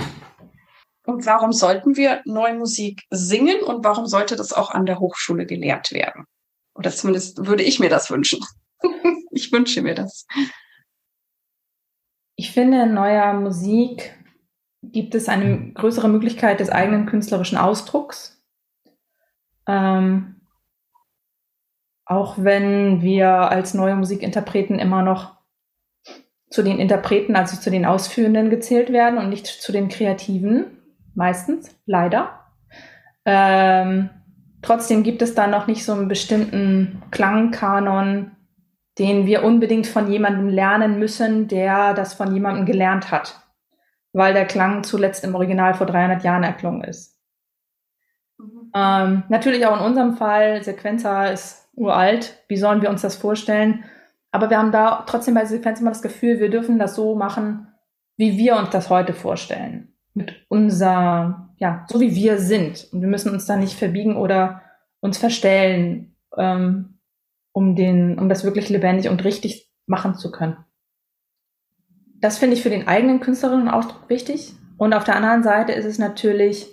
und 1.10 1.26
warum 1.26 1.52
sollten 1.52 1.96
wir 1.96 2.22
neue 2.24 2.54
Musik 2.54 3.02
singen 3.10 3.62
und 3.62 3.84
warum 3.84 4.06
sollte 4.06 4.36
das 4.36 4.52
auch 4.52 4.70
an 4.70 4.86
der 4.86 5.00
Hochschule 5.00 5.46
gelehrt 5.46 5.92
werden? 5.92 6.26
Oder 6.74 6.90
zumindest 6.90 7.46
würde 7.46 7.62
ich 7.62 7.80
mir 7.80 7.90
das 7.90 8.10
wünschen. 8.10 8.40
ich 9.30 9.52
wünsche 9.52 9.82
mir 9.82 9.94
das. 9.94 10.26
Ich 12.36 12.52
finde, 12.52 12.82
in 12.84 12.94
neuer 12.94 13.34
Musik 13.34 14.14
gibt 14.82 15.14
es 15.14 15.28
eine 15.28 15.72
größere 15.74 16.08
Möglichkeit 16.08 16.60
des 16.60 16.70
eigenen 16.70 17.06
künstlerischen 17.06 17.58
Ausdrucks. 17.58 18.42
Ähm, 19.66 20.40
auch 22.06 22.36
wenn 22.38 23.02
wir 23.02 23.28
als 23.28 23.74
neue 23.74 23.94
Musikinterpreten 23.94 24.78
immer 24.78 25.02
noch 25.02 25.36
zu 26.50 26.62
den 26.62 26.78
Interpreten, 26.78 27.36
also 27.36 27.60
zu 27.60 27.70
den 27.70 27.84
Ausführenden 27.84 28.50
gezählt 28.50 28.90
werden 28.90 29.18
und 29.18 29.28
nicht 29.28 29.46
zu 29.46 29.70
den 29.70 29.88
Kreativen 29.88 30.79
meistens, 31.14 31.76
leider. 31.86 32.40
Ähm, 33.24 34.10
trotzdem 34.62 35.02
gibt 35.02 35.22
es 35.22 35.34
da 35.34 35.46
noch 35.46 35.66
nicht 35.66 35.84
so 35.84 35.92
einen 35.92 36.08
bestimmten 36.08 37.02
Klangkanon, 37.10 38.32
den 38.98 39.26
wir 39.26 39.44
unbedingt 39.44 39.86
von 39.86 40.10
jemandem 40.10 40.48
lernen 40.48 40.98
müssen, 40.98 41.48
der 41.48 41.94
das 41.94 42.14
von 42.14 42.34
jemandem 42.34 42.66
gelernt 42.66 43.10
hat, 43.10 43.40
weil 44.12 44.34
der 44.34 44.46
Klang 44.46 44.84
zuletzt 44.84 45.24
im 45.24 45.34
Original 45.34 45.74
vor 45.74 45.86
300 45.86 46.22
Jahren 46.22 46.42
erklungen 46.42 46.84
ist. 46.84 47.18
Mhm. 48.38 48.70
Ähm, 48.74 49.22
natürlich 49.28 49.66
auch 49.66 49.78
in 49.78 49.84
unserem 49.84 50.14
Fall, 50.14 50.62
Sequenza 50.62 51.26
ist 51.26 51.68
uralt, 51.74 52.42
wie 52.48 52.56
sollen 52.56 52.82
wir 52.82 52.90
uns 52.90 53.02
das 53.02 53.16
vorstellen? 53.16 53.84
Aber 54.32 54.50
wir 54.50 54.58
haben 54.58 54.72
da 54.72 55.04
trotzdem 55.06 55.34
bei 55.34 55.44
Sequenza 55.44 55.80
immer 55.80 55.90
das 55.90 56.02
Gefühl, 56.02 56.40
wir 56.40 56.50
dürfen 56.50 56.78
das 56.78 56.94
so 56.94 57.14
machen, 57.14 57.68
wie 58.16 58.36
wir 58.36 58.56
uns 58.56 58.70
das 58.70 58.90
heute 58.90 59.12
vorstellen 59.12 59.89
mit 60.14 60.46
unser, 60.48 61.50
ja, 61.58 61.86
so 61.88 62.00
wie 62.00 62.14
wir 62.14 62.38
sind. 62.38 62.88
Und 62.92 63.00
wir 63.00 63.08
müssen 63.08 63.32
uns 63.32 63.46
da 63.46 63.56
nicht 63.56 63.78
verbiegen 63.78 64.16
oder 64.16 64.62
uns 65.00 65.18
verstellen, 65.18 66.16
ähm, 66.36 66.98
um 67.52 67.76
den, 67.76 68.18
um 68.18 68.28
das 68.28 68.44
wirklich 68.44 68.68
lebendig 68.68 69.08
und 69.08 69.24
richtig 69.24 69.70
machen 69.86 70.14
zu 70.14 70.30
können. 70.30 70.56
Das 72.20 72.38
finde 72.38 72.54
ich 72.54 72.62
für 72.62 72.70
den 72.70 72.86
eigenen 72.86 73.20
künstlerischen 73.20 73.68
Ausdruck 73.68 74.08
wichtig. 74.08 74.52
Und 74.76 74.94
auf 74.94 75.04
der 75.04 75.16
anderen 75.16 75.42
Seite 75.42 75.72
ist 75.72 75.84
es 75.84 75.98
natürlich, 75.98 76.66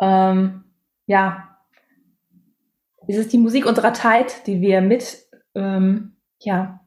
ähm, 0.00 0.64
ja, 1.06 1.56
ist 3.06 3.18
es 3.18 3.28
die 3.28 3.38
Musik 3.38 3.66
unserer 3.66 3.94
Zeit, 3.94 4.46
die 4.46 4.60
wir 4.60 4.80
mit, 4.82 5.26
ähm, 5.54 6.16
ja, 6.40 6.80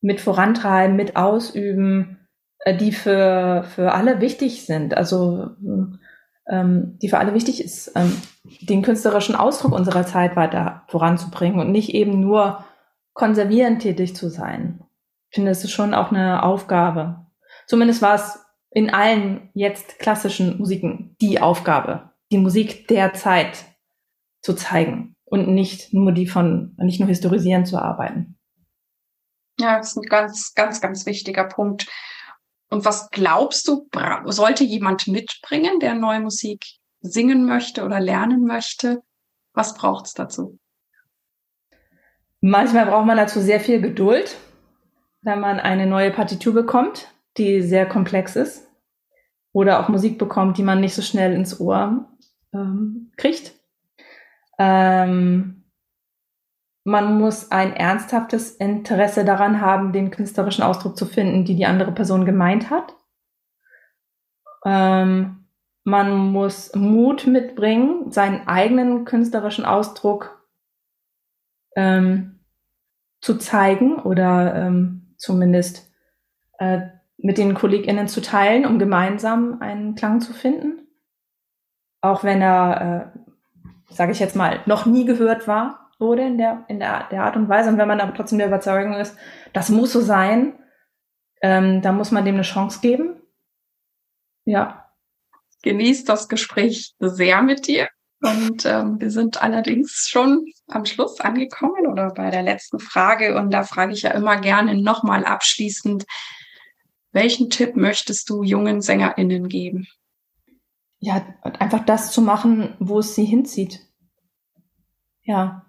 mit 0.00 0.20
vorantreiben, 0.20 0.96
mit 0.96 1.16
ausüben, 1.16 2.25
die 2.74 2.92
für, 2.92 3.64
für 3.74 3.92
alle 3.92 4.20
wichtig 4.20 4.66
sind, 4.66 4.96
also 4.96 5.50
ähm, 6.48 6.98
die 7.00 7.08
für 7.08 7.18
alle 7.18 7.34
wichtig 7.34 7.62
ist, 7.62 7.92
ähm, 7.94 8.20
den 8.60 8.82
künstlerischen 8.82 9.36
Ausdruck 9.36 9.72
unserer 9.72 10.06
Zeit 10.06 10.36
weiter 10.36 10.84
voranzubringen 10.88 11.60
und 11.60 11.70
nicht 11.70 11.90
eben 11.94 12.20
nur 12.20 12.64
konservierend 13.12 13.82
tätig 13.82 14.14
zu 14.16 14.28
sein. 14.28 14.84
Ich 15.30 15.36
finde, 15.36 15.50
es 15.50 15.64
ist 15.64 15.72
schon 15.72 15.94
auch 15.94 16.10
eine 16.10 16.42
Aufgabe. 16.42 17.26
Zumindest 17.66 18.02
war 18.02 18.14
es 18.14 18.38
in 18.70 18.92
allen 18.92 19.50
jetzt 19.54 19.98
klassischen 19.98 20.58
Musiken 20.58 21.16
die 21.20 21.40
Aufgabe, 21.40 22.10
die 22.30 22.38
Musik 22.38 22.88
der 22.88 23.14
Zeit 23.14 23.64
zu 24.42 24.54
zeigen. 24.54 25.16
und 25.28 25.48
nicht 25.48 25.92
nur 25.92 26.12
die 26.12 26.28
von, 26.28 26.76
nicht 26.78 27.00
nur 27.00 27.08
historisierend 27.08 27.66
zu 27.66 27.78
arbeiten. 27.78 28.38
Ja, 29.58 29.78
das 29.78 29.88
ist 29.88 29.96
ein 29.96 30.08
ganz, 30.08 30.54
ganz, 30.54 30.80
ganz 30.80 31.04
wichtiger 31.04 31.44
Punkt. 31.44 31.88
Und 32.68 32.84
was 32.84 33.10
glaubst 33.10 33.68
du, 33.68 33.88
sollte 34.26 34.64
jemand 34.64 35.06
mitbringen, 35.06 35.78
der 35.80 35.94
neue 35.94 36.20
Musik 36.20 36.66
singen 37.00 37.46
möchte 37.46 37.84
oder 37.84 38.00
lernen 38.00 38.44
möchte? 38.44 39.02
Was 39.52 39.74
braucht 39.74 40.06
es 40.06 40.14
dazu? 40.14 40.58
Manchmal 42.40 42.86
braucht 42.86 43.06
man 43.06 43.16
dazu 43.16 43.40
sehr 43.40 43.60
viel 43.60 43.80
Geduld, 43.80 44.36
wenn 45.22 45.40
man 45.40 45.58
eine 45.58 45.86
neue 45.86 46.10
Partitur 46.10 46.52
bekommt, 46.54 47.08
die 47.36 47.62
sehr 47.62 47.86
komplex 47.86 48.36
ist. 48.36 48.68
Oder 49.52 49.80
auch 49.80 49.88
Musik 49.88 50.18
bekommt, 50.18 50.58
die 50.58 50.62
man 50.62 50.80
nicht 50.80 50.94
so 50.94 51.02
schnell 51.02 51.32
ins 51.32 51.58
Ohr 51.60 52.08
ähm, 52.52 53.10
kriegt. 53.16 53.54
Ähm, 54.58 55.55
man 56.86 57.18
muss 57.18 57.50
ein 57.50 57.74
ernsthaftes 57.74 58.52
Interesse 58.52 59.24
daran 59.24 59.60
haben, 59.60 59.92
den 59.92 60.12
künstlerischen 60.12 60.62
Ausdruck 60.62 60.96
zu 60.96 61.04
finden, 61.04 61.44
die 61.44 61.56
die 61.56 61.66
andere 61.66 61.90
Person 61.90 62.24
gemeint 62.24 62.70
hat. 62.70 62.94
Ähm, 64.64 65.48
man 65.82 66.16
muss 66.16 66.72
Mut 66.76 67.26
mitbringen, 67.26 68.12
seinen 68.12 68.46
eigenen 68.46 69.04
künstlerischen 69.04 69.64
Ausdruck 69.64 70.46
ähm, 71.74 72.38
zu 73.20 73.36
zeigen 73.36 73.96
oder 73.96 74.54
ähm, 74.54 75.12
zumindest 75.16 75.90
äh, 76.58 76.82
mit 77.16 77.36
den 77.36 77.54
KollegInnen 77.54 78.06
zu 78.06 78.22
teilen, 78.22 78.64
um 78.64 78.78
gemeinsam 78.78 79.60
einen 79.60 79.96
Klang 79.96 80.20
zu 80.20 80.32
finden. 80.32 80.86
Auch 82.00 82.22
wenn 82.22 82.40
er, 82.40 83.12
äh, 83.90 83.92
sage 83.92 84.12
ich 84.12 84.20
jetzt 84.20 84.36
mal, 84.36 84.60
noch 84.66 84.86
nie 84.86 85.04
gehört 85.04 85.48
war 85.48 85.85
wurde 85.98 86.22
in 86.22 86.38
der, 86.38 86.64
in 86.68 86.78
der, 86.78 87.08
der 87.10 87.24
Art 87.24 87.36
und 87.36 87.48
Weise. 87.48 87.70
Und 87.70 87.78
wenn 87.78 87.88
man 87.88 88.00
aber 88.00 88.14
trotzdem 88.14 88.38
der 88.38 88.48
Überzeugung 88.48 88.94
ist, 88.94 89.16
das 89.52 89.68
muss 89.68 89.92
so 89.92 90.00
sein, 90.00 90.58
ähm, 91.42 91.82
da 91.82 91.92
muss 91.92 92.10
man 92.10 92.24
dem 92.24 92.34
eine 92.34 92.42
Chance 92.42 92.80
geben. 92.80 93.20
Ja. 94.44 94.90
Genießt 95.62 96.08
das 96.08 96.28
Gespräch 96.28 96.94
sehr 96.98 97.42
mit 97.42 97.66
dir. 97.66 97.88
Und 98.22 98.64
ähm, 98.64 99.00
wir 99.00 99.10
sind 99.10 99.42
allerdings 99.42 100.08
schon 100.08 100.46
am 100.68 100.84
Schluss 100.84 101.20
angekommen 101.20 101.86
oder 101.86 102.12
bei 102.14 102.30
der 102.30 102.42
letzten 102.42 102.78
Frage. 102.78 103.36
Und 103.36 103.50
da 103.50 103.62
frage 103.64 103.92
ich 103.92 104.02
ja 104.02 104.12
immer 104.12 104.40
gerne 104.40 104.74
nochmal 104.80 105.24
abschließend, 105.24 106.04
welchen 107.12 107.50
Tipp 107.50 107.76
möchtest 107.76 108.28
du 108.30 108.42
jungen 108.42 108.80
SängerInnen 108.80 109.48
geben? 109.48 109.86
Ja, 110.98 111.26
einfach 111.42 111.84
das 111.84 112.10
zu 112.10 112.22
machen, 112.22 112.74
wo 112.78 113.00
es 113.00 113.14
sie 113.14 113.24
hinzieht. 113.24 113.80
Ja, 115.22 115.65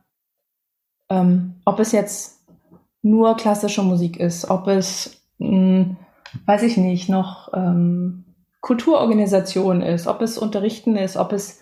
ähm, 1.09 1.55
ob 1.65 1.79
es 1.79 1.91
jetzt 1.91 2.45
nur 3.01 3.35
klassische 3.37 3.83
Musik 3.83 4.19
ist, 4.19 4.49
ob 4.49 4.67
es, 4.67 5.21
mh, 5.37 5.47
hm, 5.49 5.97
weiß 6.45 6.63
ich 6.63 6.77
nicht, 6.77 7.09
noch 7.09 7.53
ähm, 7.53 8.25
Kulturorganisation 8.61 9.81
ist, 9.81 10.07
ob 10.07 10.21
es 10.21 10.37
Unterrichten 10.37 10.97
ist, 10.97 11.15
ob 11.15 11.31
es 11.31 11.61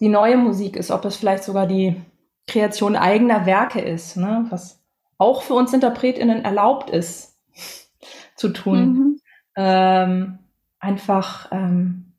die 0.00 0.08
neue 0.08 0.36
Musik 0.36 0.76
ist, 0.76 0.90
ob 0.90 1.04
es 1.04 1.16
vielleicht 1.16 1.42
sogar 1.42 1.66
die 1.66 2.00
Kreation 2.46 2.96
eigener 2.96 3.44
Werke 3.46 3.80
ist, 3.80 4.16
ne? 4.16 4.46
was 4.50 4.80
auch 5.18 5.42
für 5.42 5.54
uns 5.54 5.72
InterpretInnen 5.72 6.44
erlaubt 6.44 6.90
ist 6.90 7.38
zu 8.36 8.50
tun. 8.50 8.78
Mhm. 8.78 9.20
Ähm, 9.56 10.38
einfach 10.78 11.50
ähm, 11.50 12.14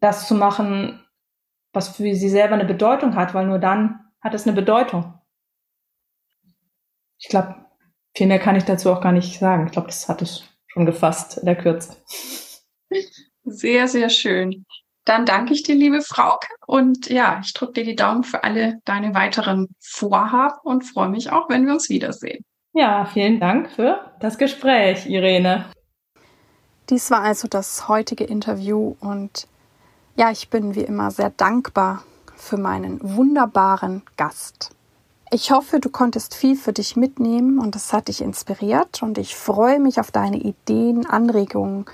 das 0.00 0.26
zu 0.26 0.34
machen, 0.34 1.00
was 1.72 1.90
für 1.96 2.02
sie 2.02 2.28
selber 2.28 2.54
eine 2.54 2.64
Bedeutung 2.64 3.14
hat, 3.14 3.32
weil 3.32 3.46
nur 3.46 3.60
dann 3.60 4.00
hat 4.20 4.34
es 4.34 4.46
eine 4.46 4.56
Bedeutung 4.56 5.14
ich 7.20 7.28
glaube, 7.28 7.54
viel 8.16 8.26
mehr 8.26 8.38
kann 8.38 8.56
ich 8.56 8.64
dazu 8.64 8.90
auch 8.90 9.00
gar 9.00 9.12
nicht 9.12 9.38
sagen. 9.38 9.66
Ich 9.66 9.72
glaube, 9.72 9.88
das 9.88 10.08
hat 10.08 10.22
es 10.22 10.42
schon 10.66 10.86
gefasst 10.86 11.38
in 11.38 11.46
der 11.46 11.56
Kürze. 11.56 11.96
Sehr, 13.44 13.88
sehr 13.88 14.08
schön. 14.08 14.64
Dann 15.04 15.26
danke 15.26 15.54
ich 15.54 15.62
dir, 15.62 15.74
liebe 15.74 16.02
Frauke. 16.02 16.48
Und 16.66 17.08
ja, 17.08 17.40
ich 17.42 17.52
drücke 17.52 17.74
dir 17.74 17.84
die 17.84 17.96
Daumen 17.96 18.22
für 18.22 18.44
alle 18.44 18.78
deine 18.84 19.14
weiteren 19.14 19.68
Vorhaben 19.80 20.58
und 20.62 20.82
freue 20.82 21.08
mich 21.08 21.30
auch, 21.32 21.48
wenn 21.48 21.66
wir 21.66 21.72
uns 21.72 21.88
wiedersehen. 21.88 22.44
Ja, 22.72 23.04
vielen 23.06 23.40
Dank 23.40 23.70
für 23.70 24.12
das 24.20 24.38
Gespräch, 24.38 25.06
Irene. 25.06 25.64
Dies 26.88 27.10
war 27.10 27.22
also 27.22 27.48
das 27.48 27.88
heutige 27.88 28.24
Interview 28.24 28.94
und 29.00 29.48
ja, 30.16 30.30
ich 30.30 30.50
bin 30.50 30.74
wie 30.74 30.82
immer 30.82 31.10
sehr 31.10 31.30
dankbar 31.30 32.04
für 32.36 32.56
meinen 32.56 33.00
wunderbaren 33.02 34.02
Gast. 34.16 34.70
Ich 35.32 35.52
hoffe, 35.52 35.78
du 35.78 35.90
konntest 35.90 36.34
viel 36.34 36.56
für 36.56 36.72
dich 36.72 36.96
mitnehmen 36.96 37.60
und 37.60 37.76
es 37.76 37.92
hat 37.92 38.08
dich 38.08 38.20
inspiriert 38.20 39.00
und 39.00 39.16
ich 39.16 39.36
freue 39.36 39.78
mich 39.78 40.00
auf 40.00 40.10
deine 40.10 40.38
Ideen, 40.38 41.06
Anregungen 41.06 41.84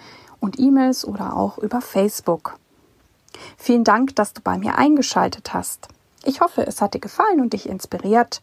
und 0.41 0.59
E-Mails 0.59 1.05
oder 1.05 1.37
auch 1.37 1.59
über 1.59 1.82
Facebook. 1.82 2.57
Vielen 3.59 3.84
Dank, 3.84 4.16
dass 4.16 4.32
du 4.32 4.41
bei 4.41 4.57
mir 4.57 4.78
eingeschaltet 4.78 5.53
hast. 5.53 5.89
Ich 6.24 6.41
hoffe, 6.41 6.66
es 6.66 6.80
hat 6.80 6.95
dir 6.95 6.99
gefallen 6.99 7.43
und 7.43 7.53
dich 7.53 7.68
inspiriert 7.68 8.41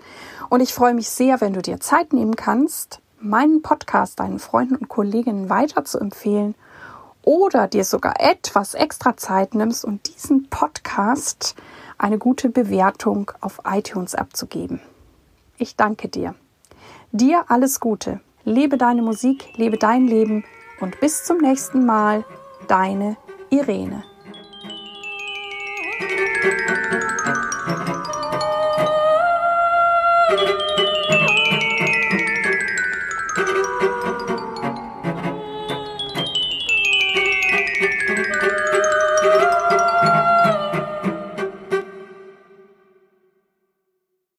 und 0.50 0.62
ich 0.62 0.76
freue 0.76 0.94
mich 0.94 1.10
sehr, 1.10 1.42
wenn 1.42 1.54
du 1.54 1.64
dir 1.64 1.80
Zeit 1.80 2.14
nehmen 2.14 2.36
kannst, 2.36 3.00
meinen 3.20 3.64
Podcast 3.64 4.20
deinen 4.20 4.38
Freunden 4.38 4.76
und 4.76 4.90
Kolleginnen 4.90 5.50
weiter 5.50 5.86
zu 5.86 5.98
empfehlen 5.98 6.54
oder 7.24 7.68
dir 7.68 7.84
sogar 7.84 8.20
etwas 8.20 8.76
extra 8.76 9.18
Zeit 9.18 9.56
nimmst 9.56 9.86
und 9.86 10.08
diesen 10.14 10.50
Podcast 10.50 11.56
eine 12.04 12.18
gute 12.18 12.50
Bewertung 12.50 13.32
auf 13.40 13.62
iTunes 13.66 14.14
abzugeben. 14.14 14.82
Ich 15.58 15.78
danke 15.78 16.10
dir. 16.10 16.36
Dir 17.14 17.46
alles 17.48 17.80
Gute. 17.80 18.20
Lebe 18.44 18.78
deine 18.78 19.02
Musik, 19.02 19.46
lebe 19.56 19.78
dein 19.78 20.06
Leben 20.06 20.44
und 20.82 21.00
bis 21.00 21.24
zum 21.24 21.38
nächsten 21.38 21.86
Mal, 21.86 22.26
deine 22.68 23.16
Irene. 23.50 24.04